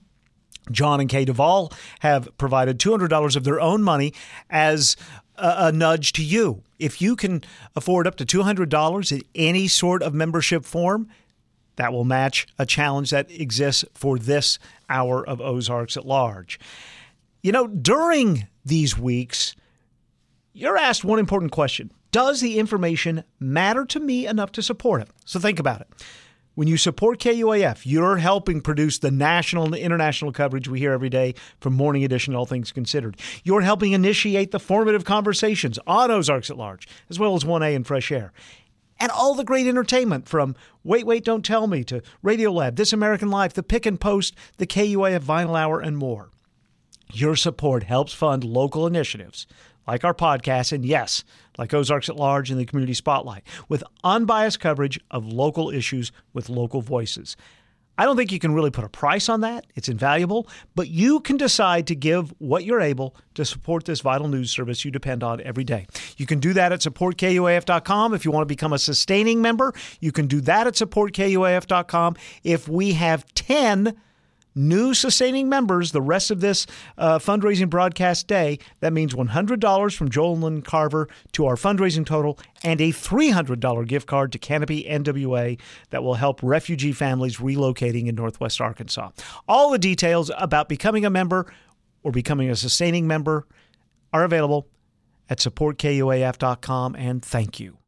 John 0.71 1.01
and 1.01 1.09
Kay 1.09 1.25
Duvall 1.25 1.73
have 2.01 2.29
provided 2.39 2.79
$200 2.79 3.37
of 3.37 3.45
their 3.45 3.61
own 3.61 3.83
money 3.83 4.13
as 4.49 4.97
a, 5.37 5.55
a, 5.59 5.73
nudge 5.73 6.13
to 6.15 6.25
you. 6.25 6.63
If 6.79 7.01
you 7.01 7.17
can 7.17 7.43
afford 7.75 8.07
up 8.07 8.17
to 8.17 8.27
$200 8.27 9.13
in 9.13 9.23
any 9.35 9.69
sort 9.69 10.03
of 10.03 10.15
membership 10.15 10.65
form, 10.65 11.09
that 11.77 11.93
will 11.93 12.05
match 12.05 12.47
a 12.59 12.67
challenge 12.67 13.11
that 13.11 13.31
exists 13.31 13.85
for 13.95 14.19
this 14.19 14.59
hour 14.89 15.27
of 15.27 15.41
Ozarks 15.41 15.97
at 15.97 16.05
Large. 16.05 16.61
You 17.43 17.53
know, 17.53 17.67
during 17.67 18.47
these 18.65 18.99
weeks, 18.99 19.57
you're 20.53 20.77
asked 20.77 21.05
one 21.05 21.19
important 21.19 21.53
question 21.53 21.91
Does 22.13 22.41
the 22.41 22.59
information 22.59 23.23
matter 23.39 23.85
to 23.85 24.01
me 24.01 24.27
enough 24.27 24.51
to 24.53 24.63
support 24.63 25.03
it? 25.03 25.11
So 25.25 25.39
think 25.39 25.61
about 25.61 25.81
it. 25.81 25.89
When 26.57 26.67
you 26.67 26.77
support 26.77 27.21
KUAF, 27.21 27.83
you're 27.85 28.17
helping 28.17 28.61
produce 28.61 28.99
the 28.99 29.13
national 29.13 29.67
and 29.67 29.77
international 29.77 30.33
coverage 30.33 30.69
we 30.69 30.81
hear 30.81 30.93
every 30.93 31.09
day 31.09 31.35
from 31.61 31.75
Morning 31.75 32.03
Edition, 32.03 32.35
All 32.35 32.47
Things 32.47 32.73
Considered. 32.73 33.17
You're 33.45 33.61
helping 33.61 33.93
initiate 33.93 34.51
the 34.51 34.59
formative 34.59 35.05
conversations 35.05 35.79
on 35.87 36.11
Ozarks 36.11 36.51
at 36.51 36.59
Large, 36.59 36.89
as 37.09 37.21
well 37.21 37.37
as 37.37 37.45
1A 37.45 37.77
and 37.77 37.87
Fresh 37.87 38.11
Air. 38.11 38.33
And 38.99 39.13
all 39.13 39.35
the 39.35 39.45
great 39.45 39.69
entertainment 39.69 40.29
from 40.29 40.57
Wait, 40.83 41.07
Wait, 41.07 41.25
Don't 41.25 41.45
Tell 41.45 41.69
Me 41.69 41.85
to 41.85 42.03
Radiolab, 42.25 42.75
This 42.75 42.93
American 42.93 43.31
Life, 43.31 43.53
The 43.53 43.63
Pick 43.63 43.87
and 43.87 44.01
Post, 44.01 44.35
the 44.57 44.67
KUAF 44.67 45.21
Vinyl 45.21 45.59
Hour, 45.59 45.81
and 45.81 45.97
more. 45.97 46.31
Your 47.13 47.37
support 47.37 47.85
helps 47.85 48.13
fund 48.13 48.43
local 48.43 48.87
initiatives 48.87 49.47
like 49.87 50.05
our 50.05 50.15
podcast, 50.15 50.73
and 50.73 50.85
yes, 50.85 51.25
like 51.61 51.75
Ozarks 51.75 52.09
at 52.09 52.17
Large 52.17 52.51
and 52.51 52.59
the 52.59 52.65
Community 52.65 52.95
Spotlight, 52.95 53.45
with 53.69 53.85
unbiased 54.03 54.59
coverage 54.59 54.99
of 55.11 55.27
local 55.27 55.71
issues 55.71 56.11
with 56.33 56.49
local 56.49 56.81
voices. 56.81 57.37
I 57.99 58.07
don't 58.07 58.17
think 58.17 58.33
you 58.33 58.39
can 58.39 58.55
really 58.55 58.71
put 58.71 58.85
a 58.85 58.89
price 58.89 59.29
on 59.29 59.43
that. 59.43 59.67
It's 59.75 59.91
invaluable, 59.91 60.49
but 60.75 60.89
you 60.89 61.21
can 61.21 61.37
decide 61.37 61.87
to 61.89 61.95
give 61.95 62.33
what 62.39 62.65
you're 62.65 62.81
able 62.81 63.15
to 63.35 63.45
support 63.45 63.85
this 63.85 64.01
vital 64.01 64.27
news 64.27 64.51
service 64.51 64.87
you 64.87 64.91
depend 64.91 65.23
on 65.23 65.43
every 65.43 65.65
day. 65.65 65.87
You 66.17 66.25
can 66.25 66.39
do 66.41 66.55
that 66.55 66.73
at 66.73 66.81
supportkuaf.com. 66.81 68.15
If 68.15 68.25
you 68.25 68.31
want 68.31 68.43
to 68.43 68.47
become 68.47 68.73
a 68.73 68.79
sustaining 68.79 69.43
member, 69.43 69.75
you 70.01 70.13
can 70.13 70.29
do 70.29 70.41
that 70.41 70.67
at 70.67 70.75
supportkuaf.com. 70.75 72.17
If 72.43 72.69
we 72.69 72.95
have 72.95 73.27
10 73.35 74.01
new 74.55 74.95
sustaining 74.95 75.49
members 75.49 75.93
the 75.93 76.03
rest 76.03 76.31
of 76.31 76.41
this 76.41 76.67
uh, 76.99 77.19
fundraising 77.19 77.71
broadcast 77.71 78.27
day. 78.27 78.59
That 78.81 78.93
means 78.93 79.15
$100 79.15 79.95
from 79.97 80.09
Joel 80.11 80.61
Carver 80.63 81.09
to 81.33 81.47
our 81.47 81.57
fundraising 81.57 82.07
total 82.07 82.39
and 82.63 82.81
a 82.81 82.91
$300 82.91 83.87
gift 83.87 84.07
card 84.07 84.33
to 84.33 84.39
Canopy 84.39 84.85
NWA 84.85 85.59
that 85.91 86.03
will 86.03 86.15
help 86.15 86.43
refugee 86.43 86.93
families 86.93 87.37
relocating 87.37 88.07
in 88.07 88.15
Northwest 88.15 88.61
Arkansas. 88.61 89.11
All 89.49 89.71
the 89.71 89.79
details 89.79 90.31
about 90.37 90.69
becoming 90.69 91.05
a 91.05 91.11
member 91.11 91.53
or 92.03 92.13
becoming 92.13 92.51
a 92.51 92.57
sustaining 92.57 93.07
member 93.07 93.47
are 94.13 94.25
available 94.25 94.69
at 95.29 95.39
supportkuaf.com 95.39 96.97
and 96.97 97.25
thank 97.25 97.61
you. 97.61 97.80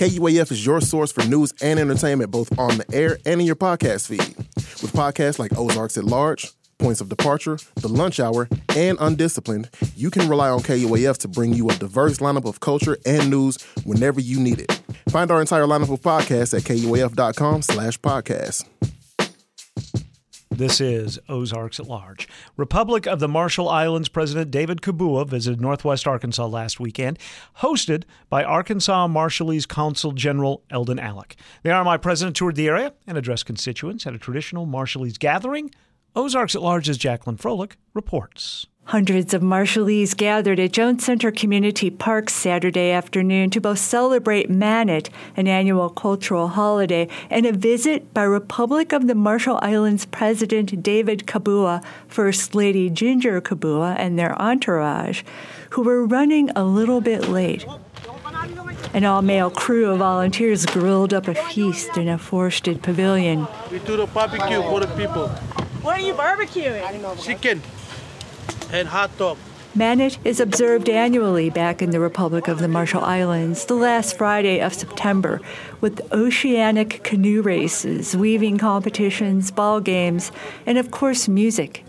KUAF 0.00 0.50
is 0.50 0.64
your 0.64 0.80
source 0.80 1.12
for 1.12 1.22
news 1.26 1.52
and 1.60 1.78
entertainment 1.78 2.30
both 2.30 2.58
on 2.58 2.78
the 2.78 2.86
air 2.90 3.18
and 3.26 3.38
in 3.38 3.46
your 3.46 3.54
podcast 3.54 4.08
feed. 4.08 4.34
With 4.80 4.94
podcasts 4.94 5.38
like 5.38 5.54
Ozarks 5.58 5.98
at 5.98 6.04
Large, 6.04 6.52
Points 6.78 7.02
of 7.02 7.10
Departure, 7.10 7.58
The 7.74 7.88
Lunch 7.88 8.18
Hour, 8.18 8.48
and 8.74 8.96
Undisciplined, 8.98 9.68
you 9.94 10.10
can 10.10 10.26
rely 10.26 10.48
on 10.48 10.60
KUAF 10.60 11.18
to 11.18 11.28
bring 11.28 11.52
you 11.52 11.68
a 11.68 11.74
diverse 11.74 12.16
lineup 12.16 12.46
of 12.46 12.60
culture 12.60 12.96
and 13.04 13.28
news 13.28 13.58
whenever 13.84 14.22
you 14.22 14.40
need 14.40 14.60
it. 14.60 14.80
Find 15.10 15.30
our 15.30 15.42
entire 15.42 15.64
lineup 15.64 15.92
of 15.92 16.00
podcasts 16.00 16.56
at 16.56 16.62
kuaf.com 16.62 17.60
slash 17.60 18.00
podcasts. 18.00 18.64
This 20.60 20.78
is 20.78 21.18
Ozarks 21.26 21.80
at 21.80 21.86
Large. 21.86 22.28
Republic 22.58 23.06
of 23.06 23.18
the 23.18 23.28
Marshall 23.28 23.66
Islands 23.70 24.10
President 24.10 24.50
David 24.50 24.82
Kabua 24.82 25.26
visited 25.26 25.58
Northwest 25.58 26.06
Arkansas 26.06 26.44
last 26.44 26.78
weekend, 26.78 27.18
hosted 27.60 28.02
by 28.28 28.44
Arkansas 28.44 29.08
Marshallese 29.08 29.66
Consul 29.66 30.12
General 30.12 30.62
Eldon 30.68 30.98
Alik. 30.98 31.36
The 31.62 31.70
RMI 31.70 32.02
president 32.02 32.36
toured 32.36 32.56
the 32.56 32.68
area 32.68 32.92
and 33.06 33.16
addressed 33.16 33.46
constituents 33.46 34.06
at 34.06 34.14
a 34.14 34.18
traditional 34.18 34.66
Marshallese 34.66 35.18
gathering. 35.18 35.70
Ozarks 36.14 36.54
at 36.54 36.60
Large's 36.60 36.98
Jacqueline 36.98 37.38
Froelich 37.38 37.76
reports. 37.94 38.66
Hundreds 38.90 39.32
of 39.32 39.40
Marshallese 39.40 40.16
gathered 40.16 40.58
at 40.58 40.72
Jones 40.72 41.04
Center 41.04 41.30
Community 41.30 41.90
Park 41.90 42.28
Saturday 42.28 42.90
afternoon 42.90 43.48
to 43.50 43.60
both 43.60 43.78
celebrate 43.78 44.50
Manit, 44.50 45.10
an 45.36 45.46
annual 45.46 45.90
cultural 45.90 46.48
holiday, 46.48 47.06
and 47.30 47.46
a 47.46 47.52
visit 47.52 48.12
by 48.12 48.24
Republic 48.24 48.92
of 48.92 49.06
the 49.06 49.14
Marshall 49.14 49.60
Islands 49.62 50.06
President 50.06 50.82
David 50.82 51.24
Kabua, 51.28 51.84
First 52.08 52.56
Lady 52.56 52.90
Ginger 52.90 53.40
Kabua, 53.40 53.94
and 53.96 54.18
their 54.18 54.36
entourage, 54.42 55.22
who 55.70 55.82
were 55.82 56.04
running 56.04 56.50
a 56.56 56.64
little 56.64 57.00
bit 57.00 57.28
late. 57.28 57.64
An 58.92 59.04
all 59.04 59.22
male 59.22 59.50
crew 59.50 59.88
of 59.88 60.00
volunteers 60.00 60.66
grilled 60.66 61.14
up 61.14 61.28
a 61.28 61.36
feast 61.36 61.96
in 61.96 62.08
a 62.08 62.18
forested 62.18 62.82
pavilion. 62.82 63.46
We 63.70 63.78
do 63.78 63.96
the 63.96 64.06
barbecue 64.06 64.60
for 64.62 64.80
the 64.80 64.88
people. 64.96 65.28
What 65.82 66.00
are 66.00 66.02
you 66.02 66.14
barbecuing? 66.14 67.24
Chicken 67.24 67.62
and 68.72 68.88
hot 68.88 69.16
dog. 69.18 69.36
Manit 69.76 70.18
is 70.24 70.40
observed 70.40 70.88
annually 70.88 71.48
back 71.48 71.80
in 71.80 71.90
the 71.90 72.00
Republic 72.00 72.48
of 72.48 72.58
the 72.58 72.66
Marshall 72.66 73.04
Islands, 73.04 73.66
the 73.66 73.74
last 73.74 74.18
Friday 74.18 74.60
of 74.60 74.74
September, 74.74 75.40
with 75.80 76.00
oceanic 76.12 77.04
canoe 77.04 77.40
races, 77.40 78.16
weaving 78.16 78.58
competitions, 78.58 79.52
ball 79.52 79.80
games, 79.80 80.32
and 80.66 80.76
of 80.76 80.90
course, 80.90 81.28
music. 81.28 81.84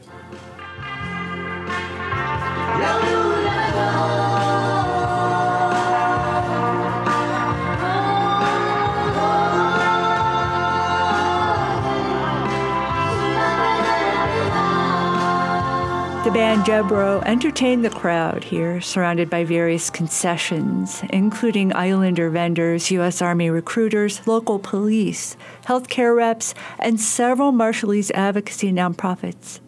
The 16.24 16.30
band 16.30 16.65
Jebro 16.65 17.24
entertained 17.26 17.84
the 17.84 17.89
crowd 17.89 18.43
here, 18.43 18.80
surrounded 18.80 19.28
by 19.28 19.43
various 19.43 19.89
concessions, 19.89 21.01
including 21.09 21.74
Islander 21.74 22.30
vendors, 22.30 22.91
U.S. 22.91 23.24
Army 23.24 23.49
recruiters, 23.49 24.28
local 24.28 24.59
police, 24.59 25.36
healthcare 25.65 26.15
reps, 26.15 26.53
and 26.78 27.01
several 27.01 27.51
Marshallese 27.51 28.11
advocacy 28.11 28.72
nonprofits. 28.72 29.61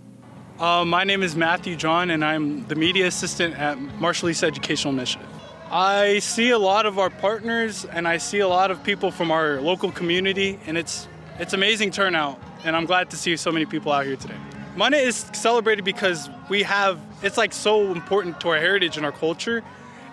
Uh, 0.60 0.86
my 0.86 1.04
name 1.04 1.24
is 1.24 1.36
Matthew 1.36 1.76
John, 1.76 2.12
and 2.12 2.24
I'm 2.24 2.68
the 2.68 2.76
media 2.76 3.08
assistant 3.08 3.58
at 3.58 3.80
Marshallese 3.80 4.44
Educational 4.44 4.94
Initiative. 4.94 5.28
I 5.72 6.20
see 6.20 6.52
a 6.52 6.60
lot 6.60 6.86
of 6.86 7.00
our 7.00 7.10
partners, 7.10 7.84
and 7.86 8.08
I 8.08 8.18
see 8.18 8.42
a 8.42 8.48
lot 8.48 8.70
of 8.70 8.84
people 8.84 9.10
from 9.10 9.32
our 9.32 9.60
local 9.60 9.92
community, 9.92 10.60
and 10.68 10.78
it's 10.78 11.08
it's 11.40 11.54
amazing 11.54 11.90
turnout, 11.90 12.40
and 12.64 12.76
I'm 12.76 12.86
glad 12.86 13.10
to 13.10 13.18
see 13.18 13.36
so 13.38 13.52
many 13.52 13.66
people 13.66 13.92
out 13.92 14.06
here 14.06 14.18
today. 14.18 14.38
Manit 14.76 15.04
is 15.04 15.26
celebrated 15.34 15.86
because 15.86 16.30
we 16.50 16.64
have 16.64 17.00
it's 17.22 17.38
like 17.38 17.54
so 17.54 17.92
important 17.92 18.42
to 18.42 18.50
our 18.50 18.58
heritage 18.58 18.98
and 18.98 19.06
our 19.06 19.12
culture, 19.12 19.64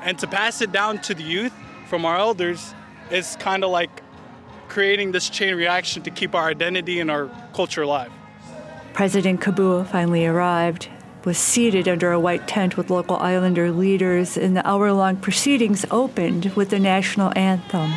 and 0.03 0.19
to 0.19 0.27
pass 0.27 0.61
it 0.61 0.71
down 0.71 1.01
to 1.03 1.15
the 1.15 1.23
youth 1.23 1.53
from 1.89 2.05
our 2.05 2.17
elders 2.17 2.75
is 3.11 3.37
kind 3.41 3.65
of 3.65 3.71
like 3.71 4.03
creating 4.69 5.13
this 5.13 5.29
chain 5.29 5.55
reaction 5.55 6.03
to 6.03 6.11
keep 6.11 6.35
our 6.35 6.49
identity 6.49 7.01
and 7.01 7.11
our 7.11 7.29
culture 7.53 7.83
alive. 7.83 8.13
President 8.93 9.41
Kabua 9.41 9.87
finally 9.87 10.27
arrived, 10.27 10.89
was 11.25 11.39
seated 11.39 11.89
under 11.89 12.13
a 12.13 12.21
white 12.21 12.47
tent 12.47 12.77
with 12.77 12.91
local 12.91 13.17
Islander 13.17 13.73
leaders, 13.73 14.37
and 14.37 14.57
the 14.57 14.67
hour 14.67 14.93
long 14.93 15.17
proceedings 15.17 15.85
opened 15.91 16.53
with 16.55 16.71
the 16.71 16.79
national 16.79 17.33
anthem. 17.37 17.93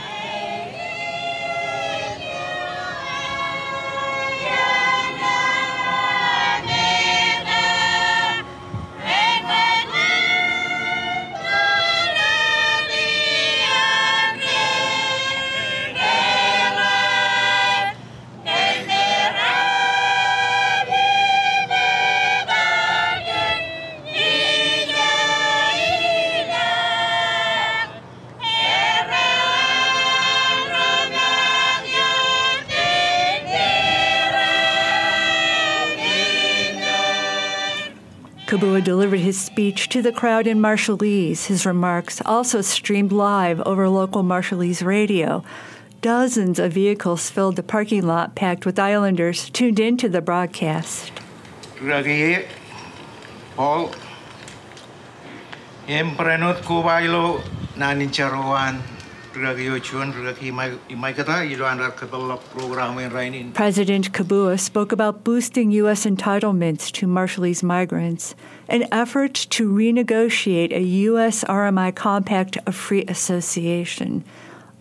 The 40.04 40.12
crowd 40.12 40.47
in 40.47 40.60
Marshallese. 40.60 41.45
His 41.45 41.66
remarks 41.66 42.22
also 42.26 42.62
streamed 42.62 43.12
live 43.12 43.62
over 43.62 43.88
local 43.89 44.22
Marshallese 44.24 44.86
radio. 44.86 45.43
Dozens 46.01 46.60
of 46.60 46.74
vehicles 46.74 47.30
filled 47.30 47.56
the 47.56 47.64
parking 47.64 48.06
lot, 48.06 48.36
packed 48.36 48.66
with 48.66 48.78
islanders 48.78 49.49
tuned 49.49 49.80
into 49.80 50.10
the 50.10 50.22
broadcast. 50.22 51.14
Paul, 53.56 53.91
President 63.53 64.11
Kabua 64.11 64.59
spoke 64.59 64.91
about 64.91 65.23
boosting 65.23 65.71
U.S. 65.71 66.05
entitlements 66.05 66.91
to 66.91 67.07
Marshallese 67.07 67.63
migrants, 67.63 68.36
an 68.67 68.86
effort 68.91 69.34
to 69.34 69.71
renegotiate 69.71 70.71
a 70.71 70.81
U.S. 70.81 71.43
RMI 71.45 71.95
compact 71.95 72.57
of 72.67 72.75
free 72.75 73.05
association. 73.07 74.23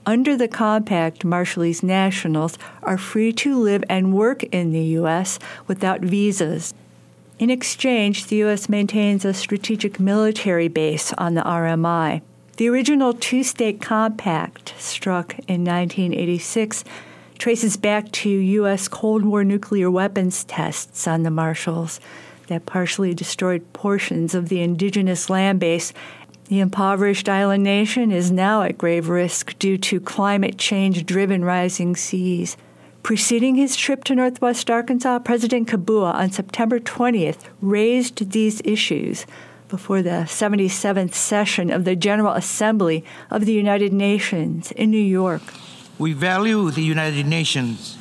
Under 0.05 0.37
the 0.37 0.49
compact, 0.49 1.25
Marshallese 1.25 1.83
nationals 1.83 2.59
are 2.83 2.99
free 2.99 3.33
to 3.33 3.59
live 3.59 3.85
and 3.89 4.13
work 4.13 4.43
in 4.45 4.73
the 4.73 4.85
U.S. 5.01 5.39
without 5.67 6.01
visas. 6.03 6.75
In 7.39 7.49
exchange, 7.49 8.27
the 8.27 8.37
U.S. 8.37 8.69
maintains 8.69 9.25
a 9.25 9.33
strategic 9.33 9.99
military 9.99 10.69
base 10.69 11.13
on 11.15 11.35
the 11.35 11.43
RMI. 11.43 12.21
The 12.59 12.69
original 12.69 13.15
two 13.15 13.43
state 13.45 13.81
compact, 13.81 14.75
struck 14.79 15.33
in 15.49 15.65
1986, 15.65 16.85
traces 17.39 17.79
back 17.79 18.13
to 18.13 18.29
U.S. 18.29 18.89
Cold 18.89 19.25
War 19.25 19.43
nuclear 19.43 19.91
weapons 19.91 20.45
tests 20.45 21.09
on 21.09 21.23
the 21.23 21.31
Marshalls 21.31 21.99
that 22.49 22.67
partially 22.67 23.15
destroyed 23.15 23.73
portions 23.73 24.35
of 24.35 24.51
the 24.51 24.61
indigenous 24.61 25.31
land 25.31 25.61
base. 25.61 25.95
The 26.49 26.61
impoverished 26.61 27.27
island 27.27 27.65
nation 27.65 28.13
is 28.13 28.31
now 28.31 28.63
at 28.63 28.77
grave 28.77 29.09
risk 29.09 29.59
due 29.59 29.79
to 29.79 29.99
climate 29.99 30.59
change 30.59 31.07
driven 31.07 31.47
rising 31.47 31.97
seas. 31.97 32.59
Preceding 33.03 33.55
his 33.55 33.77
trip 33.77 34.05
to 34.05 34.15
Northwest 34.15 34.71
Arkansas, 34.71 35.21
President 35.21 35.69
Kabua 35.69 36.13
on 36.15 36.31
September 36.31 36.79
20th 36.79 37.45
raised 37.63 38.31
these 38.31 38.61
issues 38.63 39.25
before 39.73 40.03
the 40.03 40.29
77th 40.29 41.15
session 41.15 41.71
of 41.71 41.87
the 41.87 41.97
General 41.97 42.35
Assembly 42.35 43.03
of 43.31 43.47
the 43.47 43.55
United 43.55 43.91
Nations 43.91 44.71
in 44.73 44.91
New 44.91 45.01
York. 45.01 45.41
We 45.99 46.13
value 46.13 46.71
the 46.71 46.83
United 46.83 47.25
Nations 47.25 47.97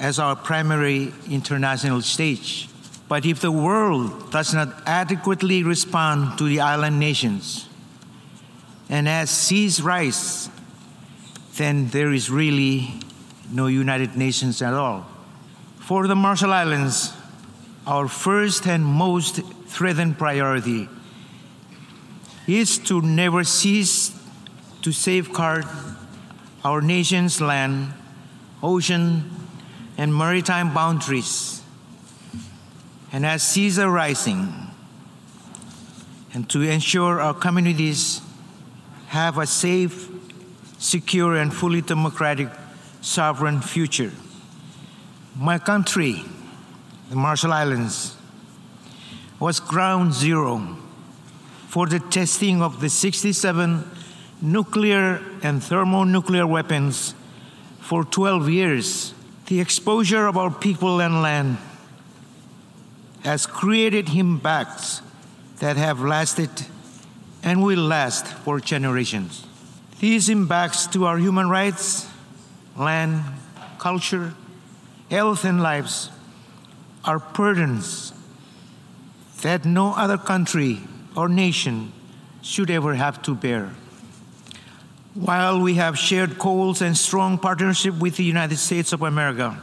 as 0.00 0.18
our 0.18 0.34
primary 0.34 1.12
international 1.30 2.00
stage. 2.00 2.70
But 3.08 3.26
if 3.26 3.40
the 3.42 3.52
world 3.52 4.32
does 4.32 4.54
not 4.54 4.68
adequately 4.86 5.62
respond 5.62 6.38
to 6.38 6.44
the 6.44 6.60
island 6.60 6.98
nations, 6.98 7.68
and 8.88 9.06
as 9.06 9.28
seas 9.28 9.82
rise, 9.82 10.48
then 11.58 11.88
there 11.88 12.10
is 12.10 12.30
really 12.30 12.88
no 13.52 13.66
United 13.66 14.16
Nations 14.16 14.62
at 14.62 14.72
all. 14.72 15.04
For 15.78 16.06
the 16.06 16.16
Marshall 16.16 16.54
Islands, 16.54 17.12
our 17.86 18.08
first 18.08 18.66
and 18.66 18.82
most 18.82 19.42
threatened 19.66 20.18
priority 20.18 20.88
is 22.46 22.78
to 22.78 23.00
never 23.02 23.44
cease 23.44 24.16
to 24.82 24.92
safeguard 24.92 25.64
our 26.64 26.80
nation's 26.80 27.40
land, 27.40 27.92
ocean, 28.62 29.30
and 29.98 30.14
maritime 30.14 30.72
boundaries. 30.72 31.62
And 33.12 33.26
as 33.26 33.42
seas 33.42 33.78
are 33.78 33.90
rising, 33.90 34.52
and 36.34 36.48
to 36.50 36.62
ensure 36.62 37.20
our 37.20 37.34
communities 37.34 38.20
have 39.08 39.38
a 39.38 39.46
safe, 39.46 40.08
secure, 40.78 41.36
and 41.36 41.52
fully 41.52 41.80
democratic 41.80 42.48
sovereign 43.00 43.60
future. 43.60 44.12
My 45.36 45.58
country, 45.58 46.22
the 47.08 47.16
Marshall 47.16 47.52
Islands, 47.52 48.16
was 49.38 49.60
ground 49.60 50.14
zero 50.14 50.76
for 51.68 51.86
the 51.86 51.98
testing 51.98 52.62
of 52.62 52.80
the 52.80 52.88
67 52.88 53.84
nuclear 54.40 55.20
and 55.42 55.62
thermonuclear 55.62 56.46
weapons 56.46 57.14
for 57.80 58.04
12 58.04 58.48
years. 58.48 59.14
The 59.46 59.60
exposure 59.60 60.26
of 60.26 60.36
our 60.36 60.50
people 60.50 61.00
and 61.00 61.22
land 61.22 61.58
has 63.22 63.46
created 63.46 64.08
impacts 64.10 65.02
that 65.58 65.76
have 65.76 66.00
lasted 66.00 66.50
and 67.42 67.62
will 67.62 67.80
last 67.80 68.26
for 68.26 68.58
generations. 68.60 69.46
These 70.00 70.28
impacts 70.28 70.86
to 70.88 71.06
our 71.06 71.18
human 71.18 71.48
rights, 71.48 72.08
land, 72.76 73.22
culture, 73.78 74.34
health, 75.10 75.44
and 75.44 75.62
lives 75.62 76.10
are 77.04 77.18
burdens 77.18 78.12
that 79.42 79.64
no 79.64 79.92
other 79.94 80.18
country 80.18 80.80
or 81.16 81.28
nation 81.28 81.92
should 82.42 82.70
ever 82.70 82.94
have 82.94 83.22
to 83.22 83.34
bear. 83.34 83.70
While 85.14 85.60
we 85.60 85.74
have 85.74 85.98
shared 85.98 86.38
goals 86.38 86.82
and 86.82 86.96
strong 86.96 87.38
partnership 87.38 87.94
with 87.94 88.16
the 88.16 88.24
United 88.24 88.58
States 88.58 88.92
of 88.92 89.02
America, 89.02 89.60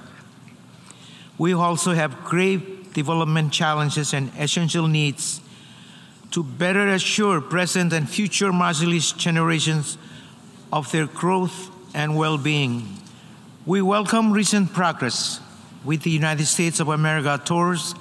we 1.38 1.54
also 1.54 1.94
have 1.94 2.24
grave 2.24 2.94
development 2.94 3.52
challenges 3.54 4.14
and 4.14 4.32
essential 4.38 4.88
needs 4.88 5.42
to 6.32 6.44
better 6.44 6.88
assure 6.88 7.42
present 7.42 7.94
and 7.94 8.10
future 8.10 8.52
Marshallese 8.52 9.16
generations 9.16 9.98
of 10.72 10.92
their 10.92 11.06
growth 11.06 11.70
and 11.94 12.18
well 12.18 12.38
being. 12.38 12.98
We 13.66 13.82
welcome 13.82 14.32
recent 14.32 14.74
progress 14.74 15.40
with 15.84 16.02
the 16.02 16.10
United 16.10 16.46
States 16.48 16.80
of 16.80 16.88
America 16.88 17.40
towards 17.44 17.94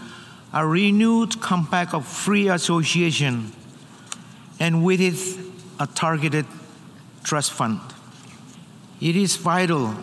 a 0.53 0.67
renewed 0.67 1.41
compact 1.41 1.95
of 1.95 2.07
free 2.07 2.49
association 2.49 3.53
and 4.61 4.85
with 4.85 5.01
it 5.01 5.39
a 5.81 5.87
targeted 5.87 6.47
trust 7.25 7.53
fund. 7.53 7.81
It 9.01 9.17
is 9.17 9.37
vital 9.37 9.95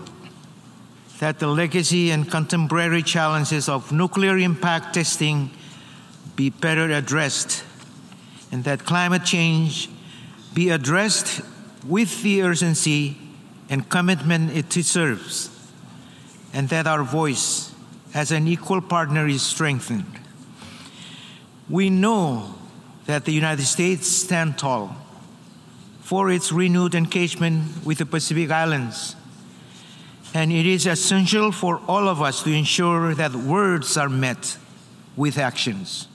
that 1.19 1.39
the 1.39 1.47
legacy 1.47 2.11
and 2.11 2.29
contemporary 2.29 3.03
challenges 3.03 3.69
of 3.69 3.91
nuclear 3.91 4.37
impact 4.37 4.93
testing 4.93 5.51
be 6.35 6.49
better 6.49 6.89
addressed 6.89 7.63
and 8.51 8.63
that 8.63 8.85
climate 8.85 9.23
change 9.23 9.89
be 10.53 10.69
addressed 10.69 11.41
with 11.85 12.23
the 12.23 12.41
urgency 12.41 13.17
and 13.69 13.87
commitment 13.87 14.51
it 14.55 14.67
deserves, 14.69 15.49
and 16.53 16.69
that 16.69 16.87
our 16.87 17.03
voice 17.03 17.71
as 18.13 18.31
an 18.31 18.47
equal 18.47 18.81
partner 18.81 19.27
is 19.27 19.43
strengthened. 19.43 20.19
We 21.69 21.89
know 21.89 22.55
that 23.05 23.25
the 23.25 23.31
United 23.31 23.65
States 23.65 24.07
stand 24.07 24.57
tall 24.57 24.95
for 26.01 26.31
its 26.31 26.51
renewed 26.51 26.95
engagement 26.95 27.85
with 27.85 27.99
the 27.99 28.05
Pacific 28.05 28.49
Islands. 28.49 29.15
And 30.33 30.51
it 30.51 30.65
is 30.65 30.87
essential 30.87 31.51
for 31.51 31.79
all 31.87 32.07
of 32.07 32.21
us 32.21 32.43
to 32.43 32.51
ensure 32.51 33.13
that 33.15 33.35
words 33.35 33.97
are 33.97 34.09
met 34.09 34.57
with 35.15 35.37
actions. 35.37 36.07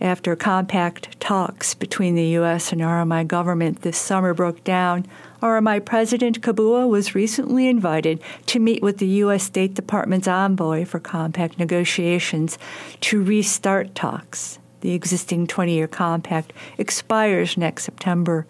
After 0.00 0.34
compact 0.34 1.18
talks 1.20 1.72
between 1.72 2.14
the 2.14 2.26
U.S. 2.38 2.72
and 2.72 2.80
RMI 2.80 3.26
government 3.26 3.82
this 3.82 3.96
summer 3.96 4.34
broke 4.34 4.64
down, 4.64 5.06
RMI 5.40 5.84
President 5.84 6.40
Kabua 6.40 6.88
was 6.88 7.14
recently 7.14 7.68
invited 7.68 8.20
to 8.46 8.58
meet 8.58 8.82
with 8.82 8.98
the 8.98 9.06
U.S. 9.06 9.44
State 9.44 9.74
Department's 9.74 10.26
envoy 10.26 10.84
for 10.84 10.98
compact 10.98 11.58
negotiations 11.58 12.58
to 13.02 13.22
restart 13.22 13.94
talks. 13.94 14.58
The 14.80 14.92
existing 14.92 15.46
20 15.46 15.72
year 15.72 15.88
compact 15.88 16.52
expires 16.76 17.56
next 17.56 17.84
September. 17.84 18.46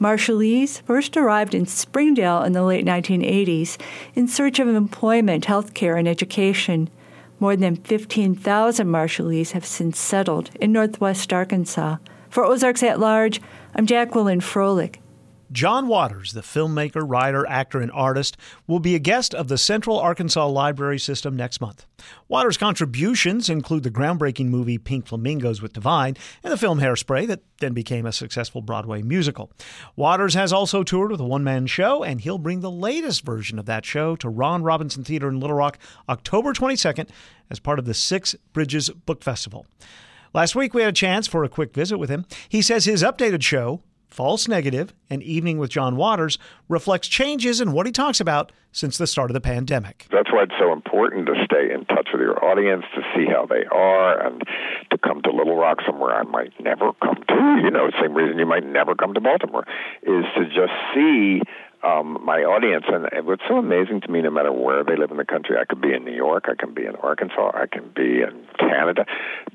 Marshallese 0.00 0.82
first 0.82 1.16
arrived 1.16 1.54
in 1.54 1.66
Springdale 1.66 2.42
in 2.42 2.52
the 2.52 2.62
late 2.62 2.84
1980s 2.84 3.78
in 4.14 4.28
search 4.28 4.58
of 4.58 4.68
employment, 4.68 5.46
health 5.46 5.72
care, 5.72 5.96
and 5.96 6.06
education. 6.06 6.90
More 7.40 7.56
than 7.56 7.76
15,000 7.76 8.86
Marshallese 8.86 9.52
have 9.52 9.66
since 9.66 9.98
settled 9.98 10.50
in 10.60 10.72
northwest 10.72 11.32
Arkansas. 11.32 11.96
For 12.30 12.44
Ozarks 12.44 12.82
at 12.82 13.00
Large, 13.00 13.40
I'm 13.74 13.86
Jacqueline 13.86 14.40
Froelich. 14.40 14.96
John 15.54 15.86
Waters, 15.86 16.32
the 16.32 16.40
filmmaker, 16.40 17.08
writer, 17.08 17.46
actor, 17.46 17.80
and 17.80 17.92
artist, 17.92 18.36
will 18.66 18.80
be 18.80 18.96
a 18.96 18.98
guest 18.98 19.32
of 19.32 19.46
the 19.46 19.56
Central 19.56 20.00
Arkansas 20.00 20.48
Library 20.48 20.98
System 20.98 21.36
next 21.36 21.60
month. 21.60 21.86
Waters' 22.26 22.56
contributions 22.56 23.48
include 23.48 23.84
the 23.84 23.90
groundbreaking 23.90 24.48
movie 24.48 24.78
Pink 24.78 25.06
Flamingos 25.06 25.62
with 25.62 25.72
Divine 25.72 26.16
and 26.42 26.52
the 26.52 26.58
film 26.58 26.80
Hairspray 26.80 27.28
that 27.28 27.44
then 27.60 27.72
became 27.72 28.04
a 28.04 28.10
successful 28.10 28.62
Broadway 28.62 29.00
musical. 29.02 29.52
Waters 29.94 30.34
has 30.34 30.52
also 30.52 30.82
toured 30.82 31.12
with 31.12 31.20
a 31.20 31.24
one 31.24 31.44
man 31.44 31.68
show, 31.68 32.02
and 32.02 32.20
he'll 32.20 32.36
bring 32.36 32.58
the 32.58 32.70
latest 32.70 33.24
version 33.24 33.56
of 33.56 33.66
that 33.66 33.86
show 33.86 34.16
to 34.16 34.28
Ron 34.28 34.64
Robinson 34.64 35.04
Theater 35.04 35.28
in 35.28 35.38
Little 35.38 35.54
Rock 35.54 35.78
October 36.08 36.52
22nd 36.52 37.08
as 37.48 37.60
part 37.60 37.78
of 37.78 37.84
the 37.84 37.94
Six 37.94 38.34
Bridges 38.52 38.90
Book 38.90 39.22
Festival. 39.22 39.66
Last 40.32 40.56
week, 40.56 40.74
we 40.74 40.82
had 40.82 40.90
a 40.90 40.92
chance 40.92 41.28
for 41.28 41.44
a 41.44 41.48
quick 41.48 41.72
visit 41.72 41.96
with 41.96 42.10
him. 42.10 42.26
He 42.48 42.60
says 42.60 42.86
his 42.86 43.04
updated 43.04 43.44
show, 43.44 43.82
False 44.14 44.46
Negative, 44.46 44.94
An 45.10 45.22
Evening 45.22 45.58
with 45.58 45.70
John 45.70 45.96
Waters, 45.96 46.38
reflects 46.68 47.08
changes 47.08 47.60
in 47.60 47.72
what 47.72 47.84
he 47.84 47.90
talks 47.90 48.20
about 48.20 48.52
since 48.70 48.96
the 48.96 49.08
start 49.08 49.28
of 49.28 49.34
the 49.34 49.40
pandemic. 49.40 50.06
That's 50.12 50.30
why 50.30 50.44
it's 50.44 50.54
so 50.56 50.72
important 50.72 51.26
to 51.26 51.34
stay 51.44 51.74
in 51.74 51.84
touch 51.86 52.10
with 52.12 52.20
your 52.20 52.38
audience, 52.44 52.84
to 52.94 53.02
see 53.12 53.26
how 53.26 53.44
they 53.44 53.64
are, 53.72 54.24
and 54.24 54.40
to 54.90 54.98
come 54.98 55.20
to 55.22 55.32
Little 55.32 55.56
Rock, 55.56 55.78
somewhere 55.84 56.14
I 56.14 56.22
might 56.22 56.52
never 56.60 56.92
come 57.02 57.24
to. 57.26 57.60
You 57.60 57.72
know, 57.72 57.90
same 58.00 58.14
reason 58.14 58.38
you 58.38 58.46
might 58.46 58.64
never 58.64 58.94
come 58.94 59.14
to 59.14 59.20
Baltimore, 59.20 59.66
is 60.04 60.24
to 60.36 60.44
just 60.46 60.72
see 60.94 61.42
um, 61.84 62.18
my 62.24 62.40
audience. 62.40 62.84
And 62.88 63.26
what's 63.26 63.42
so 63.48 63.58
amazing 63.58 64.00
to 64.02 64.10
me, 64.10 64.22
no 64.22 64.30
matter 64.30 64.52
where 64.52 64.82
they 64.82 64.96
live 64.96 65.10
in 65.10 65.16
the 65.16 65.24
country, 65.24 65.56
I 65.60 65.64
could 65.64 65.80
be 65.80 65.92
in 65.92 66.04
New 66.04 66.14
York, 66.14 66.46
I 66.48 66.54
can 66.54 66.74
be 66.74 66.86
in 66.86 66.96
Arkansas, 66.96 67.52
I 67.54 67.66
can 67.66 67.90
be 67.94 68.22
in 68.22 68.46
Canada. 68.58 69.06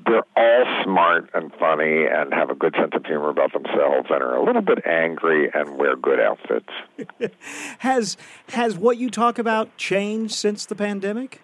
They're 0.06 0.24
all 0.36 0.84
smart 0.84 1.30
and 1.34 1.52
funny 1.58 2.06
and 2.06 2.32
have 2.32 2.50
a 2.50 2.54
good 2.54 2.74
sense 2.74 2.92
of 2.94 3.04
humor 3.04 3.28
about 3.28 3.52
themselves 3.52 4.08
and 4.10 4.22
are 4.22 4.36
a 4.36 4.44
little 4.44 4.62
bit 4.62 4.86
angry 4.86 5.50
and 5.52 5.76
wear 5.76 5.96
good 5.96 6.20
outfits. 6.20 6.70
has 7.78 8.16
has 8.50 8.76
what 8.76 8.96
you 8.96 9.10
talk 9.10 9.38
about 9.38 9.76
changed 9.76 10.34
since 10.34 10.66
the 10.66 10.74
pandemic? 10.74 11.40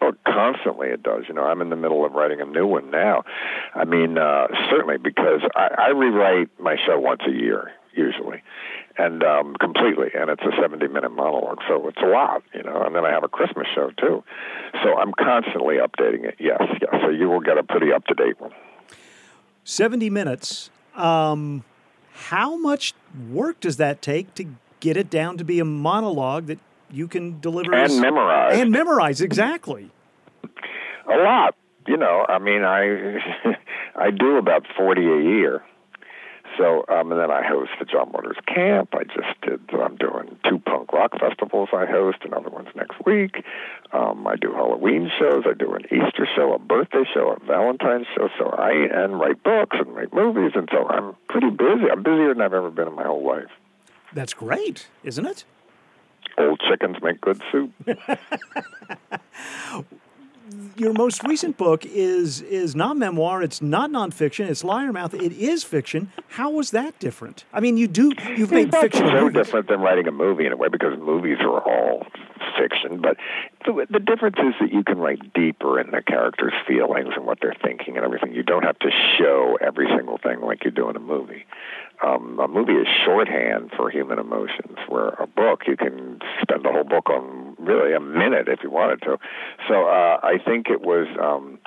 Oh, 0.00 0.12
constantly 0.26 0.88
it 0.88 1.02
does. 1.02 1.24
You 1.28 1.34
know, 1.34 1.44
I'm 1.44 1.60
in 1.60 1.70
the 1.70 1.76
middle 1.76 2.04
of 2.04 2.12
writing 2.12 2.40
a 2.40 2.44
new 2.44 2.66
one 2.66 2.90
now. 2.90 3.22
I 3.74 3.84
mean, 3.84 4.18
uh, 4.18 4.48
certainly 4.68 4.98
because 4.98 5.42
I, 5.54 5.68
I 5.78 5.88
rewrite 5.90 6.48
my 6.58 6.76
show 6.86 6.98
once 6.98 7.22
a 7.26 7.30
year 7.30 7.72
usually, 7.94 8.42
and 8.98 9.22
um, 9.22 9.54
completely, 9.60 10.08
and 10.14 10.30
it's 10.30 10.42
a 10.42 10.52
70 10.60 10.88
minute 10.88 11.10
monologue, 11.10 11.58
so 11.68 11.88
it's 11.88 12.00
a 12.02 12.06
lot, 12.06 12.42
you 12.54 12.62
know. 12.62 12.82
And 12.82 12.94
then 12.94 13.04
I 13.04 13.10
have 13.10 13.24
a 13.24 13.28
Christmas 13.28 13.66
show 13.74 13.90
too, 13.98 14.22
so 14.82 14.96
I'm 14.96 15.12
constantly 15.12 15.76
updating 15.76 16.24
it. 16.24 16.36
Yes, 16.38 16.62
yes. 16.80 16.94
So 17.02 17.10
you 17.10 17.28
will 17.28 17.40
get 17.40 17.58
a 17.58 17.62
pretty 17.62 17.92
up 17.92 18.04
to 18.06 18.14
date 18.14 18.40
one. 18.40 18.52
70 19.64 20.10
minutes. 20.10 20.70
Um, 20.94 21.64
how 22.12 22.56
much 22.56 22.94
work 23.30 23.60
does 23.60 23.76
that 23.78 24.02
take 24.02 24.34
to 24.34 24.46
get 24.80 24.96
it 24.96 25.08
down 25.08 25.38
to 25.38 25.44
be 25.44 25.60
a 25.60 25.64
monologue 25.64 26.46
that 26.46 26.58
you 26.90 27.08
can 27.08 27.40
deliver 27.40 27.72
and 27.72 28.00
memorize 28.00 28.58
and 28.58 28.70
memorize 28.70 29.20
exactly? 29.20 29.90
A 31.06 31.16
lot. 31.16 31.54
You 31.86 31.96
know, 31.96 32.26
I 32.28 32.38
mean, 32.38 32.62
I 32.64 33.18
I 33.96 34.10
do 34.10 34.36
about 34.36 34.66
40 34.76 35.02
a 35.02 35.22
year 35.22 35.62
so, 36.58 36.84
um, 36.88 37.12
and 37.12 37.20
then 37.20 37.30
I 37.30 37.42
host 37.46 37.70
the 37.78 37.84
John 37.84 38.10
Waters 38.12 38.36
Camp. 38.46 38.94
I 38.94 39.04
just 39.04 39.40
did, 39.42 39.60
I'm 39.72 39.96
doing 39.96 40.36
two 40.48 40.58
punk 40.58 40.92
rock 40.92 41.12
festivals 41.18 41.68
I 41.72 41.86
host, 41.86 42.18
another 42.24 42.50
one's 42.50 42.74
next 42.74 43.04
week. 43.04 43.44
Um, 43.92 44.26
I 44.26 44.36
do 44.36 44.52
Halloween 44.52 45.10
shows. 45.18 45.44
I 45.46 45.54
do 45.54 45.74
an 45.74 45.84
Easter 45.86 46.26
show, 46.34 46.54
a 46.54 46.58
birthday 46.58 47.04
show, 47.12 47.36
a 47.36 47.44
Valentine's 47.44 48.06
show. 48.14 48.28
So 48.38 48.50
I, 48.50 48.72
and 48.72 49.18
write 49.18 49.42
books 49.42 49.76
and 49.78 49.94
write 49.94 50.12
movies. 50.12 50.52
And 50.54 50.68
so 50.72 50.88
I'm 50.88 51.14
pretty 51.28 51.50
busy. 51.50 51.90
I'm 51.90 52.02
busier 52.02 52.34
than 52.34 52.42
I've 52.42 52.54
ever 52.54 52.70
been 52.70 52.88
in 52.88 52.94
my 52.94 53.04
whole 53.04 53.26
life. 53.26 53.50
That's 54.12 54.34
great, 54.34 54.88
isn't 55.04 55.26
it? 55.26 55.44
Old 56.38 56.60
chickens 56.68 56.96
make 57.02 57.20
good 57.20 57.42
soup. 57.50 57.72
your 60.76 60.92
most 60.92 61.22
recent 61.24 61.56
book 61.56 61.84
is 61.86 62.40
is 62.42 62.74
not 62.74 62.96
memoir. 62.96 63.42
It's 63.42 63.60
not 63.62 63.90
nonfiction. 63.90 64.48
It's 64.48 64.64
liar 64.64 64.92
mouth. 64.92 65.14
It 65.14 65.32
is 65.32 65.64
fiction. 65.64 66.10
How 66.28 66.50
was 66.50 66.70
that 66.70 66.98
different? 66.98 67.44
I 67.52 67.60
mean, 67.60 67.76
you 67.76 67.86
do 67.88 68.12
you've 68.36 68.50
made 68.50 68.70
That's 68.70 68.82
fiction. 68.82 69.06
movies. 69.06 69.34
different 69.34 69.68
than 69.68 69.80
writing 69.80 70.08
a 70.08 70.12
movie 70.12 70.46
in 70.46 70.52
a 70.52 70.56
way 70.56 70.68
because 70.68 70.98
movies 70.98 71.38
are 71.40 71.60
all 71.60 72.06
fiction. 72.58 73.00
But 73.00 73.16
the, 73.64 73.86
the 73.90 74.00
difference 74.00 74.36
is 74.38 74.54
that 74.60 74.72
you 74.72 74.84
can 74.84 74.98
write 74.98 75.32
deeper 75.32 75.80
in 75.80 75.90
the 75.90 76.02
characters' 76.02 76.52
feelings 76.66 77.10
and 77.16 77.24
what 77.26 77.38
they're 77.40 77.56
thinking 77.62 77.96
and 77.96 78.04
everything. 78.04 78.32
You 78.34 78.42
don't 78.42 78.64
have 78.64 78.78
to 78.80 78.90
show 79.18 79.58
every 79.60 79.88
single 79.96 80.18
thing 80.18 80.40
like 80.40 80.64
you 80.64 80.70
do 80.70 80.88
in 80.90 80.96
a 80.96 81.00
movie. 81.00 81.46
Um, 82.04 82.38
a 82.40 82.48
movie 82.48 82.72
is 82.72 82.88
shorthand 83.04 83.70
for 83.76 83.90
human 83.90 84.18
emotions, 84.18 84.78
where 84.88 85.08
a 85.08 85.26
book 85.26 85.62
you 85.66 85.76
can 85.76 86.20
spend 86.40 86.64
the 86.64 86.72
whole 86.72 86.84
book 86.84 87.08
on 87.08 87.56
really 87.58 87.94
a 87.94 88.00
minute 88.00 88.48
if 88.48 88.60
you 88.62 88.70
wanted 88.70 89.02
to. 89.02 89.18
So 89.68 89.86
uh, 89.86 90.18
I 90.22 90.38
think 90.44 90.68
it 90.68 90.80
was. 90.80 91.06
Um, 91.20 91.58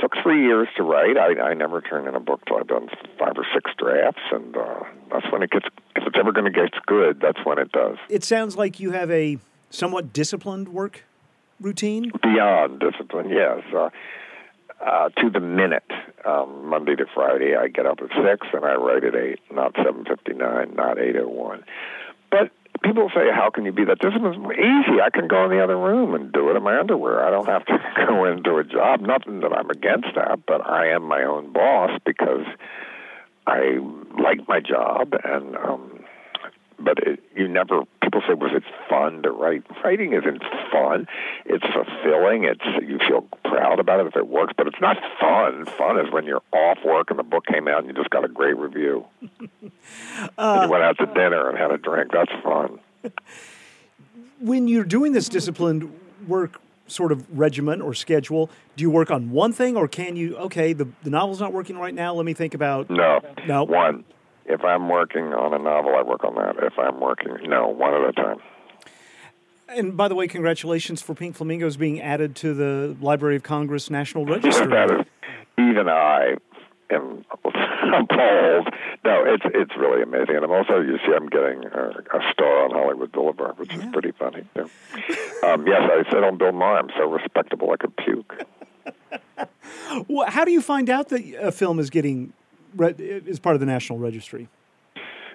took 0.00 0.12
three 0.22 0.44
years 0.44 0.68
to 0.76 0.82
write. 0.84 1.16
I, 1.16 1.40
I 1.40 1.54
never 1.54 1.80
turned 1.80 2.06
in 2.06 2.14
a 2.14 2.20
book 2.20 2.40
till 2.46 2.58
I've 2.58 2.68
done 2.68 2.88
five 3.18 3.32
or 3.36 3.44
six 3.52 3.70
drafts, 3.76 4.22
and 4.30 4.56
uh, 4.56 4.84
that's 5.10 5.26
when 5.32 5.42
it 5.42 5.50
gets. 5.50 5.66
If 5.96 6.06
it's 6.06 6.16
ever 6.16 6.32
going 6.32 6.44
to 6.44 6.50
get 6.50 6.70
good, 6.86 7.20
that's 7.20 7.44
when 7.44 7.58
it 7.58 7.72
does. 7.72 7.96
It 8.08 8.24
sounds 8.24 8.56
like 8.56 8.78
you 8.78 8.92
have 8.92 9.10
a 9.10 9.38
somewhat 9.70 10.12
disciplined 10.12 10.68
work 10.68 11.04
routine. 11.60 12.12
Beyond 12.22 12.80
discipline, 12.80 13.28
yes. 13.30 13.62
Uh, 13.74 13.90
uh, 14.88 15.08
to 15.20 15.30
the 15.30 15.40
minute, 15.40 15.90
um, 16.24 16.68
Monday 16.68 16.96
to 16.96 17.04
Friday, 17.14 17.54
I 17.56 17.68
get 17.68 17.86
up 17.86 17.98
at 18.00 18.08
six 18.24 18.46
and 18.52 18.64
I 18.64 18.74
write 18.74 19.04
at 19.04 19.14
eight, 19.14 19.40
not 19.52 19.74
seven 19.76 20.04
fifty 20.04 20.32
nine, 20.32 20.74
not 20.74 20.98
eight 20.98 21.16
oh 21.16 21.28
one. 21.28 21.62
But 22.30 22.50
people 22.82 23.10
say, 23.14 23.30
"How 23.30 23.50
can 23.50 23.64
you 23.64 23.72
be 23.72 23.84
that 23.84 23.98
This 24.00 24.12
disciplined?" 24.12 24.52
Easy. 24.52 25.00
I 25.02 25.10
can 25.12 25.28
go 25.28 25.44
in 25.44 25.50
the 25.50 25.62
other 25.62 25.76
room 25.76 26.14
and 26.14 26.32
do 26.32 26.50
it 26.50 26.56
in 26.56 26.62
my 26.62 26.78
underwear. 26.78 27.24
I 27.24 27.30
don't 27.30 27.46
have 27.46 27.66
to 27.66 27.78
go 28.08 28.24
into 28.24 28.56
a 28.56 28.64
job. 28.64 29.00
Nothing 29.00 29.40
that 29.40 29.52
I'm 29.52 29.70
against 29.70 30.08
that, 30.14 30.40
but 30.46 30.66
I 30.66 30.88
am 30.88 31.02
my 31.04 31.22
own 31.22 31.52
boss 31.52 31.90
because 32.06 32.46
I 33.46 33.78
like 34.20 34.48
my 34.48 34.60
job 34.60 35.14
and. 35.22 35.56
um 35.56 35.94
but 36.78 36.98
it, 36.98 37.20
you 37.34 37.48
never 37.48 37.82
people 38.02 38.22
say 38.26 38.34
was 38.34 38.52
it 38.54 38.62
fun 38.88 39.22
to 39.22 39.30
write? 39.30 39.64
Writing 39.84 40.12
isn't 40.12 40.42
fun. 40.72 41.06
It's 41.44 41.64
fulfilling. 41.64 42.44
It's 42.44 42.64
you 42.86 42.98
feel 42.98 43.22
proud 43.44 43.78
about 43.78 44.00
it 44.00 44.06
if 44.06 44.16
it 44.16 44.28
works 44.28 44.52
but 44.56 44.66
it's 44.66 44.80
not 44.80 44.96
fun. 45.20 45.66
Fun 45.66 45.98
is 45.98 46.12
when 46.12 46.24
you're 46.24 46.42
off 46.52 46.78
work 46.84 47.10
and 47.10 47.18
the 47.18 47.24
book 47.24 47.46
came 47.46 47.68
out 47.68 47.78
and 47.78 47.88
you 47.88 47.94
just 47.94 48.10
got 48.10 48.24
a 48.24 48.28
great 48.28 48.56
review. 48.56 49.06
Uh, 50.36 50.58
and 50.60 50.62
you 50.64 50.70
went 50.70 50.82
out 50.84 50.98
to 50.98 51.06
dinner 51.06 51.48
and 51.48 51.56
had 51.56 51.70
a 51.70 51.78
drink. 51.78 52.12
That's 52.12 52.32
fun. 52.42 52.78
When 54.40 54.68
you're 54.68 54.84
doing 54.84 55.12
this 55.12 55.28
disciplined 55.28 55.92
work 56.28 56.60
sort 56.86 57.10
of 57.10 57.26
regimen 57.36 57.80
or 57.80 57.92
schedule, 57.94 58.50
do 58.76 58.82
you 58.82 58.90
work 58.90 59.10
on 59.10 59.30
one 59.30 59.52
thing 59.52 59.76
or 59.76 59.88
can 59.88 60.14
you, 60.14 60.36
okay, 60.36 60.72
the, 60.72 60.86
the 61.02 61.10
novel's 61.10 61.40
not 61.40 61.52
working 61.52 61.76
right 61.76 61.94
now, 61.94 62.14
let 62.14 62.24
me 62.24 62.34
think 62.34 62.54
about. 62.54 62.88
no. 62.88 63.20
No. 63.46 63.64
one 63.64 64.04
if 64.48 64.64
i'm 64.64 64.88
working 64.88 65.32
on 65.34 65.54
a 65.54 65.58
novel 65.58 65.94
i 65.96 66.02
work 66.02 66.24
on 66.24 66.34
that. 66.36 66.56
If 66.62 66.78
i'm 66.78 67.00
working 67.00 67.36
no 67.48 67.68
one 67.68 67.94
at 67.94 68.08
a 68.08 68.12
time. 68.12 68.38
And 69.70 69.96
by 69.98 70.08
the 70.08 70.14
way, 70.14 70.26
congratulations 70.28 71.02
for 71.02 71.14
Pink 71.14 71.36
Flamingos 71.36 71.76
being 71.76 72.00
added 72.00 72.34
to 72.36 72.54
the 72.54 72.96
Library 73.02 73.36
of 73.36 73.42
Congress 73.42 73.90
National 73.90 74.24
Register. 74.24 74.66
that 74.66 74.90
is 74.90 75.06
even 75.58 75.88
i 75.88 76.34
am 76.90 77.24
appalled. 77.92 78.68
No 79.04 79.24
it's 79.26 79.44
it's 79.54 79.76
really 79.76 80.02
amazing. 80.02 80.36
And 80.36 80.44
i'm 80.44 80.50
also 80.50 80.80
you 80.80 80.98
see 81.06 81.12
i'm 81.14 81.28
getting 81.28 81.64
a, 81.66 81.90
a 82.18 82.32
star 82.32 82.64
on 82.64 82.70
hollywood 82.70 83.12
boulevard 83.12 83.58
which 83.58 83.74
is 83.74 83.84
pretty 83.92 84.12
funny 84.12 84.44
too. 84.54 84.70
um, 85.46 85.66
yes 85.66 85.82
i 85.82 86.02
said 86.10 86.24
on 86.24 86.38
bill 86.38 86.52
maher. 86.52 86.78
I'm 86.78 86.90
so 86.96 87.10
respectable 87.10 87.70
i 87.72 87.76
could 87.76 87.96
puke. 87.96 88.34
Well, 90.08 90.28
how 90.30 90.44
do 90.44 90.50
you 90.50 90.60
find 90.60 90.90
out 90.90 91.08
that 91.10 91.22
a 91.40 91.52
film 91.52 91.78
is 91.78 91.88
getting 91.90 92.32
is 92.78 93.38
part 93.38 93.54
of 93.56 93.60
the 93.60 93.66
National 93.66 93.98
Registry? 93.98 94.48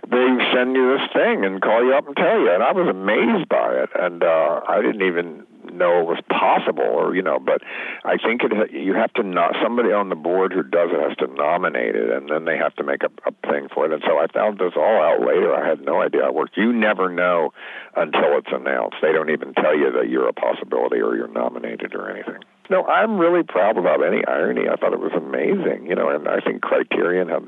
they 0.09 0.27
send 0.53 0.75
you 0.75 0.97
this 0.97 1.07
thing 1.13 1.45
and 1.45 1.61
call 1.61 1.83
you 1.83 1.93
up 1.95 2.05
and 2.05 2.15
tell 2.17 2.39
you 2.39 2.51
and 2.51 2.61
i 2.61 2.71
was 2.71 2.87
amazed 2.89 3.47
by 3.47 3.71
it 3.71 3.89
and 3.95 4.23
uh 4.23 4.59
i 4.67 4.81
didn't 4.81 5.01
even 5.01 5.45
know 5.71 6.01
it 6.01 6.05
was 6.05 6.19
possible 6.29 6.83
or 6.83 7.15
you 7.15 7.21
know 7.21 7.39
but 7.39 7.61
i 8.03 8.17
think 8.17 8.41
it 8.43 8.51
you 8.71 8.93
have 8.93 9.13
to 9.13 9.23
not 9.23 9.55
somebody 9.63 9.93
on 9.93 10.09
the 10.09 10.15
board 10.15 10.51
who 10.51 10.61
does 10.61 10.89
it 10.91 10.99
has 10.99 11.15
to 11.15 11.27
nominate 11.35 11.95
it 11.95 12.09
and 12.11 12.29
then 12.29 12.43
they 12.43 12.57
have 12.57 12.75
to 12.75 12.83
make 12.83 13.01
a, 13.03 13.09
a 13.25 13.31
thing 13.49 13.69
for 13.73 13.85
it 13.85 13.93
and 13.93 14.03
so 14.05 14.19
i 14.19 14.27
found 14.27 14.59
this 14.59 14.73
all 14.75 15.01
out 15.01 15.21
later. 15.21 15.55
I 15.55 15.67
had 15.67 15.81
no 15.81 16.01
idea 16.01 16.25
i 16.25 16.29
worked 16.29 16.57
you 16.57 16.73
never 16.73 17.09
know 17.09 17.53
until 17.95 18.37
it's 18.37 18.51
announced. 18.51 18.97
They 19.01 19.13
don't 19.13 19.29
even 19.29 19.53
tell 19.53 19.77
you 19.77 19.91
that 19.93 20.09
you're 20.09 20.27
a 20.27 20.33
possibility 20.33 20.97
or 20.97 21.15
you're 21.15 21.27
nominated 21.27 21.95
or 21.95 22.09
anything 22.09 22.43
no 22.69 22.85
i'm 22.85 23.17
really 23.17 23.43
proud 23.43 23.75
without 23.75 24.03
any 24.05 24.23
irony. 24.25 24.67
I 24.69 24.75
thought 24.75 24.93
it 24.93 24.99
was 24.99 25.13
amazing 25.15 25.87
you 25.87 25.95
know 25.95 26.09
and 26.09 26.27
i 26.27 26.39
think 26.39 26.61
criterion 26.61 27.29
had 27.29 27.43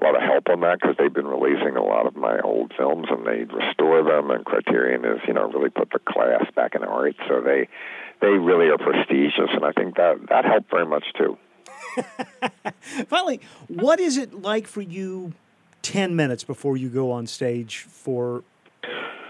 a 0.00 0.04
lot 0.04 0.14
of 0.14 0.22
help 0.22 0.48
on 0.48 0.60
that 0.60 0.78
because 0.80 0.96
they've 0.98 1.12
been 1.12 1.26
releasing 1.26 1.76
a 1.76 1.82
lot 1.82 2.06
of 2.06 2.16
my 2.16 2.38
old 2.40 2.72
films 2.76 3.06
and 3.10 3.26
they 3.26 3.44
restore 3.44 4.02
them 4.02 4.30
and 4.30 4.44
criterion 4.44 5.04
is 5.04 5.20
you 5.26 5.34
know 5.34 5.50
really 5.50 5.70
put 5.70 5.90
the 5.90 5.98
class 5.98 6.44
back 6.54 6.74
in 6.74 6.84
art 6.84 7.16
so 7.28 7.40
they 7.40 7.68
they 8.20 8.28
really 8.28 8.68
are 8.68 8.78
prestigious 8.78 9.50
and 9.52 9.64
i 9.64 9.72
think 9.72 9.96
that 9.96 10.18
that 10.28 10.44
helped 10.44 10.70
very 10.70 10.86
much 10.86 11.04
too. 11.16 11.36
Finally, 13.08 13.40
what 13.68 14.00
is 14.00 14.16
it 14.16 14.42
like 14.42 14.66
for 14.66 14.82
you 14.82 15.32
10 15.82 16.16
minutes 16.16 16.44
before 16.44 16.76
you 16.76 16.88
go 16.88 17.10
on 17.12 17.26
stage 17.26 17.78
for 17.88 18.42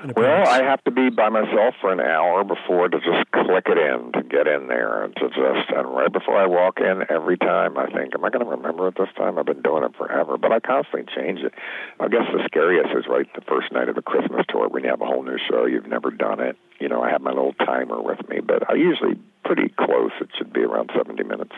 an 0.07 0.11
appearance? 0.11 0.48
well 0.48 0.61
i 0.61 0.64
have 0.64 0.82
to 0.84 0.90
be 0.90 1.11
by 1.11 1.28
myself 1.28 1.74
for 1.80 1.92
an 1.92 2.00
hour 2.00 2.44
before 2.44 2.88
to 2.88 2.98
just 2.98 3.30
click 3.32 3.66
it 3.66 3.78
in 3.78 4.12
to 4.12 4.22
get 4.22 4.46
in 4.46 4.68
there 4.68 5.04
and 5.04 5.14
to 5.16 5.28
just 5.28 5.70
and 5.74 5.88
right 5.94 6.12
before 6.12 6.36
i 6.36 6.46
walk 6.46 6.78
in 6.80 7.02
every 7.11 7.36
time 7.36 7.76
i 7.76 7.86
think 7.86 8.14
am 8.14 8.24
i 8.24 8.30
going 8.30 8.44
to 8.44 8.50
remember 8.50 8.88
it 8.88 8.94
this 8.96 9.09
time? 9.16 9.38
I've 9.38 9.46
been 9.46 9.62
doing 9.62 9.84
it 9.84 9.96
forever. 9.96 10.36
But 10.38 10.52
i 10.52 10.61
constantly 10.61 11.04
change 11.14 11.40
it. 11.40 11.52
I 12.00 12.09
guess 12.09 12.26
the 12.32 12.42
scariest 12.46 12.90
is 12.96 13.04
right 13.09 13.26
the 13.34 13.42
first 13.42 13.72
night 13.72 13.88
of 13.88 13.94
the 13.94 14.02
christmas 14.02 14.44
tour 14.48 14.68
when 14.68 14.84
you 14.84 14.90
have 14.90 15.00
a 15.00 15.07
whole 15.07 15.22
new 15.22 15.38
show 15.50 15.66
you've 15.66 15.86
never 15.86 16.11
done 16.11 16.40
it. 16.40 16.57
You 16.80 16.88
know 16.88 17.02
i 17.02 17.11
have 17.11 17.20
my 17.20 17.30
little 17.30 17.54
timer 17.54 18.00
with 18.00 18.28
me 18.28 18.40
but 18.40 18.68
i 18.70 18.74
usually 18.74 19.18
pretty 19.44 19.72
close. 19.78 20.11
It 20.20 20.28
should 20.36 20.52
be 20.52 20.62
around 20.62 20.90
70 20.96 21.22
minutes 21.22 21.52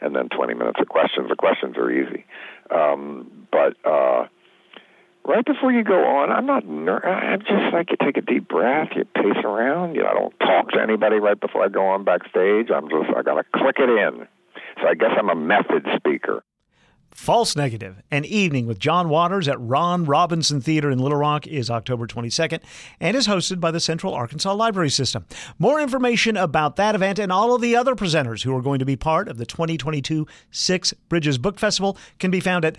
and 0.00 0.14
then 0.14 0.28
20 0.28 0.54
minutes 0.54 0.78
of 0.80 0.88
questions. 0.88 1.28
The 1.28 1.36
questions 1.36 1.76
are 1.76 1.90
easy, 1.90 2.24
um, 2.70 3.46
but 3.50 3.74
uh, 3.84 4.26
right 5.26 5.44
before 5.44 5.72
you 5.72 5.84
go 5.84 6.04
on, 6.04 6.30
I'm 6.30 6.46
not. 6.46 6.66
Ner- 6.66 7.04
I'm 7.04 7.40
just 7.40 7.72
like 7.72 7.90
you 7.90 7.96
take 8.02 8.16
a 8.16 8.22
deep 8.22 8.48
breath, 8.48 8.88
you 8.96 9.04
pace 9.04 9.44
around. 9.44 9.94
You 9.94 10.02
know, 10.02 10.08
I 10.08 10.14
don't 10.14 10.40
talk 10.40 10.70
to 10.70 10.80
anybody 10.80 11.16
right 11.16 11.38
before 11.38 11.64
I 11.64 11.68
go 11.68 11.86
on 11.86 12.04
backstage. 12.04 12.70
I'm 12.70 12.88
just 12.88 13.10
I 13.16 13.22
gotta 13.22 13.44
click 13.54 13.76
it 13.78 13.90
in. 13.90 14.26
So 14.80 14.88
I 14.88 14.94
guess 14.94 15.10
I'm 15.18 15.30
a 15.30 15.34
method 15.34 15.86
speaker. 15.96 16.42
False 17.16 17.56
Negative, 17.56 18.02
an 18.10 18.26
evening 18.26 18.66
with 18.66 18.78
John 18.78 19.08
Waters 19.08 19.48
at 19.48 19.58
Ron 19.58 20.04
Robinson 20.04 20.60
Theater 20.60 20.90
in 20.90 20.98
Little 20.98 21.16
Rock 21.16 21.46
is 21.46 21.70
October 21.70 22.06
22nd 22.06 22.60
and 23.00 23.16
is 23.16 23.26
hosted 23.26 23.58
by 23.58 23.70
the 23.70 23.80
Central 23.80 24.12
Arkansas 24.12 24.52
Library 24.52 24.90
System. 24.90 25.24
More 25.58 25.80
information 25.80 26.36
about 26.36 26.76
that 26.76 26.94
event 26.94 27.18
and 27.18 27.32
all 27.32 27.54
of 27.54 27.62
the 27.62 27.74
other 27.74 27.94
presenters 27.94 28.44
who 28.44 28.54
are 28.54 28.60
going 28.60 28.80
to 28.80 28.84
be 28.84 28.96
part 28.96 29.28
of 29.28 29.38
the 29.38 29.46
2022 29.46 30.26
Six 30.50 30.92
Bridges 31.08 31.38
Book 31.38 31.58
Festival 31.58 31.96
can 32.18 32.30
be 32.30 32.38
found 32.38 32.66
at 32.66 32.76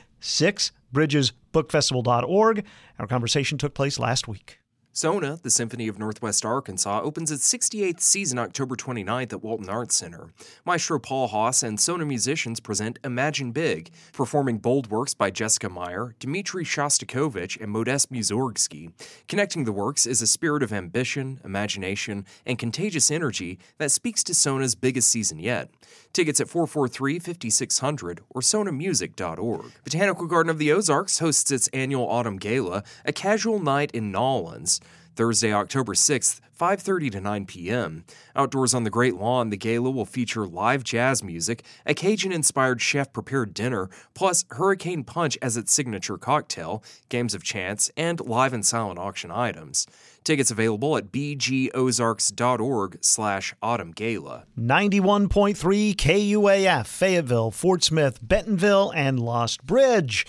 sixbridgesbookfestival.org. 0.93 2.65
Our 2.99 3.07
conversation 3.07 3.57
took 3.57 3.73
place 3.73 3.99
last 3.99 4.27
week. 4.27 4.59
SONA, 4.97 5.37
the 5.43 5.51
Symphony 5.51 5.87
of 5.87 5.99
Northwest 5.99 6.43
Arkansas, 6.43 7.01
opens 7.03 7.29
its 7.29 7.47
68th 7.53 7.99
season 7.99 8.39
October 8.39 8.75
29th 8.75 9.31
at 9.31 9.43
Walton 9.43 9.69
Arts 9.69 9.95
Center. 9.95 10.31
Maestro 10.65 10.97
Paul 10.97 11.27
Haas 11.27 11.61
and 11.61 11.79
SONA 11.79 12.03
musicians 12.03 12.59
present 12.59 12.97
Imagine 13.03 13.51
Big, 13.51 13.91
performing 14.11 14.57
bold 14.57 14.89
works 14.89 15.13
by 15.13 15.29
Jessica 15.29 15.69
Meyer, 15.69 16.15
Dmitri 16.17 16.65
Shostakovich, 16.65 17.61
and 17.61 17.71
Modest 17.71 18.11
Mussorgsky. 18.11 18.91
Connecting 19.27 19.65
the 19.65 19.71
works 19.71 20.07
is 20.07 20.23
a 20.23 20.25
spirit 20.25 20.63
of 20.63 20.73
ambition, 20.73 21.41
imagination, 21.45 22.25
and 22.43 22.57
contagious 22.57 23.11
energy 23.11 23.59
that 23.77 23.91
speaks 23.91 24.23
to 24.23 24.33
SONA's 24.33 24.73
biggest 24.73 25.11
season 25.11 25.37
yet. 25.37 25.69
Tickets 26.11 26.41
at 26.41 26.49
443 26.49 27.19
5600 27.19 28.21
or 28.31 28.41
sonamusic.org. 28.41 29.65
Botanical 29.83 30.25
Garden 30.25 30.49
of 30.49 30.57
the 30.57 30.71
Ozarks 30.71 31.19
hosts 31.19 31.51
its 31.51 31.67
annual 31.67 32.09
Autumn 32.09 32.37
Gala, 32.37 32.83
a 33.05 33.13
casual 33.13 33.59
night 33.59 33.91
in 33.91 34.11
Nolans. 34.11 34.81
Thursday, 35.17 35.51
October 35.51 35.95
6th, 35.95 36.39
5:30 36.57 37.11
to 37.13 37.19
9 37.19 37.45
p.m. 37.47 38.05
Outdoors 38.35 38.75
on 38.75 38.83
the 38.83 38.91
Great 38.91 39.15
Lawn, 39.15 39.49
the 39.49 39.57
gala 39.57 39.89
will 39.89 40.05
feature 40.05 40.45
live 40.45 40.83
jazz 40.83 41.23
music, 41.23 41.63
a 41.87 41.95
Cajun-inspired 41.95 42.79
chef-prepared 42.79 43.55
dinner, 43.55 43.89
plus 44.13 44.45
Hurricane 44.51 45.03
Punch 45.03 45.35
as 45.41 45.57
its 45.57 45.73
signature 45.73 46.19
cocktail, 46.19 46.83
games 47.09 47.33
of 47.33 47.41
chance, 47.41 47.89
and 47.97 48.19
live 48.21 48.53
and 48.53 48.63
silent 48.63 48.99
auction 48.99 49.31
items. 49.31 49.87
Tickets 50.23 50.51
available 50.51 50.95
at 50.97 51.11
bgozarks.org 51.11 52.99
slash 53.01 53.55
autumn 53.61 53.91
gala. 53.91 54.43
91.3 54.59 55.95
KUAF, 55.95 56.85
Fayetteville, 56.85 57.49
Fort 57.49 57.83
Smith, 57.83 58.19
Bentonville, 58.21 58.91
and 58.95 59.19
Lost 59.19 59.65
Bridge. 59.65 60.27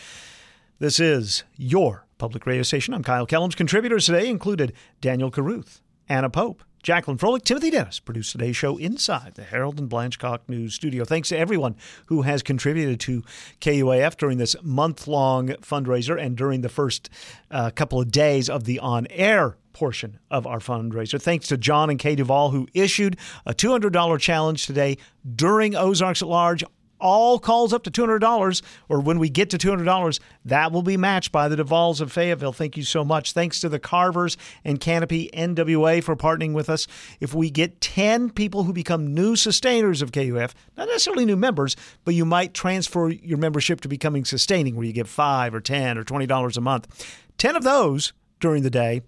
This 0.78 0.98
is 0.98 1.44
your 1.58 2.07
public 2.18 2.46
radio 2.46 2.62
station. 2.62 2.92
I'm 2.92 3.04
Kyle 3.04 3.26
Kellums. 3.26 3.56
Contributors 3.56 4.06
today 4.06 4.28
included 4.28 4.72
Daniel 5.00 5.30
Caruth, 5.30 5.80
Anna 6.08 6.28
Pope, 6.28 6.62
Jacqueline 6.82 7.18
Froelich, 7.18 7.44
Timothy 7.44 7.70
Dennis 7.70 8.00
produced 8.00 8.32
today's 8.32 8.56
show 8.56 8.76
inside 8.76 9.34
the 9.34 9.42
Herald 9.42 9.78
and 9.78 9.90
Blanchcock 9.90 10.40
News 10.48 10.74
Studio. 10.74 11.04
Thanks 11.04 11.28
to 11.30 11.38
everyone 11.38 11.76
who 12.06 12.22
has 12.22 12.42
contributed 12.42 13.00
to 13.00 13.22
KUAF 13.60 14.16
during 14.16 14.38
this 14.38 14.54
month 14.62 15.06
long 15.06 15.48
fundraiser 15.48 16.20
and 16.20 16.36
during 16.36 16.60
the 16.60 16.68
first 16.68 17.10
uh, 17.50 17.70
couple 17.70 18.00
of 18.00 18.10
days 18.10 18.48
of 18.48 18.64
the 18.64 18.78
on 18.78 19.06
air 19.10 19.56
portion 19.72 20.18
of 20.30 20.46
our 20.46 20.58
fundraiser. 20.58 21.20
Thanks 21.20 21.48
to 21.48 21.56
John 21.56 21.90
and 21.90 21.98
Kay 21.98 22.16
Duvall 22.16 22.50
who 22.50 22.66
issued 22.74 23.16
a 23.46 23.54
$200 23.54 24.18
challenge 24.20 24.66
today 24.66 24.98
during 25.36 25.76
Ozarks 25.76 26.22
at 26.22 26.28
Large 26.28 26.64
all 27.00 27.38
calls 27.38 27.72
up 27.72 27.82
to 27.84 27.90
$200 27.90 28.62
or 28.88 29.00
when 29.00 29.18
we 29.18 29.28
get 29.28 29.50
to 29.50 29.58
$200 29.58 30.20
that 30.44 30.72
will 30.72 30.82
be 30.82 30.96
matched 30.96 31.32
by 31.32 31.48
the 31.48 31.56
Duvalls 31.56 32.00
of 32.00 32.12
Fayetteville. 32.12 32.52
Thank 32.52 32.76
you 32.76 32.82
so 32.82 33.04
much. 33.04 33.32
Thanks 33.32 33.60
to 33.60 33.68
the 33.68 33.78
Carvers 33.78 34.36
and 34.64 34.80
Canopy 34.80 35.30
NWA 35.32 36.02
for 36.02 36.16
partnering 36.16 36.52
with 36.52 36.68
us. 36.68 36.86
If 37.20 37.34
we 37.34 37.50
get 37.50 37.80
10 37.80 38.30
people 38.30 38.64
who 38.64 38.72
become 38.72 39.14
new 39.14 39.36
sustainers 39.36 40.02
of 40.02 40.12
KUF 40.12 40.54
not 40.76 40.88
necessarily 40.88 41.24
new 41.24 41.36
members 41.36 41.76
but 42.04 42.14
you 42.14 42.24
might 42.24 42.54
transfer 42.54 43.08
your 43.08 43.38
membership 43.38 43.80
to 43.82 43.88
becoming 43.88 44.24
sustaining 44.24 44.76
where 44.76 44.86
you 44.86 44.92
give 44.92 45.08
5 45.08 45.54
or 45.54 45.60
10 45.60 45.98
or 45.98 46.04
$20 46.04 46.56
a 46.56 46.60
month. 46.60 47.18
10 47.38 47.56
of 47.56 47.62
those 47.62 48.12
during 48.40 48.62
the 48.62 48.70
day 48.70 49.02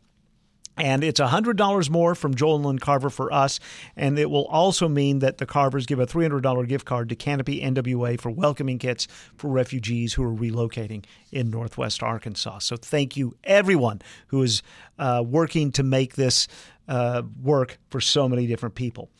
and 0.76 1.04
it's 1.04 1.20
$100 1.20 1.90
more 1.90 2.14
from 2.14 2.34
Joel 2.34 2.68
and 2.68 2.80
Carver 2.80 3.10
for 3.10 3.32
us. 3.32 3.60
And 3.96 4.18
it 4.18 4.30
will 4.30 4.46
also 4.46 4.88
mean 4.88 5.18
that 5.18 5.38
the 5.38 5.46
Carvers 5.46 5.86
give 5.86 5.98
a 5.98 6.06
$300 6.06 6.66
gift 6.68 6.86
card 6.86 7.08
to 7.10 7.14
Canopy 7.14 7.60
NWA 7.60 8.18
for 8.20 8.30
welcoming 8.30 8.78
kits 8.78 9.06
for 9.36 9.48
refugees 9.48 10.14
who 10.14 10.22
are 10.22 10.34
relocating 10.34 11.04
in 11.32 11.50
Northwest 11.50 12.02
Arkansas. 12.02 12.60
So 12.60 12.76
thank 12.76 13.16
you, 13.16 13.36
everyone 13.44 14.00
who 14.28 14.42
is 14.42 14.62
uh, 14.98 15.22
working 15.26 15.70
to 15.72 15.82
make 15.82 16.14
this 16.14 16.48
uh, 16.88 17.22
work 17.42 17.78
for 17.90 18.00
so 18.00 18.28
many 18.28 18.46
different 18.46 18.74
people. 18.74 19.10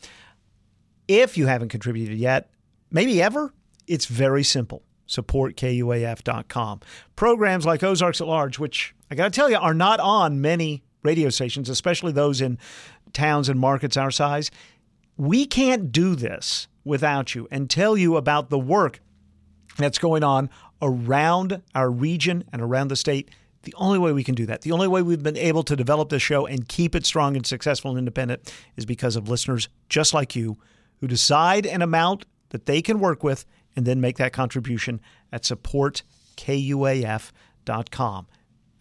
If 1.07 1.37
you 1.37 1.47
haven't 1.47 1.69
contributed 1.69 2.17
yet, 2.17 2.49
maybe 2.89 3.21
ever, 3.21 3.53
it's 3.87 4.05
very 4.05 4.43
simple. 4.43 4.83
Support 5.05 5.57
KUAF.com. 5.57 6.79
Programs 7.15 7.65
like 7.65 7.83
Ozarks 7.83 8.21
at 8.21 8.27
Large, 8.27 8.59
which 8.59 8.95
I 9.09 9.15
got 9.15 9.25
to 9.25 9.29
tell 9.29 9.49
you 9.49 9.57
are 9.57 9.73
not 9.73 9.99
on 9.99 10.39
many 10.39 10.83
radio 11.03 11.29
stations, 11.29 11.69
especially 11.69 12.11
those 12.11 12.41
in 12.41 12.57
towns 13.13 13.47
and 13.49 13.59
markets 13.59 13.97
our 13.97 14.11
size. 14.11 14.51
We 15.17 15.45
can't 15.45 15.91
do 15.91 16.15
this 16.15 16.67
without 16.83 17.35
you 17.35 17.47
and 17.51 17.69
tell 17.69 17.97
you 17.97 18.17
about 18.17 18.49
the 18.49 18.59
work 18.59 18.99
that's 19.77 19.99
going 19.99 20.23
on 20.23 20.49
around 20.81 21.61
our 21.75 21.91
region 21.91 22.43
and 22.51 22.61
around 22.61 22.87
the 22.87 22.95
state. 22.95 23.29
The 23.63 23.75
only 23.77 23.99
way 23.99 24.11
we 24.11 24.23
can 24.23 24.33
do 24.33 24.47
that, 24.47 24.61
the 24.61 24.71
only 24.71 24.87
way 24.87 25.03
we've 25.03 25.21
been 25.21 25.37
able 25.37 25.61
to 25.63 25.75
develop 25.75 26.09
this 26.09 26.23
show 26.23 26.47
and 26.47 26.67
keep 26.67 26.95
it 26.95 27.05
strong 27.05 27.35
and 27.35 27.45
successful 27.45 27.91
and 27.91 27.99
independent 27.99 28.51
is 28.75 28.87
because 28.87 29.15
of 29.15 29.29
listeners 29.29 29.69
just 29.87 30.15
like 30.15 30.35
you 30.35 30.57
who 30.99 31.07
decide 31.07 31.67
an 31.67 31.83
amount 31.83 32.25
that 32.49 32.65
they 32.65 32.81
can 32.81 32.99
work 32.99 33.23
with 33.23 33.45
and 33.75 33.85
then 33.85 34.01
make 34.01 34.17
that 34.17 34.33
contribution 34.33 34.99
at 35.31 35.43
supportkuaf.com. 35.43 38.27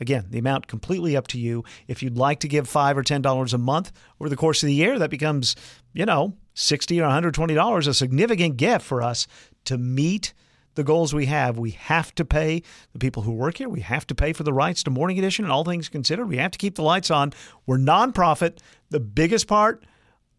Again, 0.00 0.26
the 0.30 0.38
amount 0.38 0.66
completely 0.66 1.16
up 1.16 1.28
to 1.28 1.38
you. 1.38 1.62
If 1.86 2.02
you'd 2.02 2.16
like 2.16 2.40
to 2.40 2.48
give 2.48 2.68
five 2.68 2.96
or 2.96 3.02
ten 3.02 3.20
dollars 3.20 3.52
a 3.52 3.58
month 3.58 3.92
over 4.18 4.30
the 4.30 4.36
course 4.36 4.62
of 4.62 4.66
the 4.66 4.74
year, 4.74 4.98
that 4.98 5.10
becomes, 5.10 5.54
you 5.92 6.06
know, 6.06 6.34
sixty 6.54 6.98
or 7.00 7.04
one 7.04 7.12
hundred 7.12 7.34
twenty 7.34 7.54
dollars, 7.54 7.86
a 7.86 7.94
significant 7.94 8.56
gift 8.56 8.84
for 8.84 9.02
us 9.02 9.26
to 9.66 9.76
meet 9.76 10.32
the 10.74 10.84
goals 10.84 11.12
we 11.12 11.26
have. 11.26 11.58
We 11.58 11.72
have 11.72 12.14
to 12.14 12.24
pay 12.24 12.62
the 12.92 12.98
people 12.98 13.24
who 13.24 13.32
work 13.32 13.58
here. 13.58 13.68
We 13.68 13.80
have 13.80 14.06
to 14.06 14.14
pay 14.14 14.32
for 14.32 14.42
the 14.42 14.52
rights 14.52 14.82
to 14.84 14.90
Morning 14.90 15.18
Edition 15.18 15.44
and 15.44 15.52
all 15.52 15.64
things 15.64 15.88
considered. 15.88 16.28
We 16.28 16.38
have 16.38 16.52
to 16.52 16.58
keep 16.58 16.76
the 16.76 16.82
lights 16.82 17.10
on. 17.10 17.32
We're 17.66 17.76
nonprofit. 17.76 18.58
The 18.88 19.00
biggest 19.00 19.48
part 19.48 19.84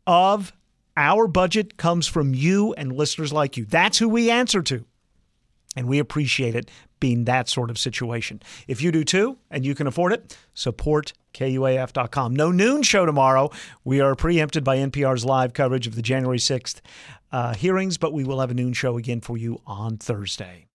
of 0.07 0.53
our 0.97 1.28
budget 1.28 1.78
comes 1.78 2.07
from 2.07 2.34
you 2.34 2.74
and 2.74 2.93
listeners 2.93 3.32
like 3.32 3.57
you. 3.57 3.66
That's 3.66 3.99
who 3.99 4.09
we 4.09 4.32
answer 4.32 4.62
to. 4.64 4.86
And 5.76 5.88
we 5.88 5.99
appreciate 5.99 6.55
it 6.55 6.72
being 7.02 7.26
that 7.26 7.49
sort 7.49 7.70
of 7.70 7.78
situation. 7.78 8.41
If 8.70 8.82
you 8.82 8.93
do 8.93 9.04
too, 9.04 9.38
and 9.49 9.66
you 9.66 9.76
can 9.76 9.88
afford 9.88 10.14
it, 10.14 10.38
support 10.54 11.12
KUAF.com. 11.34 12.34
No 12.34 12.52
noon 12.52 12.84
show 12.84 13.06
tomorrow. 13.06 13.52
We 13.84 13.99
are 13.99 14.16
preempted 14.16 14.64
by 14.64 14.78
NPR's 14.78 15.26
live 15.26 15.52
coverage 15.52 15.88
of 15.88 15.95
the 15.95 16.02
January 16.02 16.38
6th 16.38 16.80
uh, 17.34 17.54
hearings, 17.54 17.97
but 17.97 18.14
we 18.14 18.24
will 18.24 18.39
have 18.39 18.52
a 18.52 18.54
noon 18.54 18.72
show 18.72 18.97
again 18.97 19.20
for 19.20 19.38
you 19.38 19.62
on 19.68 19.97
Thursday. 19.97 20.68